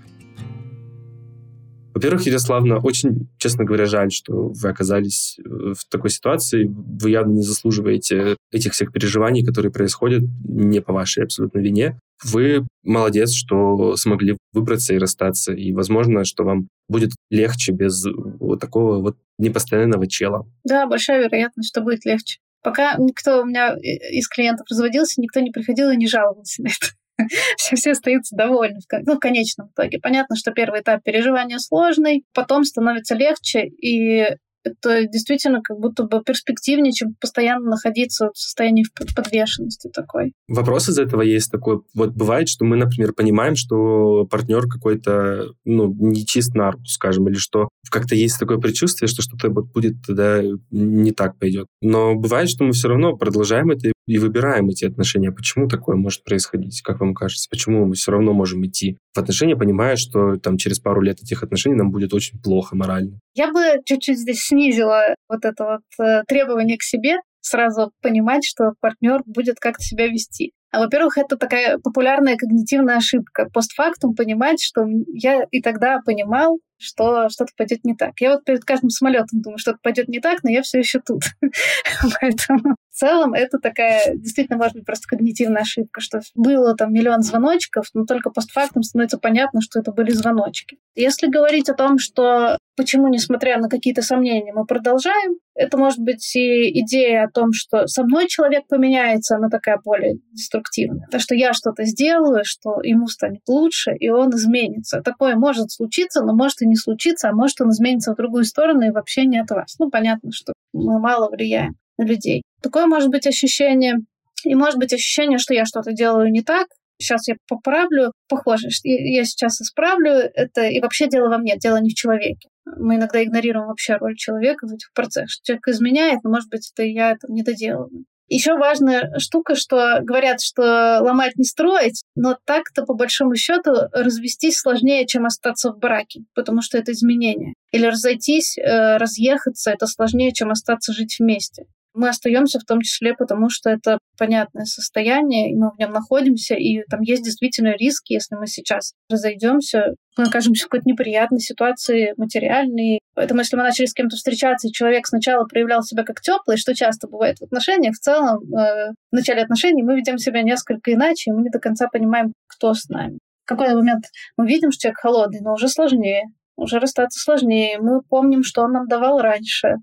Во-первых, 2.01 2.25
Ярославна, 2.25 2.79
очень, 2.79 3.29
честно 3.37 3.63
говоря, 3.63 3.85
жаль, 3.85 4.11
что 4.11 4.47
вы 4.47 4.69
оказались 4.69 5.37
э, 5.37 5.73
в 5.77 5.85
такой 5.87 6.09
ситуации. 6.09 6.65
Вы 6.67 7.11
явно 7.11 7.33
не 7.33 7.43
заслуживаете 7.43 8.37
этих 8.51 8.71
всех 8.73 8.91
переживаний, 8.91 9.45
которые 9.45 9.71
происходят 9.71 10.23
не 10.43 10.81
по 10.81 10.93
вашей 10.93 11.23
абсолютно 11.23 11.59
вине. 11.59 11.99
Вы 12.23 12.65
молодец, 12.83 13.33
что 13.33 13.95
смогли 13.97 14.35
выбраться 14.51 14.95
и 14.95 14.97
расстаться. 14.97 15.53
И, 15.53 15.73
возможно, 15.73 16.25
что 16.25 16.43
вам 16.43 16.69
будет 16.89 17.11
легче 17.29 17.71
без 17.71 18.03
вот 18.39 18.59
такого 18.59 18.99
вот 18.99 19.17
непостоянного 19.37 20.07
чела. 20.07 20.47
Да, 20.63 20.87
большая 20.87 21.21
вероятность, 21.21 21.69
что 21.69 21.81
будет 21.81 22.03
легче. 22.05 22.39
Пока 22.63 22.95
никто 22.97 23.43
у 23.43 23.45
меня 23.45 23.75
из 23.75 24.27
клиентов 24.27 24.65
разводился, 24.71 25.21
никто 25.21 25.39
не 25.39 25.51
приходил 25.51 25.91
и 25.91 25.97
не 25.97 26.07
жаловался 26.07 26.63
на 26.63 26.69
это. 26.69 26.95
Все, 27.57 27.75
все 27.75 27.91
остаются 27.91 28.35
довольны 28.35 28.79
ну, 29.05 29.15
в 29.15 29.19
конечном 29.19 29.69
итоге. 29.75 29.99
Понятно, 29.99 30.35
что 30.35 30.51
первый 30.51 30.81
этап 30.81 31.03
переживания 31.03 31.57
сложный, 31.59 32.23
потом 32.33 32.63
становится 32.63 33.15
легче, 33.15 33.65
и 33.65 34.25
это 34.63 35.05
действительно 35.07 35.61
как 35.61 35.79
будто 35.79 36.03
бы 36.03 36.21
перспективнее, 36.23 36.91
чем 36.91 37.15
постоянно 37.19 37.69
находиться 37.69 38.29
в 38.33 38.37
состоянии 38.37 38.85
подвешенности 39.15 39.89
такой. 39.93 40.33
Вопрос 40.47 40.89
из 40.89 40.99
этого 40.99 41.21
есть 41.21 41.51
такой. 41.51 41.81
Вот 41.93 42.11
бывает, 42.11 42.47
что 42.47 42.65
мы, 42.65 42.77
например, 42.77 43.13
понимаем, 43.13 43.55
что 43.55 44.25
партнер 44.25 44.67
какой-то, 44.67 45.53
ну, 45.65 45.93
не 45.93 46.25
чист 46.25 46.53
на 46.53 46.71
руку, 46.71 46.85
скажем, 46.85 47.27
или 47.27 47.35
что 47.35 47.69
как-то 47.89 48.15
есть 48.15 48.39
такое 48.39 48.57
предчувствие, 48.57 49.07
что 49.09 49.21
что-то 49.21 49.49
вот 49.49 49.65
будет 49.73 49.95
тогда 50.05 50.41
не 50.69 51.11
так 51.11 51.37
пойдет. 51.37 51.67
Но 51.81 52.15
бывает, 52.15 52.49
что 52.49 52.63
мы 52.63 52.71
все 52.71 52.87
равно 52.87 53.17
продолжаем 53.17 53.69
это 53.71 53.91
выбираем 54.17 54.69
эти 54.69 54.85
отношения. 54.85 55.31
Почему 55.31 55.67
такое 55.67 55.95
может 55.95 56.23
происходить, 56.23 56.81
как 56.81 56.99
вам 56.99 57.13
кажется? 57.13 57.47
Почему 57.49 57.85
мы 57.85 57.93
все 57.93 58.11
равно 58.11 58.33
можем 58.33 58.65
идти 58.65 58.97
в 59.13 59.19
отношения, 59.19 59.55
понимая, 59.55 59.95
что 59.95 60.37
там 60.37 60.57
через 60.57 60.79
пару 60.79 61.01
лет 61.01 61.21
этих 61.21 61.43
отношений 61.43 61.75
нам 61.75 61.91
будет 61.91 62.13
очень 62.13 62.39
плохо 62.39 62.75
морально? 62.75 63.19
Я 63.33 63.51
бы 63.51 63.81
чуть-чуть 63.85 64.19
здесь 64.19 64.43
снизила 64.43 65.15
вот 65.29 65.45
это 65.45 65.63
вот 65.99 66.05
э, 66.05 66.23
требование 66.27 66.77
к 66.77 66.83
себе, 66.83 67.17
сразу 67.41 67.91
понимать, 68.01 68.45
что 68.45 68.73
партнер 68.79 69.21
будет 69.25 69.59
как-то 69.59 69.83
себя 69.83 70.07
вести. 70.07 70.51
А, 70.71 70.79
во-первых, 70.79 71.17
это 71.17 71.37
такая 71.37 71.77
популярная 71.77 72.37
когнитивная 72.37 72.97
ошибка. 72.97 73.49
Постфактум 73.53 74.15
понимать, 74.15 74.61
что 74.63 74.85
я 75.13 75.43
и 75.51 75.61
тогда 75.61 75.99
понимал, 76.05 76.59
что 76.77 77.29
что-то 77.29 77.51
пойдет 77.55 77.83
не 77.83 77.95
так. 77.95 78.13
Я 78.19 78.33
вот 78.33 78.45
перед 78.45 78.63
каждым 78.63 78.89
самолетом 78.89 79.41
думаю, 79.41 79.59
что-то 79.59 79.79
пойдет 79.83 80.07
не 80.07 80.19
так, 80.19 80.43
но 80.43 80.49
я 80.49 80.61
все 80.61 80.79
еще 80.79 80.99
тут. 80.99 81.23
Поэтому 82.21 82.75
в 82.89 82.95
целом 82.95 83.33
это 83.33 83.59
такая 83.59 84.15
действительно, 84.15 84.57
может 84.57 84.73
быть, 84.73 84.85
просто 84.85 85.07
когнитивная 85.07 85.61
ошибка, 85.61 86.01
что 86.01 86.21
было 86.35 86.75
там 86.75 86.93
миллион 86.93 87.21
звоночков, 87.21 87.87
но 87.93 88.05
только 88.05 88.31
постфактум 88.31 88.83
становится 88.83 89.19
понятно, 89.19 89.61
что 89.61 89.79
это 89.79 89.91
были 89.91 90.11
звоночки. 90.11 90.77
Если 90.95 91.27
говорить 91.27 91.69
о 91.69 91.75
том, 91.75 91.99
что 91.99 92.57
почему, 92.81 93.09
несмотря 93.09 93.59
на 93.59 93.69
какие-то 93.69 94.01
сомнения, 94.01 94.53
мы 94.53 94.65
продолжаем, 94.65 95.35
это 95.53 95.77
может 95.77 95.99
быть 95.99 96.35
и 96.35 96.81
идея 96.81 97.25
о 97.25 97.29
том, 97.29 97.49
что 97.53 97.85
со 97.85 98.01
мной 98.01 98.27
человек 98.27 98.63
поменяется, 98.67 99.35
она 99.35 99.49
такая 99.49 99.79
более 99.85 100.15
деструктивная. 100.31 101.07
То, 101.11 101.19
что 101.19 101.35
я 101.35 101.53
что-то 101.53 101.85
сделаю, 101.85 102.41
что 102.43 102.81
ему 102.81 103.05
станет 103.05 103.41
лучше, 103.47 103.91
и 103.99 104.09
он 104.09 104.31
изменится. 104.31 105.01
Такое 105.01 105.35
может 105.35 105.69
случиться, 105.69 106.23
но 106.23 106.33
может 106.33 106.63
и 106.63 106.67
не 106.67 106.75
случиться, 106.75 107.29
а 107.29 107.33
может 107.33 107.61
он 107.61 107.69
изменится 107.69 108.13
в 108.13 108.17
другую 108.17 108.45
сторону 108.45 108.81
и 108.81 108.91
вообще 108.91 109.27
не 109.27 109.37
от 109.37 109.51
вас. 109.51 109.75
Ну, 109.77 109.91
понятно, 109.91 110.31
что 110.31 110.53
мы 110.73 110.99
мало 110.99 111.29
влияем 111.29 111.75
на 111.99 112.05
людей. 112.05 112.41
Такое 112.63 112.87
может 112.87 113.09
быть 113.09 113.27
ощущение, 113.27 113.97
и 114.43 114.55
может 114.55 114.79
быть 114.79 114.91
ощущение, 114.91 115.37
что 115.37 115.53
я 115.53 115.65
что-то 115.65 115.91
делаю 115.91 116.31
не 116.31 116.41
так, 116.41 116.65
сейчас 116.97 117.27
я 117.27 117.35
поправлю, 117.47 118.11
похоже, 118.27 118.69
я 118.83 119.23
сейчас 119.25 119.61
исправлю 119.61 120.13
это, 120.33 120.63
и 120.63 120.79
вообще 120.79 121.07
дело 121.07 121.29
во 121.29 121.37
мне, 121.37 121.57
дело 121.57 121.77
не 121.77 121.89
в 121.91 121.93
человеке. 121.93 122.47
Мы 122.65 122.95
иногда 122.95 123.23
игнорируем 123.23 123.67
вообще 123.67 123.95
роль 123.95 124.15
человека 124.15 124.67
в 124.67 124.73
этих 124.73 124.91
процессах. 124.93 125.41
Человек 125.43 125.67
изменяет, 125.67 126.23
но, 126.23 126.29
может 126.29 126.49
быть, 126.49 126.71
это 126.73 126.83
я 126.83 127.11
это 127.11 127.27
не 127.31 127.43
доделываю. 127.43 128.05
Еще 128.33 128.55
важная 128.55 129.11
штука, 129.17 129.55
что 129.55 129.99
говорят, 130.01 130.39
что 130.39 130.99
ломать 131.01 131.35
не 131.35 131.43
строить, 131.43 132.01
но 132.15 132.37
так-то 132.45 132.83
по 132.83 132.93
большому 132.93 133.35
счету 133.35 133.73
развестись 133.91 134.57
сложнее, 134.57 135.05
чем 135.05 135.25
остаться 135.25 135.73
в 135.73 135.79
браке, 135.79 136.21
потому 136.33 136.61
что 136.61 136.77
это 136.77 136.93
изменение. 136.93 137.55
Или 137.73 137.87
разойтись, 137.87 138.57
э, 138.57 138.95
разъехаться, 138.95 139.71
это 139.71 139.85
сложнее, 139.85 140.31
чем 140.31 140.49
остаться 140.49 140.93
жить 140.93 141.17
вместе. 141.19 141.65
Мы 141.93 142.09
остаемся 142.09 142.59
в 142.59 142.63
том 142.63 142.81
числе 142.81 143.13
потому, 143.13 143.49
что 143.49 143.69
это 143.69 143.97
понятное 144.17 144.65
состояние, 144.65 145.51
и 145.51 145.55
мы 145.55 145.71
в 145.71 145.77
нем 145.77 145.91
находимся, 145.91 146.55
и 146.55 146.83
там 146.89 147.01
есть 147.01 147.23
действительно 147.23 147.75
риски, 147.75 148.13
если 148.13 148.35
мы 148.35 148.47
сейчас 148.47 148.93
разойдемся, 149.09 149.95
мы 150.17 150.25
окажемся 150.25 150.65
в 150.65 150.69
какой-то 150.69 150.89
неприятной 150.89 151.39
ситуации 151.39 152.13
материальной. 152.17 152.99
Поэтому 153.13 153.39
если 153.39 153.55
мы 153.55 153.63
начали 153.63 153.85
с 153.85 153.93
кем-то 153.93 154.15
встречаться, 154.15 154.67
и 154.67 154.71
человек 154.71 155.07
сначала 155.07 155.45
проявлял 155.45 155.83
себя 155.83 156.03
как 156.03 156.21
теплый, 156.21 156.57
что 156.57 156.73
часто 156.73 157.07
бывает 157.07 157.39
в 157.39 157.43
отношениях, 157.43 157.95
в 157.95 157.99
целом 157.99 158.41
э, 158.53 158.91
в 159.11 159.15
начале 159.15 159.41
отношений 159.41 159.83
мы 159.83 159.95
ведем 159.95 160.17
себя 160.17 160.41
несколько 160.43 160.93
иначе, 160.93 161.31
и 161.31 161.33
мы 161.33 161.41
не 161.41 161.49
до 161.49 161.59
конца 161.59 161.87
понимаем, 161.87 162.33
кто 162.47 162.73
с 162.73 162.87
нами. 162.89 163.19
В 163.45 163.47
какой 163.47 163.73
момент 163.73 164.05
мы 164.37 164.47
видим, 164.47 164.71
что 164.71 164.83
человек 164.83 164.99
холодный, 164.99 165.41
но 165.41 165.53
уже 165.53 165.67
сложнее, 165.67 166.23
уже 166.55 166.79
расстаться 166.79 167.19
сложнее. 167.19 167.79
Мы 167.79 168.01
помним, 168.01 168.43
что 168.43 168.63
он 168.63 168.71
нам 168.71 168.87
давал 168.87 169.19
раньше 169.19 169.75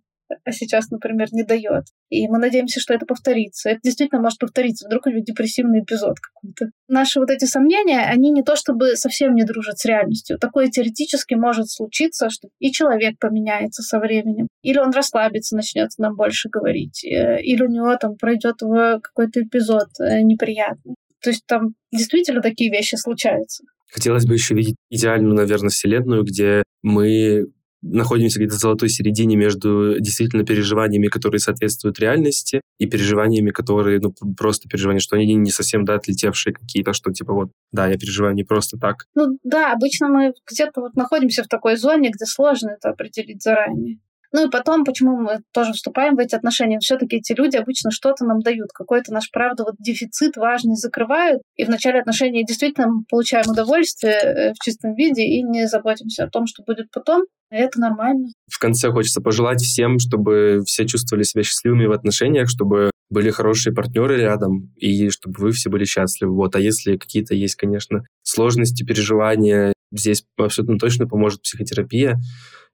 сейчас, 0.50 0.90
например, 0.90 1.28
не 1.32 1.42
дает. 1.42 1.84
И 2.10 2.26
мы 2.28 2.38
надеемся, 2.38 2.80
что 2.80 2.94
это 2.94 3.06
повторится. 3.06 3.70
Это 3.70 3.80
действительно 3.82 4.20
может 4.20 4.38
повториться. 4.38 4.86
Вдруг 4.86 5.06
у 5.06 5.10
него 5.10 5.20
депрессивный 5.20 5.80
эпизод 5.80 6.16
какой-то. 6.20 6.70
Наши 6.88 7.20
вот 7.20 7.30
эти 7.30 7.44
сомнения, 7.44 8.00
они 8.00 8.30
не 8.30 8.42
то 8.42 8.56
чтобы 8.56 8.96
совсем 8.96 9.34
не 9.34 9.44
дружат 9.44 9.78
с 9.78 9.84
реальностью. 9.84 10.38
Такое 10.38 10.68
теоретически 10.68 11.34
может 11.34 11.70
случиться, 11.70 12.30
что 12.30 12.48
и 12.58 12.70
человек 12.72 13.18
поменяется 13.18 13.82
со 13.82 13.98
временем, 13.98 14.48
или 14.62 14.78
он 14.78 14.90
расслабится, 14.92 15.56
начнет 15.56 15.90
нам 15.98 16.16
больше 16.16 16.48
говорить, 16.48 17.04
э, 17.04 17.40
или 17.42 17.62
у 17.62 17.68
него 17.68 17.94
там 17.96 18.16
пройдет 18.16 18.56
какой-то 18.58 19.42
эпизод 19.42 19.88
э, 20.00 20.22
неприятный. 20.22 20.94
То 21.22 21.30
есть 21.30 21.44
там 21.46 21.74
действительно 21.92 22.40
такие 22.40 22.70
вещи 22.70 22.94
случаются. 22.96 23.64
Хотелось 23.90 24.26
бы 24.26 24.34
еще 24.34 24.54
видеть 24.54 24.76
идеальную, 24.90 25.34
наверное, 25.34 25.70
вселенную, 25.70 26.22
где 26.22 26.62
мы 26.82 27.46
находимся 27.82 28.38
где-то 28.38 28.56
в 28.56 28.58
золотой 28.58 28.88
середине 28.88 29.36
между 29.36 30.00
действительно 30.00 30.44
переживаниями, 30.44 31.06
которые 31.06 31.40
соответствуют 31.40 31.98
реальности, 31.98 32.60
и 32.78 32.86
переживаниями, 32.86 33.50
которые, 33.50 34.00
ну, 34.00 34.12
просто 34.36 34.68
переживания, 34.68 35.00
что 35.00 35.16
они 35.16 35.34
не 35.34 35.50
совсем, 35.50 35.84
да, 35.84 35.94
отлетевшие 35.94 36.54
какие-то, 36.54 36.92
что 36.92 37.12
типа 37.12 37.32
вот, 37.32 37.50
да, 37.72 37.88
я 37.88 37.96
переживаю 37.96 38.34
не 38.34 38.44
просто 38.44 38.78
так. 38.78 39.06
Ну 39.14 39.38
да, 39.42 39.72
обычно 39.72 40.08
мы 40.08 40.32
где-то 40.50 40.80
вот 40.80 40.94
находимся 40.94 41.42
в 41.42 41.48
такой 41.48 41.76
зоне, 41.76 42.10
где 42.10 42.24
сложно 42.26 42.70
это 42.70 42.90
определить 42.90 43.42
заранее. 43.42 43.98
Ну 44.32 44.46
и 44.46 44.50
потом, 44.50 44.84
почему 44.84 45.16
мы 45.16 45.40
тоже 45.52 45.72
вступаем 45.72 46.16
в 46.16 46.18
эти 46.18 46.34
отношения? 46.34 46.78
Все-таки 46.80 47.16
эти 47.16 47.32
люди 47.32 47.56
обычно 47.56 47.90
что-то 47.90 48.24
нам 48.24 48.40
дают, 48.40 48.68
какой-то 48.74 49.12
наш, 49.12 49.30
правда, 49.30 49.64
вот 49.64 49.74
дефицит 49.78 50.36
важный 50.36 50.76
закрывают, 50.76 51.40
и 51.56 51.64
в 51.64 51.68
начале 51.68 52.00
отношений 52.00 52.44
действительно 52.44 52.88
мы 52.88 53.04
получаем 53.08 53.48
удовольствие 53.48 54.14
э, 54.14 54.52
в 54.52 54.62
чистом 54.62 54.94
виде 54.94 55.22
и 55.22 55.42
не 55.42 55.66
заботимся 55.66 56.24
о 56.24 56.30
том, 56.30 56.46
что 56.46 56.62
будет 56.62 56.90
потом. 56.92 57.22
Это 57.50 57.80
нормально. 57.80 58.28
В 58.50 58.58
конце 58.58 58.90
хочется 58.90 59.22
пожелать 59.22 59.60
всем, 59.60 59.98
чтобы 59.98 60.62
все 60.66 60.86
чувствовали 60.86 61.22
себя 61.22 61.42
счастливыми 61.42 61.86
в 61.86 61.92
отношениях, 61.92 62.50
чтобы 62.50 62.90
были 63.10 63.30
хорошие 63.30 63.74
партнеры 63.74 64.20
рядом, 64.20 64.70
и 64.76 65.08
чтобы 65.08 65.36
вы 65.38 65.52
все 65.52 65.70
были 65.70 65.84
счастливы. 65.84 66.34
Вот. 66.34 66.54
А 66.56 66.60
если 66.60 66.96
какие-то 66.96 67.34
есть, 67.34 67.54
конечно, 67.54 68.04
сложности, 68.22 68.84
переживания, 68.84 69.72
здесь 69.92 70.24
абсолютно 70.36 70.78
точно 70.78 71.06
поможет 71.06 71.40
психотерапия. 71.42 72.18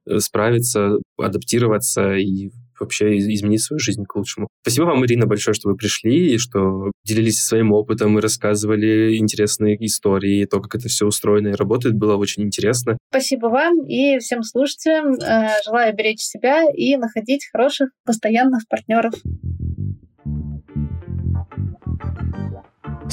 Э, 0.06 0.18
справиться, 0.18 0.98
адаптироваться 1.18 2.14
и 2.16 2.50
вообще 2.78 3.16
изменить 3.18 3.62
свою 3.62 3.78
жизнь 3.78 4.04
к 4.04 4.16
лучшему. 4.16 4.48
Спасибо 4.62 4.84
вам, 4.84 5.06
Ирина, 5.06 5.26
большое, 5.26 5.54
что 5.54 5.70
вы 5.70 5.76
пришли 5.76 6.34
и 6.34 6.38
что 6.38 6.90
делились 7.04 7.40
своим 7.40 7.72
опытом 7.72 8.18
и 8.18 8.20
рассказывали 8.20 9.16
интересные 9.16 9.76
истории, 9.86 10.44
то, 10.44 10.60
как 10.60 10.74
это 10.74 10.88
все 10.88 11.06
устроено 11.06 11.48
и 11.48 11.52
работает, 11.52 11.94
было 11.94 12.16
очень 12.16 12.42
интересно. 12.42 12.98
Спасибо 13.10 13.46
вам 13.46 13.86
и 13.86 14.18
всем 14.18 14.42
слушателям. 14.42 15.14
Э, 15.14 15.50
желаю 15.64 15.94
беречь 15.94 16.20
себя 16.20 16.64
и 16.70 16.96
находить 16.96 17.48
хороших 17.50 17.90
постоянных 18.04 18.68
партнеров. 18.68 19.14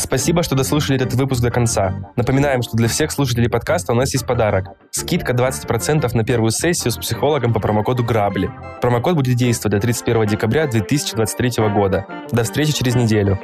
Спасибо, 0.02 0.42
что 0.42 0.56
дослушали 0.56 1.00
этот 1.00 1.14
выпуск 1.14 1.42
до 1.42 1.52
конца. 1.52 2.12
Напоминаем, 2.16 2.64
что 2.64 2.76
для 2.76 2.88
всех 2.88 3.12
слушателей 3.12 3.50
подкаста 3.50 3.94
у 3.94 3.96
нас 3.96 4.12
есть 4.14 4.26
подарок. 4.26 4.70
Скидка 4.90 5.34
20% 5.34 6.10
на 6.16 6.24
первую 6.24 6.50
сессию 6.50 6.92
с 6.92 6.98
психологом 6.98 7.54
по 7.54 7.60
промокоду 7.60 8.04
«Грабли». 8.04 8.50
Промокод 8.82 9.16
будет 9.16 9.36
действовать 9.36 9.76
до 9.76 9.80
31 9.80 10.26
декабря 10.26 10.66
2023 10.66 11.70
года. 11.70 12.08
До 12.32 12.44
встречи 12.44 12.74
через 12.74 12.96
неделю. 12.96 13.40